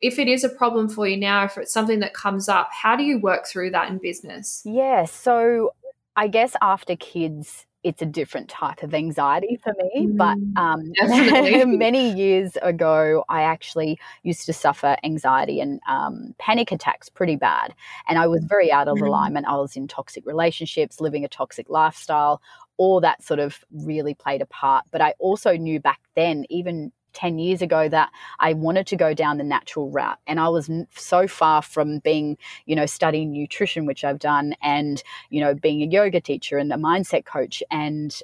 if 0.00 0.18
it 0.18 0.28
is 0.28 0.44
a 0.44 0.48
problem 0.48 0.88
for 0.88 1.06
you 1.06 1.16
now, 1.16 1.44
if 1.44 1.56
it's 1.56 1.72
something 1.72 2.00
that 2.00 2.14
comes 2.14 2.48
up, 2.48 2.68
how 2.72 2.96
do 2.96 3.04
you 3.04 3.18
work 3.18 3.46
through 3.46 3.70
that 3.70 3.90
in 3.90 3.98
business? 3.98 4.62
Yeah. 4.64 5.04
So 5.04 5.72
I 6.16 6.28
guess 6.28 6.56
after 6.60 6.96
kids, 6.96 7.66
it's 7.84 8.02
a 8.02 8.06
different 8.06 8.48
type 8.48 8.82
of 8.82 8.92
anxiety 8.92 9.58
for 9.62 9.72
me. 9.78 10.08
But 10.12 10.36
mm, 10.36 10.58
um, 10.58 11.68
many 11.78 12.12
years 12.12 12.56
ago, 12.62 13.24
I 13.28 13.42
actually 13.42 13.98
used 14.22 14.46
to 14.46 14.52
suffer 14.52 14.96
anxiety 15.04 15.60
and 15.60 15.80
um, 15.88 16.34
panic 16.38 16.72
attacks 16.72 17.08
pretty 17.08 17.36
bad. 17.36 17.74
And 18.08 18.18
I 18.18 18.26
was 18.26 18.44
very 18.44 18.72
out 18.72 18.88
of 18.88 18.96
mm-hmm. 18.96 19.06
alignment. 19.06 19.46
I 19.46 19.56
was 19.56 19.76
in 19.76 19.86
toxic 19.86 20.26
relationships, 20.26 21.00
living 21.00 21.24
a 21.24 21.28
toxic 21.28 21.68
lifestyle. 21.70 22.42
All 22.76 23.00
that 23.00 23.22
sort 23.22 23.40
of 23.40 23.64
really 23.72 24.14
played 24.14 24.42
a 24.42 24.46
part. 24.46 24.84
But 24.90 25.00
I 25.00 25.14
also 25.18 25.56
knew 25.56 25.80
back 25.80 26.00
then, 26.14 26.44
even 26.48 26.92
10 27.18 27.38
years 27.38 27.60
ago 27.60 27.88
that 27.88 28.10
I 28.38 28.52
wanted 28.52 28.86
to 28.86 28.96
go 28.96 29.12
down 29.12 29.38
the 29.38 29.44
natural 29.44 29.90
route. 29.90 30.18
And 30.28 30.38
I 30.38 30.48
was 30.48 30.70
so 30.94 31.26
far 31.26 31.62
from 31.62 31.98
being, 31.98 32.38
you 32.64 32.76
know, 32.76 32.86
studying 32.86 33.32
nutrition, 33.32 33.86
which 33.86 34.04
I've 34.04 34.20
done, 34.20 34.54
and, 34.62 35.02
you 35.28 35.40
know, 35.40 35.52
being 35.52 35.82
a 35.82 35.86
yoga 35.86 36.20
teacher 36.20 36.58
and 36.58 36.72
a 36.72 36.76
mindset 36.76 37.24
coach. 37.24 37.60
And 37.72 38.16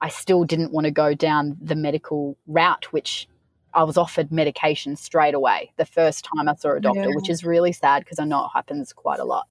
I 0.00 0.08
still 0.08 0.44
didn't 0.44 0.72
want 0.72 0.86
to 0.86 0.90
go 0.90 1.12
down 1.12 1.58
the 1.60 1.76
medical 1.76 2.38
route, 2.46 2.90
which 2.90 3.28
I 3.74 3.84
was 3.84 3.98
offered 3.98 4.32
medication 4.32 4.96
straight 4.96 5.34
away 5.34 5.72
the 5.76 5.84
first 5.84 6.24
time 6.24 6.48
I 6.48 6.54
saw 6.54 6.74
a 6.74 6.80
doctor, 6.80 7.02
yeah. 7.02 7.14
which 7.14 7.28
is 7.28 7.44
really 7.44 7.72
sad 7.72 8.02
because 8.02 8.18
I 8.18 8.24
know 8.24 8.46
it 8.46 8.50
happens 8.54 8.94
quite 8.94 9.20
a 9.20 9.24
lot. 9.24 9.46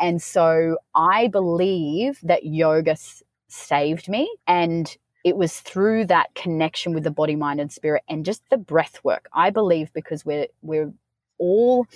And 0.00 0.22
so 0.22 0.78
I 0.94 1.28
believe 1.28 2.18
that 2.22 2.46
yoga 2.46 2.96
saved 3.48 4.08
me. 4.08 4.34
And 4.46 4.96
it 5.24 5.36
was 5.36 5.60
through 5.60 6.06
that 6.06 6.34
connection 6.34 6.92
with 6.94 7.04
the 7.04 7.10
body 7.10 7.36
mind 7.36 7.60
and 7.60 7.72
spirit 7.72 8.02
and 8.08 8.24
just 8.24 8.42
the 8.50 8.56
breath 8.56 9.00
work. 9.04 9.28
I 9.32 9.50
believe 9.50 9.92
because 9.92 10.24
we're 10.24 10.48
we're 10.62 10.92
all 11.38 11.86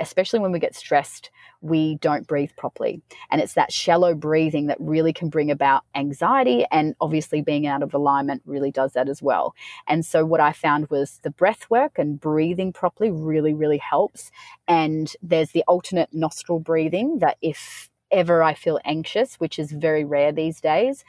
especially 0.00 0.38
when 0.40 0.52
we 0.52 0.58
get 0.58 0.74
stressed 0.74 1.30
we 1.60 1.96
don't 1.96 2.26
breathe 2.26 2.50
properly. 2.56 3.00
And 3.30 3.40
it's 3.40 3.54
that 3.54 3.72
shallow 3.72 4.14
breathing 4.14 4.66
that 4.66 4.78
really 4.80 5.12
can 5.12 5.28
bring 5.28 5.50
about 5.50 5.84
anxiety 5.94 6.64
and 6.70 6.94
obviously 7.00 7.40
being 7.40 7.66
out 7.66 7.82
of 7.82 7.94
alignment 7.94 8.42
really 8.46 8.70
does 8.70 8.92
that 8.92 9.08
as 9.08 9.22
well. 9.22 9.54
And 9.86 10.04
so 10.04 10.24
what 10.24 10.40
i 10.40 10.52
found 10.52 10.88
was 10.88 11.20
the 11.22 11.30
breath 11.30 11.66
work 11.70 11.98
and 11.98 12.20
breathing 12.20 12.72
properly 12.72 13.10
really 13.10 13.54
really 13.54 13.78
helps. 13.78 14.30
And 14.66 15.12
there's 15.22 15.50
the 15.50 15.64
alternate 15.68 16.12
nostril 16.12 16.58
breathing 16.58 17.18
that 17.18 17.36
if 17.42 17.90
ever 18.12 18.40
i 18.40 18.54
feel 18.54 18.78
anxious 18.84 19.34
which 19.40 19.58
is 19.58 19.72
very 19.72 20.04
rare 20.04 20.30
these 20.30 20.60
days 20.60 21.04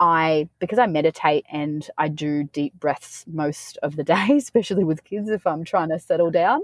I, 0.00 0.48
because 0.58 0.78
I 0.78 0.86
meditate 0.86 1.44
and 1.50 1.88
I 1.98 2.08
do 2.08 2.44
deep 2.44 2.74
breaths 2.74 3.24
most 3.26 3.78
of 3.78 3.96
the 3.96 4.04
day, 4.14 4.28
especially 4.36 4.84
with 4.84 5.04
kids 5.04 5.28
if 5.30 5.46
I'm 5.46 5.64
trying 5.64 5.90
to 5.90 5.98
settle 5.98 6.30
down. 6.30 6.60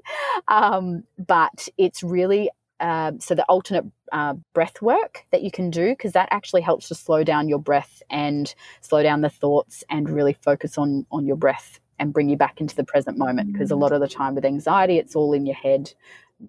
Um, 0.48 1.04
but 1.18 1.68
it's 1.78 2.02
really 2.02 2.50
uh, 2.80 3.12
so 3.18 3.34
the 3.34 3.44
alternate 3.44 3.84
uh, 4.10 4.34
breath 4.54 4.80
work 4.80 5.26
that 5.30 5.42
you 5.42 5.50
can 5.50 5.70
do 5.70 5.90
because 5.90 6.12
that 6.12 6.28
actually 6.30 6.62
helps 6.62 6.88
to 6.88 6.94
slow 6.94 7.22
down 7.22 7.48
your 7.48 7.58
breath 7.58 8.02
and 8.08 8.54
slow 8.80 9.02
down 9.02 9.20
the 9.20 9.28
thoughts 9.28 9.84
and 9.90 10.08
really 10.08 10.32
focus 10.32 10.78
on 10.78 11.06
on 11.12 11.26
your 11.26 11.36
breath 11.36 11.78
and 11.98 12.12
bring 12.12 12.30
you 12.30 12.36
back 12.36 12.60
into 12.60 12.74
the 12.74 12.84
present 12.84 13.18
moment 13.18 13.52
because 13.52 13.70
a 13.70 13.76
lot 13.76 13.92
of 13.92 14.00
the 14.00 14.08
time 14.08 14.34
with 14.34 14.44
anxiety 14.44 14.96
it's 14.96 15.14
all 15.14 15.34
in 15.34 15.44
your 15.44 15.54
head 15.54 15.92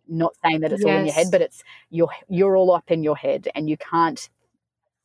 not 0.07 0.33
saying 0.43 0.61
that 0.61 0.71
it's 0.71 0.81
yes. 0.85 0.89
all 0.89 0.99
in 0.99 1.05
your 1.05 1.13
head 1.13 1.27
but 1.29 1.41
it's 1.41 1.63
you're 1.89 2.09
you're 2.29 2.55
all 2.55 2.71
up 2.71 2.89
in 2.89 3.03
your 3.03 3.17
head 3.17 3.49
and 3.53 3.69
you 3.69 3.75
can't 3.75 4.29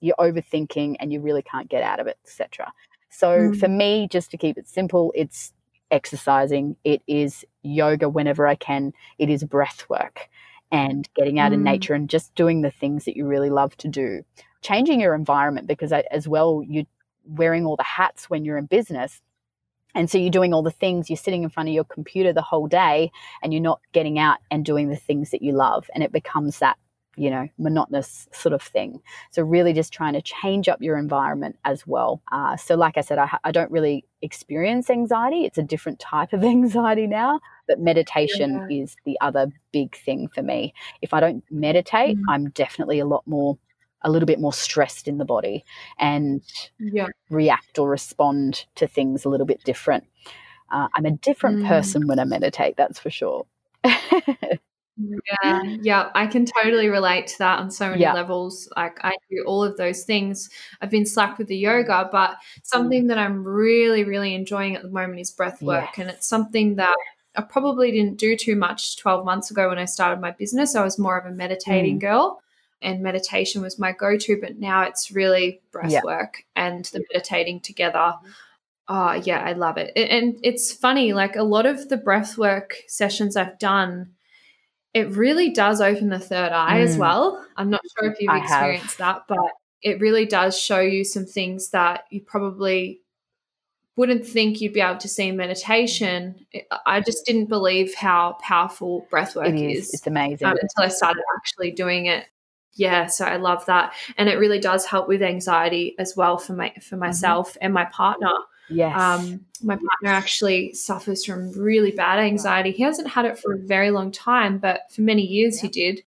you're 0.01 0.17
overthinking 0.19 0.97
and 1.01 1.13
you 1.13 1.21
really 1.21 1.43
can't 1.43 1.69
get 1.69 1.83
out 1.83 2.01
of 2.01 2.07
it, 2.07 2.19
etc. 2.25 2.73
So 3.09 3.29
mm. 3.29 3.59
for 3.59 3.69
me, 3.69 4.09
just 4.11 4.31
to 4.33 4.37
keep 4.37 4.59
it 4.59 4.69
simple, 4.69 5.13
it's 5.15 5.53
exercising, 5.91 6.77
it 6.85 7.03
is 7.07 7.45
yoga 7.63 8.09
whenever 8.09 8.47
I 8.47 8.55
can, 8.55 8.93
it 9.19 9.31
is 9.31 9.45
breath 9.45 9.87
work 9.89 10.29
and 10.73 11.09
getting 11.15 11.39
out 11.39 11.53
mm. 11.53 11.55
in 11.55 11.63
nature 11.63 11.95
and 11.95 12.11
just 12.11 12.35
doing 12.35 12.63
the 12.63 12.71
things 12.71 13.05
that 13.05 13.17
you 13.17 13.27
really 13.27 13.51
love 13.51 13.77
to 13.79 13.89
do. 13.89 14.23
Changing 14.63 15.01
your 15.01 15.15
environment 15.15 15.67
because 15.67 15.93
as 15.93 16.27
well 16.27 16.63
you're 16.67 16.87
wearing 17.25 17.67
all 17.67 17.77
the 17.77 17.83
hats 17.83 18.29
when 18.29 18.45
you're 18.45 18.59
in 18.59 18.67
business. 18.67 19.21
And 19.95 20.11
so 20.11 20.19
you're 20.19 20.31
doing 20.31 20.53
all 20.53 20.63
the 20.63 20.71
things, 20.71 21.09
you're 21.09 21.17
sitting 21.17 21.43
in 21.43 21.49
front 21.49 21.69
of 21.71 21.75
your 21.75 21.85
computer 21.85 22.33
the 22.33 22.43
whole 22.43 22.67
day 22.67 23.11
and 23.43 23.53
you're 23.53 23.63
not 23.63 23.81
getting 23.93 24.19
out 24.19 24.39
and 24.51 24.65
doing 24.65 24.91
the 24.91 24.97
things 24.97 25.31
that 25.31 25.41
you 25.41 25.53
love. 25.53 25.89
And 25.95 26.03
it 26.05 26.13
becomes 26.13 26.59
that 26.59 26.77
you 27.17 27.31
know, 27.31 27.49
monotonous 27.59 28.29
sort 28.33 28.53
of 28.53 28.63
thing. 28.63 29.01
So, 29.31 29.43
really 29.43 29.73
just 29.73 29.93
trying 29.93 30.13
to 30.15 30.23
change 30.23 30.69
up 30.69 30.81
your 30.81 30.99
environment 30.99 31.57
as 31.65 31.87
well. 31.87 32.23
Uh, 32.31 32.57
so, 32.57 32.75
like 32.75 32.97
I 32.97 33.01
said, 33.01 33.19
I, 33.19 33.39
I, 33.45 33.53
don't 33.53 33.71
really 33.71 34.05
experience 34.23 34.91
anxiety. 34.91 35.45
It's 35.45 35.59
a 35.59 35.63
different 35.63 35.99
type 35.99 36.33
of 36.33 36.45
anxiety 36.57 37.07
now, 37.07 37.41
but 37.67 37.81
meditation 37.81 38.67
yeah. 38.69 38.83
is 38.83 38.97
the 39.05 39.19
other 39.21 39.49
big 39.73 39.97
thing 39.97 40.29
for 40.29 40.43
me. 40.43 40.75
If 41.03 41.15
I 41.15 41.21
don't 41.21 41.43
meditate, 41.51 42.17
mm-hmm. 42.17 42.31
I'm 42.31 42.51
definitely 42.51 42.99
a 42.99 43.07
lot 43.07 43.27
more 43.27 43.59
a 44.03 44.11
little 44.11 44.27
bit 44.27 44.39
more 44.39 44.53
stressed 44.53 45.09
in 45.09 45.19
the 45.19 45.25
body 45.25 45.65
and 45.99 46.43
yeah. 46.79 47.09
react 47.29 47.79
or 47.79 47.89
respond 47.89 48.67
to 48.77 48.87
things 48.87 49.25
a 49.25 49.29
little 49.29 49.47
bit 49.47 49.65
different. 49.65 50.05
Uh, 50.71 50.89
I'm 50.95 51.07
a 51.07 51.11
different 51.11 51.63
Mm. 51.63 51.69
person 51.69 52.07
when 52.07 52.19
I 52.19 52.25
meditate, 52.25 52.77
that's 52.77 52.99
for 52.99 53.11
sure. 53.11 53.47
Yeah, 54.99 55.63
yeah, 55.83 56.11
I 56.15 56.27
can 56.27 56.47
totally 56.47 56.89
relate 56.89 57.27
to 57.29 57.39
that 57.39 57.59
on 57.59 57.71
so 57.71 57.91
many 57.91 58.03
Yeah. 58.03 58.15
levels. 58.15 58.69
Like 58.77 58.99
I 59.05 59.15
do 59.31 59.45
all 59.47 59.63
of 59.63 59.77
those 59.77 60.05
things. 60.05 60.49
I've 60.81 60.91
been 60.91 61.05
slack 61.05 61.37
with 61.39 61.49
the 61.49 61.57
yoga, 61.57 62.09
but 62.11 62.37
something 62.63 63.09
that 63.09 63.19
I'm 63.19 63.45
really, 63.45 64.05
really 64.05 64.35
enjoying 64.35 64.75
at 64.75 64.83
the 64.83 64.89
moment 64.89 65.21
is 65.21 65.31
breath 65.31 65.61
work, 65.61 65.99
and 65.99 66.09
it's 66.09 66.27
something 66.27 66.77
that 66.77 66.97
I 67.37 67.43
probably 67.43 67.91
didn't 67.91 68.17
do 68.17 68.37
too 68.37 68.57
much 68.57 68.97
12 68.97 69.25
months 69.27 69.51
ago 69.51 69.69
when 69.69 69.79
I 69.79 69.85
started 69.85 70.21
my 70.21 70.31
business. 70.31 70.75
I 70.75 70.83
was 70.83 70.99
more 70.99 71.19
of 71.19 71.27
a 71.27 71.31
meditating 71.37 71.99
Mm. 71.99 72.01
girl, 72.01 72.43
and 72.81 73.03
meditation 73.03 73.61
was 73.61 73.79
my 73.79 73.93
go-to. 73.93 74.41
But 74.41 74.59
now 74.59 74.83
it's 74.83 75.11
really 75.11 75.61
breath 75.73 75.91
Yeah. 75.93 76.01
work 76.05 76.45
and 76.55 76.87
the 76.87 77.05
meditating 77.13 77.61
together. 77.61 78.15
Oh, 78.89 79.13
yeah, 79.13 79.43
I 79.45 79.53
love 79.53 79.77
it. 79.77 79.93
And 79.97 80.39
it's 80.43 80.73
funny, 80.73 81.13
like 81.13 81.37
a 81.37 81.43
lot 81.43 81.67
of 81.67 81.89
the 81.91 81.97
breath 81.99 82.39
work 82.39 82.77
sessions 82.87 83.37
I've 83.37 83.59
done, 83.59 84.13
it 84.97 85.11
really 85.11 85.51
does 85.51 85.81
open 85.81 86.09
the 86.09 86.19
third 86.19 86.53
eye 86.53 86.81
as 86.81 86.97
Mm. 86.97 87.01
well. 87.01 87.47
I'm 87.59 87.69
not 87.71 87.83
sure 87.99 88.11
if 88.11 88.19
you've 88.21 88.31
I 88.31 88.39
have. 88.39 88.45
experienced 88.49 88.99
that, 88.99 89.25
but 89.29 89.51
it 89.83 90.01
really 90.01 90.25
does 90.25 90.59
show 90.59 90.81
you 90.81 91.05
some 91.05 91.27
things 91.27 91.71
that 91.71 92.05
you 92.11 92.21
probably 92.23 93.03
wouldn't 93.97 94.27
think 94.27 94.61
you'd 94.61 94.73
be 94.73 94.81
able 94.81 94.99
to 94.99 95.09
see 95.09 95.29
in 95.29 95.37
meditation. 95.37 96.47
It- 96.53 96.67
I 96.87 97.01
just 97.01 97.25
didn't 97.27 97.47
believe 97.47 97.95
how 97.95 98.37
powerful 98.41 99.07
breath 99.11 99.37
work 99.37 99.49
It 99.49 99.55
is. 99.57 99.89
is 99.89 99.95
It's 99.95 100.07
amazing. 100.07 100.47
um, 100.47 100.53
until 100.61 100.85
I 100.85 100.89
started 100.89 101.23
actually 101.37 101.71
doing 101.73 102.07
it. 102.07 102.25
Yeah, 102.75 103.07
so 103.07 103.25
I 103.25 103.37
love 103.37 103.65
that, 103.67 103.95
and 104.19 104.29
it 104.29 104.39
really 104.39 104.59
does 104.59 104.85
help 104.85 105.09
with 105.09 105.23
anxiety 105.23 105.95
as 105.99 106.15
well 106.17 106.37
for 106.39 106.53
my 106.55 106.73
for 106.83 106.97
myself 106.97 107.57
and 107.63 107.73
my 107.73 107.87
partner. 107.87 108.33
Yes. 108.69 109.01
Um, 109.01 109.45
my 109.63 109.75
partner 109.77 110.11
actually 110.11 110.75
suffers 110.75 111.25
from 111.25 111.53
really 111.53 111.91
bad 111.93 112.19
anxiety. 112.19 112.73
He 112.73 112.83
hasn't 112.83 113.09
had 113.09 113.25
it 113.25 113.39
for 113.39 113.55
a 113.55 113.59
very 113.59 113.91
long 113.91 114.11
time, 114.13 114.59
but 114.59 114.81
for 114.91 115.03
many 115.03 115.23
years 115.23 115.61
he 115.61 115.69
did. 115.69 116.03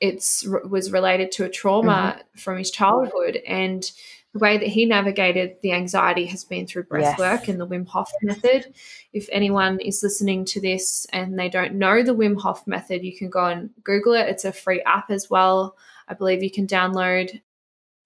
It's 0.00 0.46
was 0.46 0.90
related 0.92 1.30
to 1.32 1.44
a 1.44 1.48
trauma 1.50 2.16
Mm-hmm. 2.16 2.38
from 2.38 2.56
his 2.58 2.70
childhood, 2.70 3.36
and 3.46 3.90
the 4.32 4.38
way 4.38 4.56
that 4.58 4.68
he 4.68 4.86
navigated 4.86 5.56
the 5.62 5.72
anxiety 5.72 6.24
has 6.26 6.44
been 6.44 6.66
through 6.66 6.84
breath 6.84 7.02
Yes. 7.02 7.18
work 7.18 7.48
and 7.48 7.60
the 7.60 7.66
Wim 7.66 7.86
Hof 7.86 8.10
method. 8.22 8.72
If 9.12 9.28
anyone 9.32 9.78
is 9.80 10.02
listening 10.02 10.44
to 10.46 10.60
this 10.60 11.06
and 11.12 11.38
they 11.38 11.48
don't 11.50 11.74
know 11.74 12.02
the 12.02 12.14
Wim 12.14 12.40
Hof 12.40 12.66
method, 12.66 13.02
you 13.02 13.14
can 13.14 13.28
go 13.28 13.44
and 13.44 13.70
Google 13.84 14.14
it. 14.14 14.28
It's 14.28 14.44
a 14.44 14.52
free 14.52 14.80
app 14.82 15.10
as 15.10 15.28
well. 15.28 15.76
I 16.08 16.14
believe 16.14 16.42
you 16.42 16.50
can 16.50 16.66
download, 16.66 17.40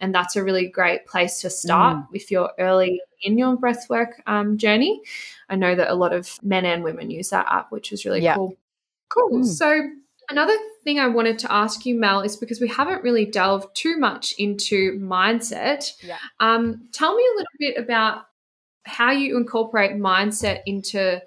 and 0.00 0.14
that's 0.14 0.36
a 0.36 0.42
really 0.44 0.66
great 0.68 1.06
place 1.06 1.40
to 1.40 1.50
start 1.50 1.96
Mm. 1.96 2.06
if 2.12 2.30
you're 2.30 2.50
early 2.58 3.00
in 3.22 3.38
your 3.38 3.56
breathwork 3.56 4.12
um, 4.26 4.58
journey. 4.58 5.00
I 5.48 5.56
know 5.56 5.74
that 5.74 5.90
a 5.90 5.94
lot 5.94 6.12
of 6.12 6.38
men 6.42 6.64
and 6.64 6.82
women 6.84 7.10
use 7.10 7.30
that 7.30 7.46
app, 7.50 7.70
which 7.72 7.92
is 7.92 8.04
really 8.04 8.20
Yeah. 8.22 8.34
cool. 8.34 8.56
Cool. 9.08 9.40
Mm. 9.40 9.44
So, 9.46 9.90
another 10.30 10.56
thing 10.82 10.98
I 10.98 11.06
wanted 11.06 11.38
to 11.40 11.52
ask 11.52 11.86
you, 11.86 11.94
Mel, 11.94 12.20
is 12.22 12.36
because 12.36 12.60
we 12.60 12.68
haven't 12.68 13.02
really 13.02 13.24
delved 13.24 13.74
too 13.76 13.96
much 13.98 14.34
into 14.38 14.98
mindset. 14.98 15.92
Yeah. 16.02 16.18
Um, 16.40 16.88
tell 16.92 17.14
me 17.14 17.22
a 17.22 17.36
little 17.36 17.56
bit 17.58 17.76
about 17.78 18.26
how 18.84 19.10
you 19.12 19.36
incorporate 19.36 19.92
mindset 19.92 20.60
into 20.66 21.20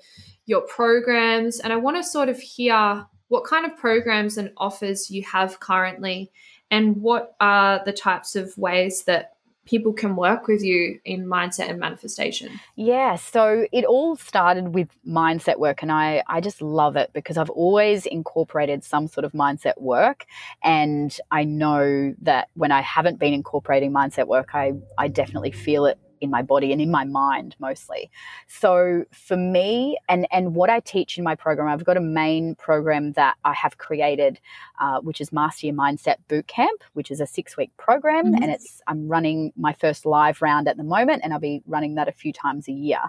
your 0.45 0.61
programs. 0.61 1.59
And 1.59 1.71
I 1.73 1.75
want 1.77 1.97
to 1.97 2.03
sort 2.03 2.29
of 2.29 2.39
hear 2.39 3.05
what 3.29 3.43
kind 3.45 3.65
of 3.65 3.75
programs 3.77 4.37
and 4.37 4.51
offers 4.57 5.09
you 5.11 5.23
have 5.23 5.59
currently, 5.59 6.31
and 6.69 6.97
what 6.97 7.35
are 7.39 7.81
the 7.85 7.93
types 7.93 8.35
of 8.35 8.57
ways 8.57 9.03
that 9.03 9.33
people 9.67 9.91
can 9.91 10.15
work 10.15 10.47
with 10.47 10.63
you 10.63 10.99
in 11.03 11.25
mindset 11.25 11.69
and 11.69 11.79
manifestation. 11.79 12.59
Yeah, 12.75 13.15
so 13.17 13.67
it 13.71 13.83
all 13.83 14.15
started 14.15 14.73
with 14.73 14.87
mindset 15.05 15.59
work, 15.59 15.81
and 15.81 15.91
I, 15.91 16.23
I 16.27 16.41
just 16.41 16.61
love 16.61 16.95
it 16.95 17.11
because 17.13 17.37
I've 17.37 17.49
always 17.49 18.05
incorporated 18.05 18.83
some 18.83 19.07
sort 19.07 19.25
of 19.25 19.33
mindset 19.33 19.79
work. 19.79 20.25
And 20.63 21.15
I 21.31 21.43
know 21.43 22.15
that 22.21 22.47
when 22.53 22.71
I 22.71 22.81
haven't 22.81 23.19
been 23.19 23.33
incorporating 23.33 23.91
mindset 23.91 24.27
work, 24.27 24.51
I, 24.53 24.73
I 24.97 25.09
definitely 25.09 25.51
feel 25.51 25.85
it 25.85 25.99
in 26.21 26.29
my 26.29 26.41
body 26.41 26.71
and 26.71 26.81
in 26.81 26.91
my 26.91 27.03
mind 27.03 27.55
mostly. 27.59 28.09
So 28.47 29.05
for 29.11 29.37
me, 29.37 29.97
and, 30.09 30.27
and 30.31 30.55
what 30.55 30.69
I 30.69 30.79
teach 30.79 31.17
in 31.17 31.23
my 31.23 31.35
program, 31.35 31.67
I've 31.67 31.83
got 31.83 31.97
a 31.97 32.01
main 32.01 32.55
program 32.55 33.13
that 33.13 33.35
I 33.45 33.53
have 33.53 33.77
created, 33.77 34.39
uh, 34.79 34.99
which 35.01 35.21
is 35.21 35.31
Master 35.31 35.67
Your 35.67 35.75
Mindset 35.75 36.15
Bootcamp, 36.29 36.79
which 36.93 37.11
is 37.11 37.19
a 37.19 37.27
six 37.27 37.57
week 37.57 37.71
program. 37.77 38.33
Mhm. 38.33 38.41
And 38.41 38.51
it's 38.51 38.81
I'm 38.87 39.07
running 39.07 39.51
my 39.55 39.73
first 39.73 40.05
live 40.05 40.41
round 40.41 40.67
at 40.67 40.77
the 40.77 40.83
moment, 40.83 41.21
and 41.23 41.33
I'll 41.33 41.39
be 41.39 41.61
running 41.65 41.95
that 41.95 42.07
a 42.07 42.11
few 42.11 42.33
times 42.33 42.67
a 42.67 42.73
year. 42.73 43.01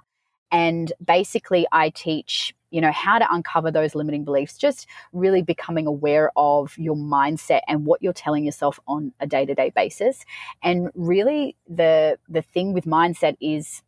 And 0.51 0.93
basically, 1.05 1.67
I 1.73 1.91
teach, 1.91 2.55
you 2.71 2.81
know, 2.81 2.93
how 2.93 3.19
to 3.19 3.27
uncover 3.33 3.71
those 3.71 3.95
limiting 3.95 4.25
beliefs, 4.25 4.57
just 4.59 4.87
really 5.13 5.43
becoming 5.43 5.87
aware 5.87 6.31
of 6.37 6.77
your 6.77 6.97
mindset 6.97 7.61
and 7.69 7.87
what 7.87 8.03
you're 8.03 8.13
telling 8.13 8.45
yourself 8.45 8.79
on 8.87 9.13
a 9.21 9.27
day 9.27 9.47
to 9.47 9.55
day 9.55 9.71
basis. 9.75 10.25
And 10.63 10.91
really, 10.95 11.57
the 11.69 12.19
the 12.29 12.43
thing 12.43 12.73
with 12.73 12.85
mindset 12.85 13.37
is, 13.41 13.83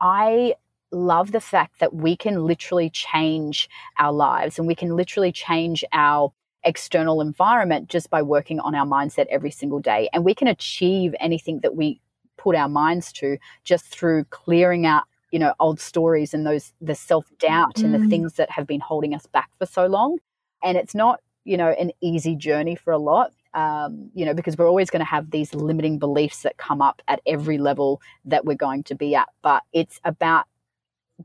I 0.00 0.54
love 0.92 1.32
the 1.32 1.40
fact 1.40 1.80
that 1.80 1.94
we 1.94 2.16
can 2.16 2.44
literally 2.44 2.90
change 2.90 3.68
our 3.98 4.12
lives 4.12 4.58
and 4.58 4.66
we 4.66 4.74
can 4.74 4.96
literally 4.96 5.32
change 5.32 5.84
our 5.92 6.32
external 6.64 7.20
environment 7.20 7.88
just 7.88 8.10
by 8.10 8.22
working 8.22 8.60
on 8.60 8.74
our 8.74 8.86
mindset 8.86 9.26
every 9.30 9.50
single 9.50 9.78
day. 9.78 10.08
And 10.12 10.24
we 10.24 10.34
can 10.34 10.48
achieve 10.48 11.14
anything 11.20 11.60
that 11.60 11.76
we 11.76 12.00
put 12.36 12.56
our 12.56 12.68
minds 12.68 13.12
to 13.12 13.38
just 13.64 13.86
through 13.86 14.24
clearing 14.24 14.86
out 14.86 15.04
you 15.32 15.38
know 15.38 15.54
old 15.60 15.80
stories 15.80 16.34
and 16.34 16.46
those 16.46 16.72
the 16.80 16.94
self-doubt 16.94 17.84
and 17.84 17.94
the 17.94 17.98
Mm. 17.98 18.10
things 18.10 18.34
that 18.34 18.50
have 18.50 18.66
been 18.66 18.80
holding 18.80 19.14
us 19.14 19.26
back 19.26 19.50
for 19.58 19.66
so 19.66 19.86
long 19.86 20.18
and 20.62 20.76
it's 20.78 20.94
not 20.94 21.20
you 21.44 21.56
know 21.56 21.70
an 21.70 21.92
easy 22.00 22.36
journey 22.36 22.76
for 22.76 22.92
a 22.92 22.98
lot 22.98 23.32
um, 23.54 24.10
you 24.14 24.24
know 24.26 24.34
because 24.34 24.56
we're 24.58 24.68
always 24.68 24.90
going 24.90 25.00
to 25.00 25.06
have 25.06 25.30
these 25.30 25.54
limiting 25.54 25.98
beliefs 25.98 26.42
that 26.42 26.56
come 26.58 26.82
up 26.82 27.02
at 27.08 27.20
every 27.26 27.58
level 27.58 28.00
that 28.24 28.44
we're 28.44 28.54
going 28.56 28.82
to 28.84 28.94
be 28.94 29.14
at 29.14 29.28
but 29.42 29.62
it's 29.72 30.00
about 30.04 30.46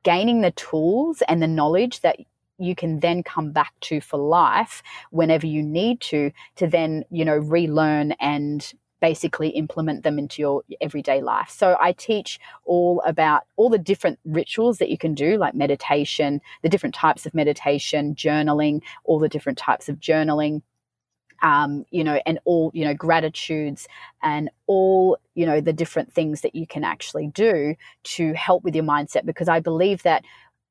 gaining 0.03 0.41
the 0.41 0.51
tools 0.51 1.21
and 1.27 1.41
the 1.41 1.47
knowledge 1.47 2.01
that 2.01 2.17
you 2.57 2.75
can 2.75 2.99
then 2.99 3.23
come 3.23 3.51
back 3.51 3.73
to 3.81 4.01
for 4.01 4.17
life 4.17 4.81
whenever 5.11 5.45
you 5.45 5.61
need 5.61 5.99
to 6.01 6.31
to 6.55 6.67
then 6.67 7.03
you 7.11 7.25
know 7.25 7.37
relearn 7.37 8.13
and 8.13 8.73
basically 9.09 9.49
implement 9.49 10.03
them 10.03 10.17
into 10.17 10.41
your 10.41 10.63
everyday 10.81 11.19
life. 11.21 11.49
So 11.61 11.67
I 11.79 11.91
teach 11.91 12.39
all 12.63 12.95
about 13.05 13.41
all 13.55 13.69
the 13.69 13.77
different 13.91 14.17
rituals 14.39 14.75
that 14.79 14.89
you 14.89 14.97
can 14.97 15.13
do 15.13 15.37
like 15.37 15.53
meditation, 15.53 16.41
the 16.63 16.69
different 16.69 16.95
types 16.95 17.25
of 17.27 17.33
meditation, 17.41 18.15
journaling, 18.15 18.81
all 19.03 19.19
the 19.19 19.33
different 19.35 19.59
types 19.69 19.89
of 19.89 19.95
journaling 19.99 20.61
um, 21.41 21.85
you 21.91 22.03
know, 22.03 22.17
and 22.25 22.39
all, 22.45 22.71
you 22.73 22.85
know, 22.85 22.93
gratitudes 22.93 23.87
and 24.23 24.49
all, 24.67 25.17
you 25.35 25.45
know, 25.45 25.59
the 25.61 25.73
different 25.73 26.13
things 26.13 26.41
that 26.41 26.55
you 26.55 26.65
can 26.65 26.83
actually 26.83 27.27
do 27.27 27.75
to 28.15 28.33
help 28.33 28.63
with 28.63 28.73
your 28.73 28.85
mindset. 28.85 29.25
Because 29.25 29.49
I 29.49 29.59
believe 29.59 30.01
that 30.03 30.23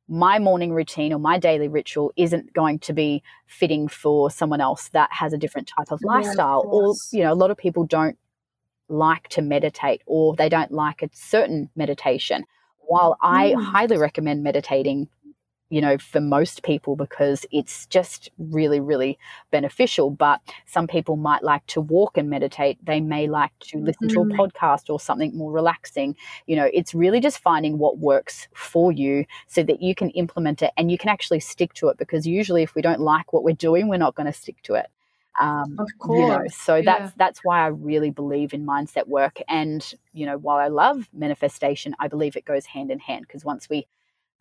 my 0.09 0.39
morning 0.39 0.73
routine 0.73 1.13
or 1.13 1.19
my 1.19 1.39
daily 1.39 1.69
ritual 1.69 2.13
isn't 2.17 2.53
going 2.53 2.79
to 2.79 2.93
be 2.93 3.23
fitting 3.47 3.89
for 3.89 4.31
someone 4.31 4.61
else 4.61 4.89
that 4.91 5.11
has 5.13 5.33
a 5.33 5.39
different 5.39 5.69
type 5.69 5.91
of 5.91 6.01
Yeah, 6.03 6.19
of 6.19 6.25
lifestyle. 6.25 6.69
or, 6.71 6.95
you 7.13 7.23
know, 7.25 7.33
a 7.33 7.41
lot 7.43 7.51
of 7.51 7.57
people 7.57 7.85
don't 7.85 8.19
like 8.89 9.29
to 9.29 9.43
meditate 9.43 10.03
or 10.07 10.35
they 10.37 10.49
don't 10.49 10.73
like 10.73 11.03
a 11.03 11.11
certain 11.13 11.71
meditation. 11.77 12.45
While 12.87 13.17
I 13.23 13.55
Mm. 13.57 13.63
highly 13.65 13.97
recommend 13.99 14.43
meditating, 14.43 15.09
you 15.71 15.81
know, 15.81 15.97
for 15.99 16.21
most 16.21 16.63
people 16.63 16.95
because 16.95 17.47
it's 17.51 17.87
just 17.87 18.31
really, 18.39 18.79
really 18.79 19.19
beneficial. 19.51 20.11
But 20.11 20.41
some 20.67 20.87
people 20.87 21.17
might 21.17 21.43
like 21.43 21.67
to 21.69 21.81
walk 21.81 22.17
and 22.19 22.29
meditate. 22.31 22.79
They 22.85 23.01
may 23.01 23.27
like 23.27 23.51
to 23.71 23.79
listen 23.79 24.09
to 24.09 24.21
a 24.21 24.27
Mhm. 24.27 24.37
podcast 24.39 24.91
or 24.93 25.01
something 25.01 25.37
more 25.37 25.51
relaxing. 25.51 26.15
You 26.47 26.57
know, 26.57 26.71
it's 26.73 26.95
really 26.95 27.19
just 27.21 27.39
finding 27.41 27.79
what 27.79 27.99
works 27.99 28.47
for 28.55 28.93
you 28.93 29.25
so 29.49 29.63
that 29.65 29.83
you 29.83 29.95
can 29.95 30.11
implement 30.11 30.63
it 30.63 30.73
and 30.77 30.93
you 30.93 30.99
can 30.99 31.09
actually 31.09 31.41
stick 31.41 31.73
to 31.75 31.89
it 31.89 31.97
because 31.97 32.27
usually 32.27 32.63
if 32.63 32.75
we 32.75 32.83
don't 32.83 33.01
like 33.01 33.33
what 33.33 33.43
we're 33.43 33.55
doing, 33.55 33.89
we're 33.89 33.97
not 33.97 34.15
going 34.15 34.27
to 34.27 34.33
stick 34.39 34.61
to 34.65 34.75
it. 34.75 34.87
Um, 35.41 35.81
Of 35.81 35.89
you 36.07 36.27
know 36.27 36.39
course. 36.39 36.55
so 36.55 36.77
yeah. 36.77 36.83
that's 36.83 37.13
that's 37.17 37.41
why 37.45 37.61
i 37.65 37.67
really 37.69 38.11
believe 38.11 38.53
in 38.53 38.67
mindset 38.67 39.07
work 39.09 39.41
and 39.49 39.95
you 40.13 40.27
know 40.27 40.37
while 40.37 40.59
i 40.59 40.69
love 40.69 41.09
manifestation 41.15 41.95
i 41.99 42.09
believe 42.09 42.37
it 42.37 42.45
goes 42.45 42.67
hand 42.67 42.91
in 42.91 42.99
hand 42.99 43.25
because 43.27 43.45
once 43.45 43.69
we 43.71 43.87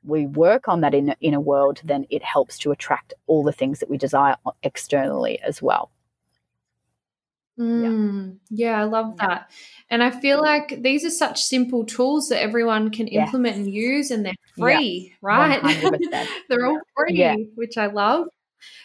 we 0.04 0.26
work 0.28 0.68
on 0.68 0.82
that 0.82 0.94
in 0.94 1.16
inner 1.22 1.40
world 1.40 1.80
then 1.86 2.06
it 2.10 2.22
helps 2.24 2.58
to 2.60 2.72
attract 2.72 3.14
all 3.28 3.44
the 3.44 3.54
things 3.54 3.80
that 3.80 3.90
we 3.90 3.98
desire 3.98 4.36
externally 4.64 5.40
as 5.42 5.62
well 5.62 5.90
Mm, 7.60 8.40
yeah, 8.50 8.80
I 8.80 8.84
love 8.86 9.16
that. 9.18 9.52
And 9.90 10.02
I 10.04 10.10
feel 10.10 10.42
like 10.42 10.82
these 10.82 11.06
are 11.06 11.10
such 11.12 11.42
simple 11.44 11.86
tools 11.86 12.30
that 12.30 12.42
everyone 12.42 12.90
can 12.90 13.08
Yes. 13.08 13.28
implement 13.28 13.58
and 13.58 13.72
use, 13.72 14.10
and 14.12 14.26
they're 14.26 14.34
Yeah. 14.56 14.80
free, 14.80 15.16
right? 15.22 15.62
100%. 15.64 16.32
they're 16.50 16.66
all 16.66 16.82
free, 16.98 17.14
Yeah. 17.16 17.36
which 17.56 17.78
I 17.78 17.88
love. 17.88 18.28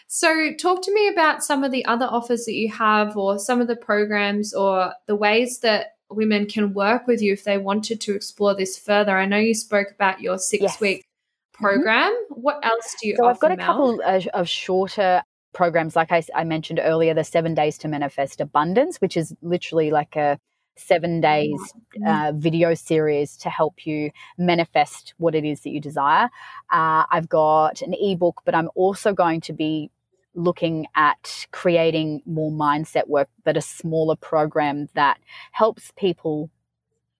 So, 0.07 0.53
talk 0.53 0.81
to 0.83 0.93
me 0.93 1.07
about 1.07 1.43
some 1.43 1.63
of 1.63 1.71
the 1.71 1.85
other 1.85 2.05
offers 2.05 2.45
that 2.45 2.53
you 2.53 2.71
have, 2.71 3.15
or 3.15 3.39
some 3.39 3.61
of 3.61 3.67
the 3.67 3.75
programs, 3.75 4.53
or 4.53 4.93
the 5.05 5.15
ways 5.15 5.59
that 5.59 5.93
women 6.09 6.45
can 6.47 6.73
work 6.73 7.07
with 7.07 7.21
you 7.21 7.33
if 7.33 7.43
they 7.43 7.57
wanted 7.57 8.01
to 8.01 8.15
explore 8.15 8.55
this 8.55 8.77
further. 8.77 9.17
I 9.17 9.25
know 9.25 9.37
you 9.37 9.53
spoke 9.53 9.91
about 9.91 10.21
your 10.21 10.37
six 10.37 10.63
yes. 10.63 10.81
week 10.81 10.99
mm-hmm. 10.99 11.63
program. 11.63 12.11
Mm-hmm. 12.11 12.41
What 12.41 12.65
else 12.65 12.95
do 13.01 13.07
you 13.07 13.15
so 13.15 13.25
I've 13.25 13.39
got 13.39 13.51
a 13.51 13.57
Mel? 13.57 13.65
couple 13.65 14.01
of, 14.01 14.27
of 14.27 14.49
shorter 14.49 15.21
programs, 15.53 15.95
like 15.95 16.11
I, 16.11 16.23
I 16.35 16.43
mentioned 16.43 16.79
earlier, 16.81 17.13
the 17.13 17.23
seven 17.23 17.53
days 17.53 17.77
to 17.79 17.87
manifest 17.87 18.41
abundance, 18.41 18.97
which 18.97 19.17
is 19.17 19.35
literally 19.41 19.91
like 19.91 20.15
a 20.15 20.39
seven 20.79 21.21
days 21.21 21.59
mm-hmm. 21.97 22.07
uh, 22.07 22.31
video 22.33 22.73
series 22.73 23.37
to 23.37 23.49
help 23.49 23.85
you 23.85 24.11
manifest 24.37 25.13
what 25.17 25.35
it 25.35 25.45
is 25.45 25.61
that 25.61 25.69
you 25.69 25.79
desire. 25.79 26.29
Uh, 26.71 27.03
I've 27.11 27.29
got 27.29 27.81
an 27.81 27.93
ebook, 27.93 28.41
but 28.45 28.55
I'm 28.55 28.69
also 28.75 29.13
going 29.13 29.41
to 29.41 29.53
be 29.53 29.91
looking 30.35 30.87
at 30.95 31.47
creating 31.51 32.21
more 32.25 32.51
mindset 32.51 33.07
work, 33.07 33.29
but 33.43 33.57
a 33.57 33.61
smaller 33.61 34.15
program 34.15 34.87
that 34.93 35.19
helps 35.51 35.91
people 35.97 36.49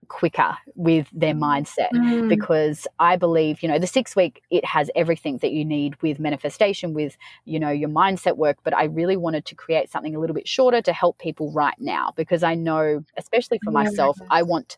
quicker 0.09 0.57
with 0.75 1.07
their 1.13 1.33
mindset 1.33 1.89
mm. 1.93 2.27
because 2.27 2.85
I 2.99 3.15
believe, 3.15 3.63
you 3.63 3.69
know, 3.69 3.79
the 3.79 3.87
six 3.87 4.15
week, 4.15 4.43
it 4.49 4.65
has 4.65 4.91
everything 4.95 5.37
that 5.37 5.51
you 5.51 5.63
need 5.63 6.01
with 6.01 6.19
manifestation, 6.19 6.93
with, 6.93 7.17
you 7.45 7.59
know, 7.59 7.69
your 7.69 7.89
mindset 7.89 8.35
work. 8.35 8.57
But 8.63 8.75
I 8.75 8.85
really 8.85 9.15
wanted 9.15 9.45
to 9.45 9.55
create 9.55 9.89
something 9.89 10.15
a 10.15 10.19
little 10.19 10.33
bit 10.33 10.47
shorter 10.47 10.81
to 10.81 10.91
help 10.91 11.17
people 11.19 11.51
right 11.53 11.79
now 11.79 12.13
because 12.17 12.43
I 12.43 12.55
know, 12.55 13.03
especially 13.17 13.59
for 13.63 13.71
myself, 13.71 14.17
I 14.29 14.43
want. 14.43 14.77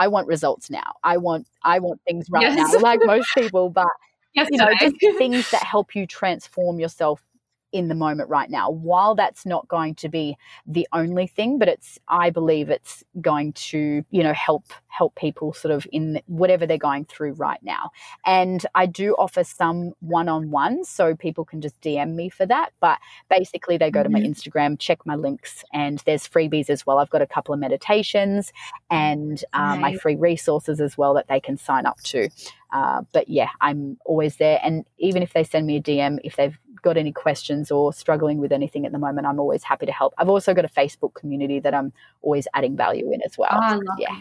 I 0.00 0.06
want 0.06 0.28
results 0.28 0.70
now. 0.70 0.94
I 1.02 1.16
want 1.16 1.48
I 1.64 1.80
want 1.80 2.00
things 2.06 2.30
right 2.30 2.42
yes. 2.42 2.72
now, 2.72 2.78
like 2.78 3.00
most 3.02 3.28
people. 3.34 3.68
But 3.68 3.88
Yesterday. 4.32 4.56
you 4.56 4.58
know, 4.58 4.74
just 4.78 5.18
things 5.18 5.50
that 5.50 5.62
help 5.64 5.96
you 5.96 6.06
transform 6.06 6.78
yourself 6.78 7.24
in 7.72 7.88
the 7.88 7.94
moment 7.94 8.28
right 8.28 8.50
now. 8.50 8.70
While 8.70 9.14
that's 9.14 9.44
not 9.44 9.68
going 9.68 9.94
to 9.96 10.08
be 10.08 10.36
the 10.66 10.86
only 10.92 11.26
thing, 11.26 11.58
but 11.58 11.68
it's 11.68 11.98
I 12.08 12.30
believe 12.30 12.70
it's 12.70 13.04
going 13.20 13.52
to, 13.54 14.04
you 14.10 14.22
know, 14.22 14.32
help 14.32 14.64
help 14.88 15.14
people 15.14 15.52
sort 15.52 15.72
of 15.72 15.86
in 15.92 16.20
whatever 16.26 16.66
they're 16.66 16.76
going 16.76 17.04
through 17.04 17.32
right 17.34 17.62
now. 17.62 17.90
And 18.26 18.66
I 18.74 18.86
do 18.86 19.14
offer 19.14 19.44
some 19.44 19.92
one-on-ones 20.00 20.88
so 20.88 21.14
people 21.14 21.44
can 21.44 21.60
just 21.60 21.80
DM 21.80 22.14
me 22.14 22.28
for 22.28 22.46
that, 22.46 22.72
but 22.80 22.98
basically 23.30 23.76
they 23.76 23.92
go 23.92 24.02
to 24.02 24.08
my 24.08 24.20
mm-hmm. 24.20 24.32
Instagram, 24.32 24.76
check 24.78 25.06
my 25.06 25.14
links 25.14 25.62
and 25.72 26.00
there's 26.00 26.26
freebies 26.26 26.68
as 26.68 26.84
well. 26.84 26.98
I've 26.98 27.10
got 27.10 27.22
a 27.22 27.28
couple 27.28 27.54
of 27.54 27.60
meditations 27.60 28.52
and 28.90 29.44
um, 29.52 29.80
my 29.80 29.94
free 29.94 30.16
resources 30.16 30.80
as 30.80 30.98
well 30.98 31.14
that 31.14 31.28
they 31.28 31.38
can 31.38 31.56
sign 31.56 31.86
up 31.86 32.00
to. 32.04 32.28
Uh, 32.72 33.02
but 33.12 33.28
yeah, 33.28 33.50
I'm 33.60 33.98
always 34.04 34.36
there. 34.36 34.60
And 34.62 34.84
even 34.98 35.22
if 35.22 35.32
they 35.32 35.44
send 35.44 35.66
me 35.66 35.76
a 35.76 35.82
DM, 35.82 36.18
if 36.24 36.36
they've 36.36 36.58
got 36.82 36.96
any 36.96 37.12
questions 37.12 37.70
or 37.70 37.92
struggling 37.92 38.38
with 38.38 38.52
anything 38.52 38.86
at 38.86 38.92
the 38.92 38.98
moment, 38.98 39.26
I'm 39.26 39.40
always 39.40 39.62
happy 39.62 39.86
to 39.86 39.92
help. 39.92 40.14
I've 40.18 40.28
also 40.28 40.54
got 40.54 40.64
a 40.64 40.68
Facebook 40.68 41.14
community 41.14 41.60
that 41.60 41.74
I'm 41.74 41.92
always 42.22 42.46
adding 42.54 42.76
value 42.76 43.12
in 43.12 43.22
as 43.22 43.36
well. 43.38 43.50
Oh, 43.52 43.80
yeah. 43.98 44.20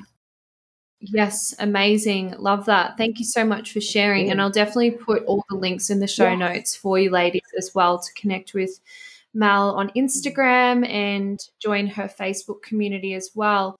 Yes, 0.99 1.53
amazing. 1.59 2.35
Love 2.39 2.65
that. 2.65 2.97
Thank 2.97 3.19
you 3.19 3.25
so 3.25 3.45
much 3.45 3.71
for 3.71 3.81
sharing. 3.81 4.31
And 4.31 4.41
I'll 4.41 4.49
definitely 4.49 4.91
put 4.91 5.23
all 5.25 5.43
the 5.49 5.55
links 5.55 5.89
in 5.89 5.99
the 5.99 6.07
show 6.07 6.29
yes. 6.29 6.39
notes 6.39 6.75
for 6.75 6.97
you 6.97 7.11
ladies 7.11 7.43
as 7.57 7.71
well 7.75 7.99
to 7.99 8.13
connect 8.13 8.53
with 8.53 8.79
Mel 9.33 9.75
on 9.75 9.89
Instagram 9.89 10.87
and 10.89 11.39
join 11.59 11.85
her 11.87 12.07
Facebook 12.07 12.63
community 12.63 13.13
as 13.13 13.29
well. 13.35 13.75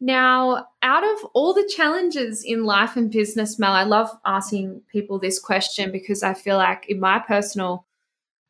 Now, 0.00 0.66
out 0.82 1.04
of 1.04 1.30
all 1.32 1.54
the 1.54 1.70
challenges 1.74 2.42
in 2.44 2.64
life 2.64 2.96
and 2.96 3.10
business, 3.10 3.58
Mel, 3.58 3.72
I 3.72 3.84
love 3.84 4.10
asking 4.26 4.82
people 4.92 5.18
this 5.18 5.38
question 5.38 5.90
because 5.90 6.22
I 6.22 6.34
feel 6.34 6.56
like 6.56 6.86
in 6.88 7.00
my 7.00 7.18
personal 7.18 7.86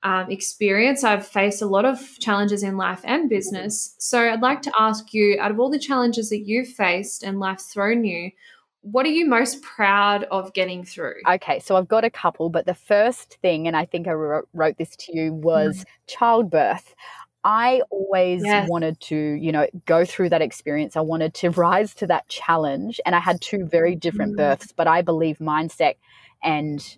um, 0.07 0.31
experience, 0.31 1.03
I've 1.03 1.27
faced 1.27 1.63
a 1.63 1.67
lot 1.67 1.85
of 1.85 1.99
challenges 2.21 2.63
in 2.63 2.77
life 2.77 3.01
and 3.03 3.29
business. 3.29 3.97
So 3.99 4.31
I'd 4.31 4.41
like 4.41 4.63
to 4.63 4.73
ask 4.79 5.13
you, 5.13 5.37
out 5.41 5.51
of 5.51 5.59
all 5.59 5.69
the 5.69 5.81
challenges 5.81 6.31
that 6.31 6.47
you've 6.47 6.69
faced 6.69 7.25
and 7.25 7.41
life 7.41 7.61
thrown 7.61 8.05
you, 8.05 8.31
what 8.83 9.05
are 9.05 9.11
you 9.11 9.27
most 9.27 9.63
proud 9.63 10.23
of 10.31 10.55
getting 10.55 10.85
through? 10.85 11.17
Okay, 11.29 11.59
so 11.59 11.75
I've 11.75 11.89
got 11.89 12.05
a 12.05 12.11
couple, 12.11 12.51
but 12.51 12.67
the 12.67 12.75
first 12.75 13.39
thing, 13.43 13.67
and 13.67 13.77
I 13.77 13.85
think 13.85 14.07
I 14.07 14.13
wrote 14.13 14.79
this 14.79 14.95
to 14.95 15.17
you, 15.17 15.33
was 15.33 15.79
mm. 15.79 15.85
childbirth. 16.07 16.95
I 17.43 17.83
always 17.91 18.45
yes. 18.45 18.69
wanted 18.69 19.01
to, 19.01 19.17
you 19.17 19.51
know, 19.51 19.67
go 19.87 20.05
through 20.05 20.29
that 20.29 20.41
experience. 20.41 20.97
I 20.97 21.01
wanted 21.01 21.35
to 21.35 21.51
rise 21.51 21.95
to 21.95 22.07
that 22.07 22.29
challenge. 22.29 23.01
And 23.05 23.17
I 23.17 23.21
had 23.21 23.41
two 23.41 23.67
very 23.67 23.97
different 23.97 24.35
mm. 24.35 24.37
births, 24.37 24.73
but 24.73 24.87
I 24.87 25.03
believe 25.03 25.39
mindset 25.39 25.97
and 26.45 26.97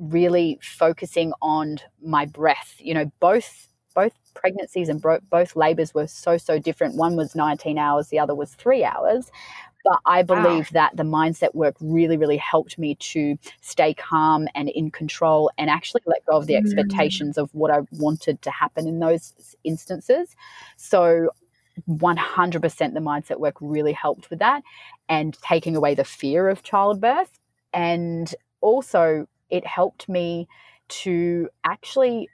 really 0.00 0.58
focusing 0.62 1.32
on 1.40 1.78
my 2.02 2.26
breath, 2.26 2.74
you 2.78 2.94
know, 2.94 3.10
both 3.20 3.68
both 3.94 4.12
pregnancies 4.34 4.88
and 4.88 5.02
bro- 5.02 5.18
both 5.30 5.56
labors 5.56 5.92
were 5.92 6.06
so 6.06 6.36
so 6.38 6.58
different. 6.58 6.96
One 6.96 7.16
was 7.16 7.34
19 7.34 7.78
hours, 7.78 8.08
the 8.08 8.18
other 8.18 8.34
was 8.34 8.54
3 8.54 8.84
hours. 8.84 9.30
But 9.82 10.00
I 10.04 10.22
believe 10.22 10.66
wow. 10.66 10.72
that 10.72 10.96
the 10.96 11.04
mindset 11.04 11.54
work 11.54 11.74
really, 11.80 12.18
really 12.18 12.36
helped 12.36 12.78
me 12.78 12.96
to 12.96 13.38
stay 13.62 13.94
calm 13.94 14.46
and 14.54 14.68
in 14.68 14.90
control 14.90 15.50
and 15.56 15.70
actually 15.70 16.02
let 16.04 16.24
go 16.26 16.36
of 16.36 16.46
the 16.46 16.54
mm. 16.54 16.58
expectations 16.58 17.38
of 17.38 17.48
what 17.54 17.70
I 17.70 17.80
wanted 17.92 18.42
to 18.42 18.50
happen 18.50 18.86
in 18.86 18.98
those 18.98 19.32
instances. 19.64 20.36
So 20.76 21.30
100% 21.88 22.94
the 22.94 23.00
mindset 23.00 23.40
work 23.40 23.56
really 23.60 23.94
helped 23.94 24.28
with 24.28 24.38
that 24.40 24.62
and 25.08 25.38
taking 25.40 25.76
away 25.76 25.94
the 25.94 26.04
fear 26.04 26.48
of 26.48 26.62
childbirth. 26.62 27.38
And 27.72 28.34
also, 28.60 29.26
it 29.50 29.66
helped 29.66 30.08
me 30.08 30.48
to 30.88 31.48
actually 31.64 32.28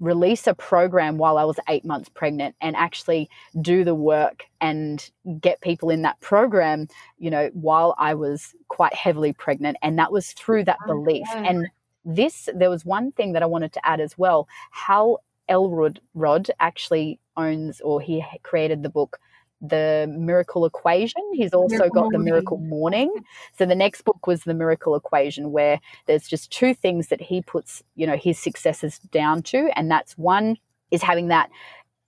release 0.00 0.46
a 0.46 0.54
program 0.54 1.18
while 1.18 1.38
I 1.38 1.44
was 1.44 1.58
eight 1.68 1.84
months 1.84 2.08
pregnant 2.08 2.54
and 2.60 2.76
actually 2.76 3.28
do 3.60 3.82
the 3.82 3.94
work 3.94 4.44
and 4.60 5.10
get 5.40 5.60
people 5.60 5.90
in 5.90 6.02
that 6.02 6.20
program, 6.20 6.88
you 7.18 7.30
know, 7.30 7.50
while 7.52 7.94
I 7.98 8.14
was 8.14 8.54
quite 8.68 8.94
heavily 8.94 9.32
pregnant. 9.32 9.76
And 9.82 9.98
that 9.98 10.12
was 10.12 10.32
through 10.32 10.64
that 10.64 10.78
oh, 10.84 10.86
belief. 10.86 11.26
Yeah. 11.32 11.42
And 11.42 11.68
this, 12.04 12.48
there 12.54 12.70
was 12.70 12.84
one 12.84 13.10
thing 13.10 13.32
that 13.32 13.42
I 13.42 13.46
wanted 13.46 13.72
to 13.72 13.86
add 13.86 14.00
as 14.00 14.16
well. 14.16 14.46
Hal 14.70 15.20
Elrod 15.48 16.00
Rod 16.14 16.48
actually 16.60 17.18
owns 17.36 17.80
or 17.80 18.00
he 18.00 18.24
created 18.42 18.82
the 18.82 18.88
book 18.88 19.18
the 19.60 20.06
miracle 20.16 20.64
equation. 20.64 21.22
He's 21.32 21.52
also 21.52 21.76
miracle 21.76 22.02
got 22.02 22.12
the 22.12 22.18
miracle 22.18 22.58
morning. 22.58 23.12
So 23.56 23.66
the 23.66 23.74
next 23.74 24.02
book 24.02 24.26
was 24.26 24.42
the 24.42 24.54
miracle 24.54 24.94
equation, 24.94 25.50
where 25.50 25.80
there's 26.06 26.28
just 26.28 26.50
two 26.50 26.74
things 26.74 27.08
that 27.08 27.20
he 27.20 27.42
puts, 27.42 27.82
you 27.96 28.06
know, 28.06 28.16
his 28.16 28.38
successes 28.38 28.98
down 29.10 29.42
to, 29.44 29.68
and 29.74 29.90
that's 29.90 30.16
one 30.16 30.56
is 30.90 31.02
having 31.02 31.28
that 31.28 31.50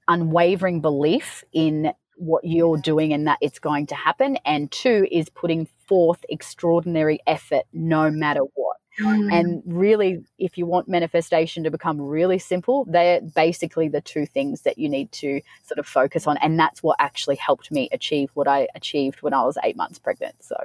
unwavering 0.09 0.80
belief 0.80 1.44
in 1.53 1.92
what 2.16 2.44
you're 2.44 2.76
doing 2.76 3.12
and 3.12 3.26
that 3.26 3.38
it's 3.40 3.59
going 3.59 3.86
to 3.86 3.94
happen, 3.94 4.36
and 4.44 4.70
two 4.70 5.07
is 5.11 5.28
putting 5.30 5.66
forth 5.86 6.24
extraordinary 6.28 7.18
effort 7.26 7.62
no 7.72 8.11
matter 8.11 8.42
what. 8.55 8.76
Mm. 8.99 9.32
And 9.32 9.62
really, 9.64 10.24
if 10.38 10.59
you 10.59 10.66
want 10.66 10.88
manifestation 10.88 11.64
to 11.64 11.70
become 11.70 12.01
really 12.01 12.38
simple, 12.38 12.84
they're 12.88 13.20
basically 13.20 13.88
the 13.88 14.01
two 14.01 14.26
things 14.26 14.62
that 14.62 14.78
you 14.78 14.88
need 14.88 15.12
to 15.12 15.41
sort 15.64 15.78
of 15.78 15.86
focus 15.86 16.26
on. 16.26 16.36
And 16.38 16.59
that's 16.59 16.82
what 16.82 16.97
actually 16.99 17.36
helped 17.36 17.70
me 17.70 17.88
achieve 17.93 18.30
what 18.34 18.49
I 18.49 18.68
achieved 18.74 19.22
when 19.22 19.32
I 19.32 19.43
was 19.45 19.57
eight 19.62 19.76
months 19.76 19.99
pregnant. 19.99 20.43
So, 20.43 20.57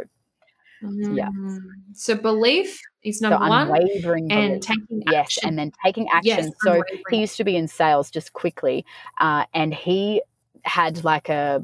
mm. 0.84 1.16
yeah. 1.16 1.30
So, 1.94 2.16
belief 2.16 2.80
is 3.04 3.22
number 3.22 3.38
so 3.38 3.50
one. 3.50 3.70
Unwavering 3.70 4.32
and 4.32 4.62
taking 4.62 5.04
action. 5.08 5.12
Yes, 5.12 5.38
and 5.44 5.60
then 5.60 5.72
taking 5.86 6.08
action. 6.10 6.24
Yes, 6.24 6.50
so, 6.64 6.84
he 7.10 7.18
used 7.18 7.38
to 7.38 7.44
be 7.44 7.56
in 7.56 7.68
sales 7.68 8.10
just 8.10 8.34
quickly, 8.34 8.86
uh, 9.20 9.46
and 9.54 9.74
he 9.74 10.22
had 10.64 11.04
like 11.04 11.30
a 11.30 11.64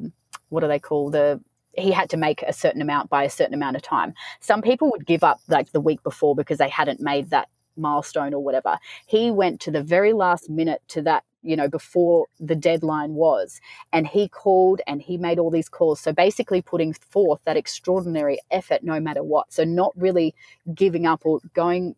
what 0.49 0.61
do 0.61 0.67
they 0.67 0.79
call 0.79 1.09
the 1.09 1.41
he 1.73 1.91
had 1.91 2.09
to 2.09 2.17
make 2.17 2.41
a 2.43 2.53
certain 2.53 2.81
amount 2.81 3.09
by 3.09 3.23
a 3.23 3.29
certain 3.29 3.53
amount 3.53 3.75
of 3.75 3.81
time. 3.81 4.13
Some 4.39 4.61
people 4.61 4.89
would 4.91 5.05
give 5.05 5.23
up 5.23 5.39
like 5.47 5.71
the 5.71 5.81
week 5.81 6.03
before 6.03 6.35
because 6.35 6.57
they 6.57 6.69
hadn't 6.69 6.99
made 6.99 7.29
that 7.29 7.49
milestone 7.77 8.33
or 8.33 8.43
whatever. 8.43 8.77
He 9.05 9.31
went 9.31 9.59
to 9.61 9.71
the 9.71 9.81
very 9.81 10.13
last 10.13 10.49
minute 10.49 10.81
to 10.89 11.01
that, 11.03 11.23
you 11.41 11.55
know, 11.55 11.67
before 11.67 12.27
the 12.39 12.55
deadline 12.55 13.13
was, 13.13 13.61
and 13.91 14.07
he 14.07 14.27
called 14.27 14.81
and 14.87 15.01
he 15.01 15.17
made 15.17 15.39
all 15.39 15.49
these 15.49 15.69
calls. 15.69 15.99
So 15.99 16.11
basically 16.11 16.61
putting 16.61 16.93
forth 16.93 17.39
that 17.45 17.57
extraordinary 17.57 18.39
effort 18.51 18.83
no 18.83 18.99
matter 18.99 19.23
what. 19.23 19.51
So 19.51 19.63
not 19.63 19.93
really 19.95 20.35
giving 20.73 21.05
up 21.05 21.21
or 21.25 21.39
going 21.53 21.95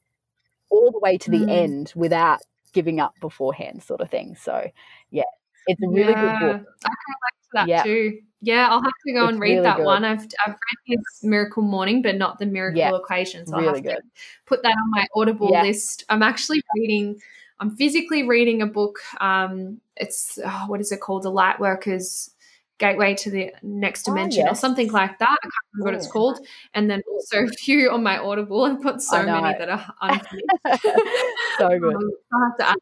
all 0.69 0.91
the 0.91 0.99
way 0.99 1.17
to 1.17 1.31
the 1.31 1.39
mm. 1.39 1.49
end 1.49 1.93
without 1.95 2.39
giving 2.73 2.99
up 2.99 3.13
beforehand, 3.19 3.83
sort 3.83 4.01
of 4.01 4.09
thing. 4.09 4.35
So 4.35 4.69
yeah, 5.11 5.23
it's 5.67 5.81
a 5.81 5.87
really 5.87 6.11
yeah. 6.11 6.39
good 6.39 6.57
book. 6.59 6.67
I 6.85 6.89
like 6.89 7.33
that 7.53 7.67
yeah. 7.67 7.83
too. 7.83 8.19
Yeah, 8.41 8.67
I'll 8.69 8.81
have 8.81 8.91
to 9.07 9.13
go 9.13 9.23
it's 9.23 9.31
and 9.31 9.39
read 9.39 9.51
really 9.51 9.63
that 9.63 9.77
good. 9.77 9.85
one. 9.85 10.03
I've 10.03 10.27
I've 10.45 10.51
read 10.51 10.57
his 10.85 11.23
Miracle 11.23 11.63
Morning, 11.63 12.01
but 12.01 12.17
not 12.17 12.39
the 12.39 12.45
Miracle 12.45 12.79
yeah, 12.79 12.95
Equation. 12.95 13.45
So 13.45 13.55
really 13.55 13.67
I'll 13.67 13.75
have 13.75 13.83
good. 13.83 13.95
to 13.95 14.01
put 14.45 14.63
that 14.63 14.71
on 14.73 14.91
my 14.91 15.07
Audible 15.15 15.49
yeah. 15.51 15.63
list. 15.63 16.03
I'm 16.09 16.21
actually 16.21 16.61
reading. 16.75 17.21
I'm 17.59 17.75
physically 17.77 18.27
reading 18.27 18.61
a 18.61 18.65
book. 18.65 18.99
Um, 19.21 19.79
it's 19.95 20.39
oh, 20.43 20.65
what 20.67 20.81
is 20.81 20.91
it 20.91 20.99
called? 20.99 21.23
The 21.23 21.31
Light 21.31 21.59
Workers 21.59 22.31
gateway 22.79 23.15
to 23.15 23.29
the 23.29 23.53
next 23.61 24.07
Oh, 24.07 24.11
dimension 24.11 24.47
or 24.47 24.55
something 24.55 24.91
like 24.91 25.17
that. 25.19 25.29
I 25.29 25.43
can't 25.43 25.53
remember 25.73 25.91
what 25.91 25.95
it's 25.95 26.11
called. 26.11 26.39
And 26.73 26.89
then 26.89 27.01
also 27.11 27.45
a 27.45 27.47
few 27.47 27.89
on 27.91 28.03
my 28.03 28.17
Audible. 28.17 28.65
I've 28.65 28.83
got 28.83 29.01
so 29.01 29.23
many 29.23 29.57
that 29.57 29.69
are 29.69 29.93
unfinished. 30.01 30.45
so 31.57 31.69
good. 31.79 31.95
Um, 31.95 32.11
I 32.33 32.45
have 32.45 32.57
to 32.57 32.69
add, 32.69 32.77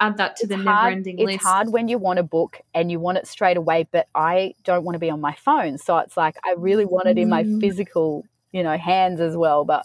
add 0.00 0.16
that 0.18 0.36
to 0.36 0.46
the 0.46 0.54
it's 0.54 0.64
never 0.64 0.76
hard, 0.76 0.92
ending 0.94 1.18
it's 1.18 1.42
hard 1.42 1.70
when 1.70 1.88
you 1.88 1.98
want 1.98 2.18
a 2.18 2.22
book 2.22 2.60
and 2.74 2.90
you 2.90 3.00
want 3.00 3.18
it 3.18 3.26
straight 3.26 3.56
away, 3.56 3.86
but 3.90 4.06
I 4.14 4.54
don't 4.64 4.84
want 4.84 4.94
to 4.94 4.98
be 5.00 5.10
on 5.10 5.20
my 5.20 5.34
phone. 5.34 5.78
So 5.78 5.98
it's 5.98 6.16
like 6.16 6.36
I 6.44 6.54
really 6.56 6.84
want 6.84 7.08
it 7.08 7.18
in 7.18 7.28
my 7.28 7.42
Mm. 7.44 7.60
physical, 7.60 8.24
you 8.52 8.62
know, 8.62 8.76
hands 8.76 9.20
as 9.20 9.36
well. 9.36 9.64
But 9.64 9.84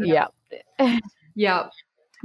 yeah. 0.00 0.26
Yeah, 1.34 1.68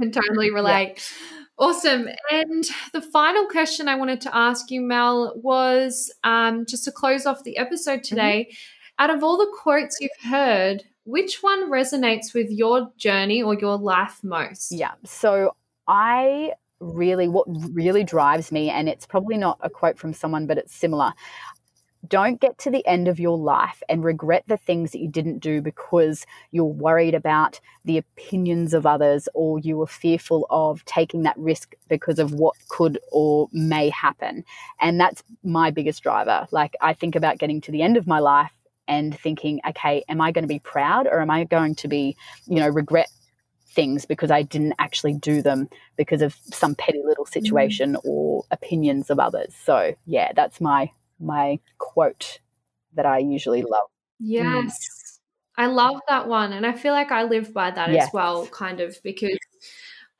can 0.00 0.10
totally 0.10 0.50
relate. 0.54 1.08
Awesome. 1.56 2.08
And 2.32 2.64
the 2.92 3.00
final 3.00 3.46
question 3.46 3.86
I 3.86 3.94
wanted 3.94 4.20
to 4.22 4.36
ask 4.36 4.70
you, 4.72 4.80
Mel, 4.80 5.34
was 5.36 6.12
um, 6.24 6.66
just 6.66 6.84
to 6.84 6.92
close 6.92 7.26
off 7.26 7.44
the 7.44 7.56
episode 7.58 8.00
Mm-hmm. 8.00 8.08
today. 8.16 8.50
Out 8.98 9.10
of 9.10 9.22
all 9.22 9.36
the 9.36 9.52
quotes 9.62 9.98
you've 10.00 10.10
heard, 10.30 10.82
which 11.04 11.42
one 11.42 11.70
resonates 11.70 12.34
with 12.34 12.50
your 12.50 12.92
journey 12.96 13.40
or 13.42 13.54
your 13.54 13.76
life 13.76 14.18
most? 14.24 14.72
Yeah. 14.72 14.92
So 15.04 15.54
I 15.86 16.52
really, 16.84 17.28
what 17.28 17.46
really 17.72 18.04
drives 18.04 18.52
me, 18.52 18.70
and 18.70 18.88
it's 18.88 19.06
probably 19.06 19.36
not 19.36 19.58
a 19.60 19.70
quote 19.70 19.98
from 19.98 20.12
someone, 20.12 20.46
but 20.46 20.58
it's 20.58 20.74
similar. 20.74 21.12
Don't 22.06 22.38
get 22.38 22.58
to 22.58 22.70
the 22.70 22.86
end 22.86 23.08
of 23.08 23.18
your 23.18 23.38
life 23.38 23.82
and 23.88 24.04
regret 24.04 24.44
the 24.46 24.58
things 24.58 24.92
that 24.92 25.00
you 25.00 25.08
didn't 25.08 25.38
do 25.38 25.62
because 25.62 26.26
you're 26.50 26.64
worried 26.64 27.14
about 27.14 27.60
the 27.86 27.96
opinions 27.96 28.74
of 28.74 28.84
others 28.84 29.26
or 29.32 29.58
you 29.58 29.78
were 29.78 29.86
fearful 29.86 30.46
of 30.50 30.84
taking 30.84 31.22
that 31.22 31.38
risk 31.38 31.74
because 31.88 32.18
of 32.18 32.34
what 32.34 32.56
could 32.68 32.98
or 33.10 33.48
may 33.52 33.88
happen. 33.88 34.44
And 34.80 35.00
that's 35.00 35.22
my 35.42 35.70
biggest 35.70 36.02
driver. 36.02 36.46
Like, 36.50 36.74
I 36.82 36.92
think 36.92 37.16
about 37.16 37.38
getting 37.38 37.62
to 37.62 37.72
the 37.72 37.80
end 37.80 37.96
of 37.96 38.06
my 38.06 38.18
life 38.18 38.52
and 38.86 39.18
thinking, 39.18 39.60
okay, 39.66 40.04
am 40.06 40.20
I 40.20 40.30
going 40.30 40.44
to 40.44 40.48
be 40.48 40.58
proud 40.58 41.06
or 41.06 41.20
am 41.20 41.30
I 41.30 41.44
going 41.44 41.74
to 41.76 41.88
be, 41.88 42.18
you 42.46 42.56
know, 42.56 42.68
regret 42.68 43.08
things 43.74 44.06
because 44.06 44.30
I 44.30 44.42
didn't 44.42 44.74
actually 44.78 45.14
do 45.14 45.42
them 45.42 45.68
because 45.96 46.22
of 46.22 46.36
some 46.52 46.74
petty 46.74 47.02
little 47.04 47.24
mm. 47.24 47.32
situation 47.32 47.96
or 48.04 48.44
opinions 48.50 49.10
of 49.10 49.18
others. 49.18 49.54
So 49.64 49.94
yeah, 50.06 50.32
that's 50.34 50.60
my 50.60 50.90
my 51.20 51.58
quote 51.78 52.40
that 52.94 53.06
I 53.06 53.18
usually 53.18 53.62
love. 53.62 53.88
Mm. 54.22 54.66
Yes. 54.66 55.20
I 55.56 55.66
love 55.66 56.00
that 56.08 56.28
one. 56.28 56.52
And 56.52 56.66
I 56.66 56.72
feel 56.72 56.92
like 56.92 57.12
I 57.12 57.24
live 57.24 57.52
by 57.52 57.70
that 57.70 57.90
Yes. 57.90 58.08
as 58.08 58.12
well, 58.12 58.46
kind 58.46 58.80
of, 58.80 58.96
because 59.04 59.38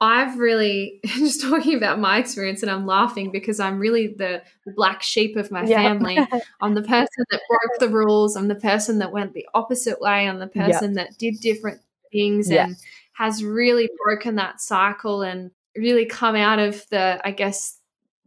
I've 0.00 0.38
really 0.38 1.00
just 1.05 1.42
talking 1.42 1.74
about 1.76 1.98
my 1.98 2.18
experience 2.18 2.62
and 2.62 2.70
I'm 2.70 2.86
laughing 2.86 3.32
because 3.32 3.59
I'm 3.59 3.78
really 3.78 4.09
the 4.09 4.42
black 4.76 5.02
sheep 5.02 5.36
of 5.36 5.50
my 5.50 5.64
Yeah. 5.64 5.82
family. 5.82 6.18
I'm 6.61 6.74
the 6.74 6.82
person 6.82 7.24
that 7.30 7.40
broke 7.48 7.80
the 7.80 7.88
rules. 7.88 8.36
I'm 8.36 8.48
the 8.48 8.55
person 8.55 8.98
that 8.98 9.12
went 9.12 9.34
the 9.34 9.48
opposite 9.55 10.00
way. 10.00 10.28
I'm 10.28 10.38
the 10.38 10.50
Yeah. 10.55 10.66
person 10.66 10.94
that 10.94 11.18
did 11.18 11.40
different 11.40 11.80
things 12.12 12.50
Yeah. 12.50 12.66
and 12.66 12.76
has 13.14 13.42
really 13.42 13.88
broken 14.04 14.36
that 14.36 14.60
cycle 14.60 15.22
and 15.22 15.50
really 15.76 16.04
come 16.06 16.36
out 16.36 16.58
of 16.58 16.84
the, 16.90 17.20
I 17.24 17.30
guess, 17.30 17.78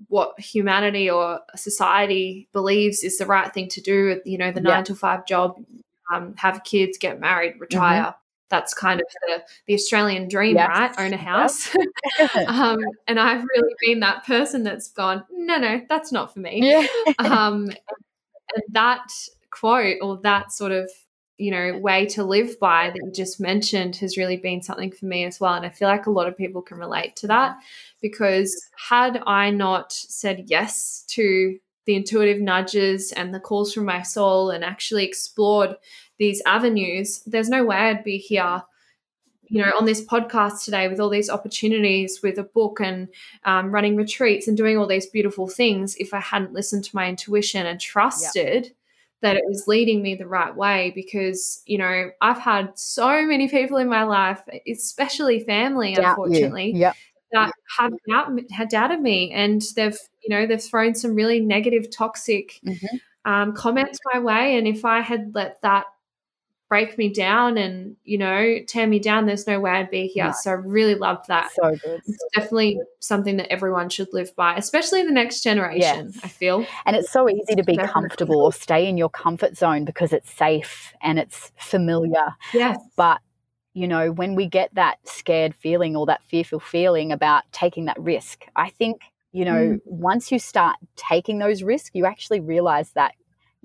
what 0.09 0.39
humanity 0.39 1.09
or 1.09 1.39
society 1.55 2.47
believes 2.53 3.03
is 3.03 3.17
the 3.17 3.25
right 3.25 3.53
thing 3.53 3.67
to 3.69 3.81
do. 3.81 4.21
You 4.25 4.37
know, 4.37 4.51
the 4.51 4.61
Yeah. 4.61 4.75
nine 4.75 4.83
to 4.85 4.95
five 4.95 5.25
job, 5.25 5.55
um, 6.13 6.35
have 6.37 6.63
kids, 6.63 6.97
get 6.97 7.19
married, 7.19 7.53
Mm-hmm. 7.53 7.61
retire. 7.61 8.15
That's 8.49 8.73
kind 8.73 9.01
of 9.01 9.07
the, 9.27 9.43
the 9.65 9.73
Australian 9.73 10.29
dream, 10.29 10.55
Yes. 10.55 10.69
right? 10.69 10.99
Own 10.99 11.13
a 11.13 11.17
house. 11.17 11.69
um, 12.47 12.79
and 13.07 13.19
I've 13.19 13.43
really 13.43 13.73
been 13.85 13.99
that 14.01 14.25
person 14.25 14.63
that's 14.63 14.89
gone, 14.91 15.23
no, 15.31 15.57
no, 15.57 15.81
that's 15.89 16.11
not 16.13 16.33
for 16.33 16.39
me 16.39 16.61
yeah. 16.63 16.87
um, 17.19 17.65
and 18.55 18.63
that 18.71 19.05
quote 19.51 19.97
or 20.01 20.17
that 20.23 20.53
sort 20.53 20.71
of 20.71 20.89
you 21.37 21.51
know 21.51 21.77
way 21.77 22.05
to 22.05 22.23
live 22.23 22.59
by 22.59 22.89
that 22.89 22.99
you 23.03 23.11
just 23.11 23.39
mentioned 23.39 23.95
has 23.97 24.17
really 24.17 24.37
been 24.37 24.61
something 24.61 24.91
for 24.91 25.05
me 25.05 25.23
as 25.23 25.39
well. 25.39 25.53
And 25.53 25.65
i 25.65 25.69
feel 25.69 25.87
like 25.87 26.07
a 26.07 26.11
lot 26.11 26.27
of 26.27 26.37
people 26.37 26.61
can 26.61 26.77
relate 26.77 27.15
to 27.17 27.27
that 27.27 27.57
because 28.01 28.69
had 28.89 29.21
i 29.25 29.49
not 29.49 29.91
said 29.91 30.45
yes 30.47 31.03
to 31.09 31.57
the 31.85 31.95
intuitive 31.95 32.41
nudges 32.41 33.11
and 33.13 33.33
the 33.33 33.39
calls 33.39 33.73
from 33.73 33.85
my 33.85 34.01
soul 34.01 34.49
and 34.49 34.63
actually 34.63 35.05
explored 35.05 35.75
these 36.17 36.41
avenues 36.45 37.21
there's 37.25 37.49
no 37.49 37.63
way 37.63 37.77
i'd 37.77 38.03
be 38.03 38.17
here 38.17 38.63
you 39.49 39.61
know 39.61 39.71
on 39.77 39.85
this 39.85 40.03
podcast 40.03 40.63
today 40.63 40.87
with 40.87 40.99
all 40.99 41.09
these 41.09 41.29
opportunities 41.29 42.21
with 42.21 42.37
a 42.37 42.43
book 42.43 42.79
and 42.81 43.07
um, 43.45 43.71
running 43.71 43.95
retreats 43.95 44.47
and 44.47 44.57
doing 44.57 44.77
all 44.77 44.87
these 44.87 45.07
beautiful 45.07 45.47
things 45.47 45.95
if 45.97 46.13
I 46.13 46.19
hadn't 46.19 46.53
listened 46.53 46.83
to 46.85 46.95
my 46.95 47.07
intuition 47.07 47.65
and 47.65 47.79
trusted 47.79 48.73
that 49.21 49.35
it 49.35 49.43
was 49.47 49.67
leading 49.67 50.01
me 50.01 50.15
the 50.15 50.27
right 50.27 50.55
way 50.55 50.91
because 50.95 51.61
you 51.65 51.77
know 51.77 52.09
I've 52.21 52.37
had 52.39 52.77
so 52.77 53.25
many 53.25 53.47
people 53.47 53.77
in 53.77 53.89
my 53.89 54.03
life 54.03 54.41
especially 54.71 55.39
family 55.41 55.93
Doubt 55.95 56.05
unfortunately 56.19 56.73
Yep. 56.75 56.95
that 57.33 57.51
have 57.77 57.93
doubt, 58.07 58.39
had 58.51 58.69
doubted 58.69 59.01
me 59.01 59.31
and 59.33 59.61
they've 59.75 59.97
you 60.23 60.29
know 60.29 60.45
they've 60.47 60.61
thrown 60.63 60.95
some 60.95 61.15
really 61.15 61.39
negative 61.39 61.89
toxic 61.91 62.59
Mhm. 62.65 62.99
um, 63.25 63.53
comments 63.53 63.99
my 64.13 64.19
way 64.19 64.55
and 64.57 64.67
if 64.67 64.85
I 64.85 65.01
had 65.01 65.33
let 65.35 65.61
that 65.61 65.85
break 66.69 66.97
me 66.97 67.07
down 67.09 67.57
and 67.57 67.95
you 68.03 68.17
know 68.17 68.57
tear 68.67 68.85
me 68.87 68.99
down 68.99 69.25
there's 69.25 69.47
no 69.47 69.59
way 69.59 69.71
I'd 69.71 69.89
be 69.89 70.07
here 70.07 70.33
so 70.33 70.51
I 70.51 70.55
really 70.55 70.95
loved 70.95 71.27
that 71.29 71.49
So 71.53 71.69
good. 71.75 72.01
it's 72.05 72.23
definitely 72.35 72.79
something 72.99 73.37
that 73.37 73.51
everyone 73.51 73.87
should 73.89 74.11
live 74.11 74.35
by, 74.35 74.55
especially 74.57 75.03
the 75.03 75.11
next 75.11 75.43
generation. 75.43 76.11
Yes. 76.13 76.19
I 76.23 76.27
feel. 76.27 76.65
And 76.85 76.95
it's 76.97 77.09
so 77.09 77.29
easy 77.29 77.55
to 77.55 77.63
be 77.63 77.73
Definitely. 77.77 77.87
comfortable 77.93 78.41
or 78.41 78.51
stay 78.51 78.87
in 78.87 78.97
your 78.97 79.09
comfort 79.09 79.55
zone 79.55 79.85
because 79.85 80.11
it's 80.11 80.29
safe 80.29 80.93
and 81.01 81.17
it's 81.19 81.51
familiar. 81.57 82.35
Yes. 82.53 82.77
But 82.97 83.21
you 83.73 83.87
know, 83.87 84.11
when 84.11 84.35
we 84.35 84.47
get 84.47 84.73
that 84.73 84.97
scared 85.05 85.53
feeling 85.55 85.95
or 85.95 86.05
that 86.07 86.23
fearful 86.23 86.59
feeling 86.59 87.11
about 87.11 87.43
taking 87.51 87.85
that 87.85 87.99
risk, 87.99 88.43
I 88.55 88.69
think, 88.71 89.01
you 89.31 89.45
know, 89.45 89.53
Mm. 89.53 89.81
once 89.85 90.31
you 90.31 90.39
start 90.39 90.77
taking 90.95 91.37
those 91.37 91.61
risks, 91.61 91.91
you 91.93 92.05
actually 92.05 92.39
realize 92.39 92.91
that 92.93 93.13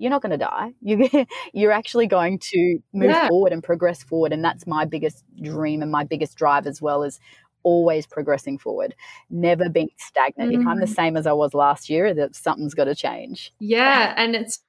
you're 0.03 0.09
not 0.11 0.21
going 0.21 0.31
to 0.31 0.37
die. 0.37 0.73
You 0.81 1.25
you're 1.53 1.71
actually 1.71 2.07
going 2.07 2.39
to 2.51 2.79
move 2.93 3.11
Yeah. 3.11 3.27
forward 3.29 3.53
and 3.53 3.63
progress 3.63 4.03
forward 4.03 4.33
and 4.33 4.43
that's 4.43 4.67
my 4.67 4.85
biggest 4.85 5.23
dream 5.41 5.81
and 5.81 5.91
my 5.91 6.03
biggest 6.03 6.37
drive 6.37 6.67
as 6.67 6.81
well 6.81 7.03
is 7.03 7.19
always 7.63 8.05
progressing 8.05 8.57
forward, 8.57 8.93
never 9.29 9.69
being 9.69 9.89
stagnant. 9.97 10.51
If 10.53 10.67
I'm 10.67 10.79
the 10.81 10.85
Mm. 10.85 10.95
same 10.95 11.17
as 11.17 11.25
I 11.25 11.31
was 11.33 11.53
last 11.53 11.89
year, 11.89 12.13
that 12.13 12.35
something's 12.35 12.73
got 12.73 12.85
to 12.85 12.95
change. 12.95 13.53
Yeah, 13.59 14.13
and 14.17 14.35
it's 14.35 14.57
it, 14.57 14.61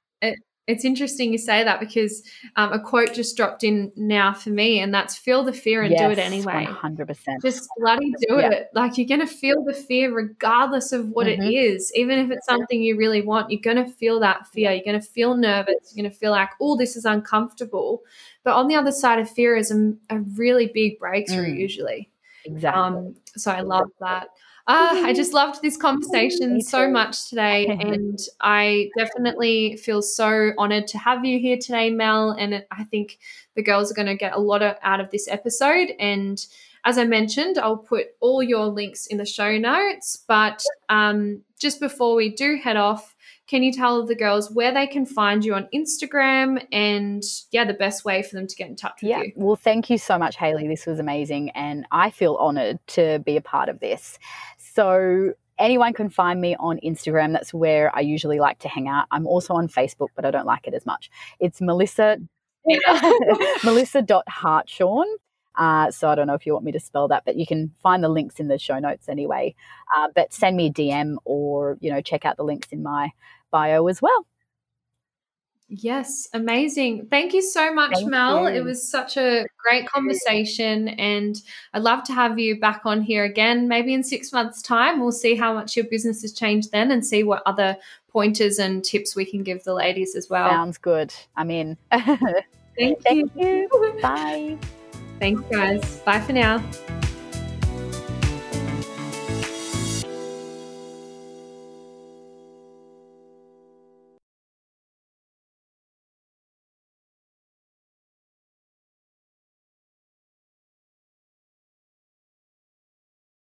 it's 0.67 0.83
interesting 0.83 1.31
you 1.31 1.37
say 1.37 1.63
that 1.63 1.79
because 1.79 2.23
um, 2.55 2.73
a 2.73 2.79
quote 2.79 3.13
just 3.13 3.37
dropped 3.37 3.63
in 3.63 3.91
now 3.95 4.33
for 4.33 4.49
me, 4.49 4.79
and 4.79 4.93
that's 4.93 5.15
feel 5.15 5.43
the 5.43 5.53
fear 5.53 5.83
and 5.83 5.95
do 5.95 6.09
it 6.09 6.17
anyway. 6.17 6.65
100%. 6.67 7.41
Just 7.43 7.69
bloody 7.77 8.11
do 8.27 8.37
Yeah. 8.37 8.49
it. 8.49 8.69
Like 8.73 8.97
you're 8.97 9.07
gonna 9.07 9.27
feel 9.27 9.63
the 9.63 9.73
fear 9.75 10.11
regardless 10.13 10.91
of 10.91 11.09
what 11.09 11.27
it 11.27 11.39
Mhm. 11.39 11.53
is. 11.53 11.91
Even 11.95 12.17
if 12.17 12.31
it's 12.31 12.45
something 12.47 12.81
you 12.81 12.97
really 12.97 13.21
want, 13.21 13.51
you're 13.51 13.61
gonna 13.61 13.87
feel 13.87 14.19
that 14.21 14.47
fear. 14.47 14.71
You're 14.71 14.83
gonna 14.85 15.01
feel 15.01 15.35
nervous. 15.35 15.93
You're 15.93 16.03
gonna 16.03 16.15
feel 16.15 16.31
like, 16.31 16.49
oh, 16.59 16.75
this 16.75 16.95
is 16.95 17.05
uncomfortable. 17.05 18.01
But 18.43 18.55
on 18.55 18.67
the 18.67 18.75
other 18.75 18.91
side 18.91 19.19
of 19.19 19.29
fear 19.29 19.55
is 19.55 19.71
a, 19.71 19.93
a 20.09 20.19
really 20.19 20.67
big 20.73 20.97
breakthrough 20.99 21.53
Mm. 21.53 21.59
usually. 21.59 22.09
exactly. 22.45 22.81
Um, 22.81 23.15
so 23.35 23.51
I 23.51 23.61
love 23.61 23.89
that. 23.99 24.29
Uh, 24.67 25.03
I 25.05 25.13
just 25.13 25.31
loved 25.31 25.61
this 25.61 25.77
conversation 25.77 26.59
so 26.61 26.89
much 26.89 27.29
today, 27.29 27.67
and 27.79 28.17
I 28.41 28.89
definitely 28.97 29.77
feel 29.77 30.01
so 30.01 30.51
honored 30.57 30.87
to 30.87 30.97
have 30.97 31.23
you 31.23 31.39
here 31.39 31.57
today, 31.57 31.91
Mel. 31.91 32.31
And 32.31 32.65
I 32.71 32.83
think 32.85 33.19
the 33.55 33.61
girls 33.61 33.91
are 33.91 33.95
going 33.95 34.07
to 34.07 34.15
get 34.15 34.33
a 34.33 34.39
lot 34.39 34.63
of, 34.63 34.75
out 34.81 34.99
of 34.99 35.11
this 35.11 35.27
episode. 35.27 35.89
And 35.99 36.43
as 36.83 36.97
I 36.97 37.03
mentioned, 37.03 37.57
I'll 37.59 37.77
put 37.77 38.07
all 38.21 38.41
your 38.41 38.65
links 38.65 39.05
in 39.07 39.17
the 39.17 39.25
show 39.25 39.57
notes. 39.57 40.23
But 40.27 40.63
um, 40.89 41.41
just 41.59 41.79
before 41.79 42.15
we 42.15 42.29
do 42.29 42.57
head 42.57 42.77
off, 42.77 43.15
can 43.47 43.61
you 43.61 43.71
tell 43.71 44.03
the 44.03 44.15
girls 44.15 44.49
where 44.51 44.73
they 44.73 44.87
can 44.87 45.05
find 45.05 45.45
you 45.45 45.53
on 45.53 45.67
Instagram 45.73 46.65
and 46.71 47.21
yeah, 47.51 47.63
the 47.63 47.75
best 47.75 48.03
way 48.03 48.23
for 48.23 48.35
them 48.35 48.47
to 48.47 48.55
get 48.55 48.67
in 48.67 48.75
touch 48.75 49.01
with 49.03 49.09
Yeah. 49.11 49.21
you? 49.21 49.33
Well, 49.35 49.55
thank 49.55 49.89
you 49.89 49.99
so 49.99 50.17
much, 50.17 50.35
Hailey. 50.35 50.67
This 50.67 50.87
was 50.87 50.97
amazing. 50.97 51.51
And 51.51 51.85
I 51.91 52.09
feel 52.09 52.35
honored 52.35 52.79
to 52.87 53.19
be 53.19 53.37
a 53.37 53.41
part 53.41 53.69
of 53.69 53.79
this. 53.79 54.17
So, 54.75 55.33
anyone 55.57 55.93
can 55.93 56.09
find 56.09 56.41
me 56.41 56.55
on 56.59 56.79
Instagram. 56.83 57.31
That's 57.31 57.53
where 57.53 57.95
I 57.95 58.01
usually 58.01 58.39
like 58.39 58.59
to 58.59 58.67
hang 58.67 58.87
out. 58.87 59.05
I'm 59.11 59.25
also 59.25 59.53
on 59.53 59.67
Facebook, 59.67 60.09
but 60.15 60.25
I 60.25 60.31
don't 60.31 60.45
like 60.45 60.67
it 60.67 60.73
as 60.73 60.85
much. 60.85 61.09
It's 61.39 61.61
Melissa. 61.61 62.17
Melissa.hartshorn. 63.63 65.07
Uh, 65.57 65.89
so 65.91 66.09
I 66.09 66.15
don't 66.15 66.27
know 66.27 66.33
if 66.33 66.45
you 66.45 66.53
want 66.53 66.65
me 66.65 66.73
to 66.73 66.79
spell 66.79 67.07
that, 67.07 67.23
but 67.25 67.37
you 67.37 67.45
can 67.45 67.71
find 67.81 68.03
the 68.03 68.09
links 68.09 68.39
in 68.39 68.49
the 68.49 68.59
show 68.59 68.77
notes 68.79 69.07
anyway. 69.07 69.55
Uh, 69.95 70.09
but 70.13 70.33
send 70.33 70.57
me 70.57 70.67
a 70.67 70.71
DM 70.71 71.15
or, 71.23 71.77
you 71.79 71.89
know, 71.91 72.01
check 72.01 72.25
out 72.25 72.35
the 72.35 72.43
links 72.43 72.67
in 72.71 72.83
my 72.83 73.11
bio 73.51 73.87
as 73.87 74.01
well. 74.01 74.25
Yes, 75.67 76.27
amazing. 76.33 77.07
Thank 77.09 77.33
you 77.33 77.41
so 77.41 77.73
much, 77.73 77.93
Thank 77.93 78.09
Mel. 78.09 78.49
you. 78.49 78.55
It 78.55 78.63
was 78.63 78.87
such 78.87 79.17
a 79.17 79.45
great 79.57 79.87
conversation, 79.87 80.89
and 80.89 81.41
I'd 81.73 81.81
love 81.81 82.03
to 82.03 82.13
have 82.13 82.37
you 82.37 82.59
back 82.59 82.81
on 82.85 83.01
here 83.01 83.23
again. 83.23 83.67
Maybe 83.67 83.93
in 83.93 84.03
six 84.03 84.31
months' 84.31 84.61
time, 84.61 84.99
we'll 84.99 85.11
see 85.11 85.33
how 85.35 85.55
much 85.55 85.75
your 85.75 85.85
business 85.85 86.21
has 86.21 86.33
changed 86.33 86.71
then 86.71 86.91
and 86.91 87.03
see 87.03 87.23
what 87.23 87.41
other 87.47 87.77
pointers 88.09 88.59
and 88.59 88.83
tips 88.83 89.15
we 89.15 89.25
can 89.25 89.43
give 89.43 89.63
the 89.63 89.73
ladies 89.73 90.15
as 90.15 90.29
well. 90.29 90.49
Sounds 90.49 90.77
good. 90.77 91.13
I'm 91.35 91.49
in. 91.49 91.77
Thank, 91.91 93.01
Thank 93.01 93.31
you. 93.35 93.67
you. 93.71 93.99
Bye. 94.01 94.57
Thanks, 95.19 95.41
guys. 95.49 95.97
Bye 96.01 96.21
for 96.21 96.33
now. 96.33 96.63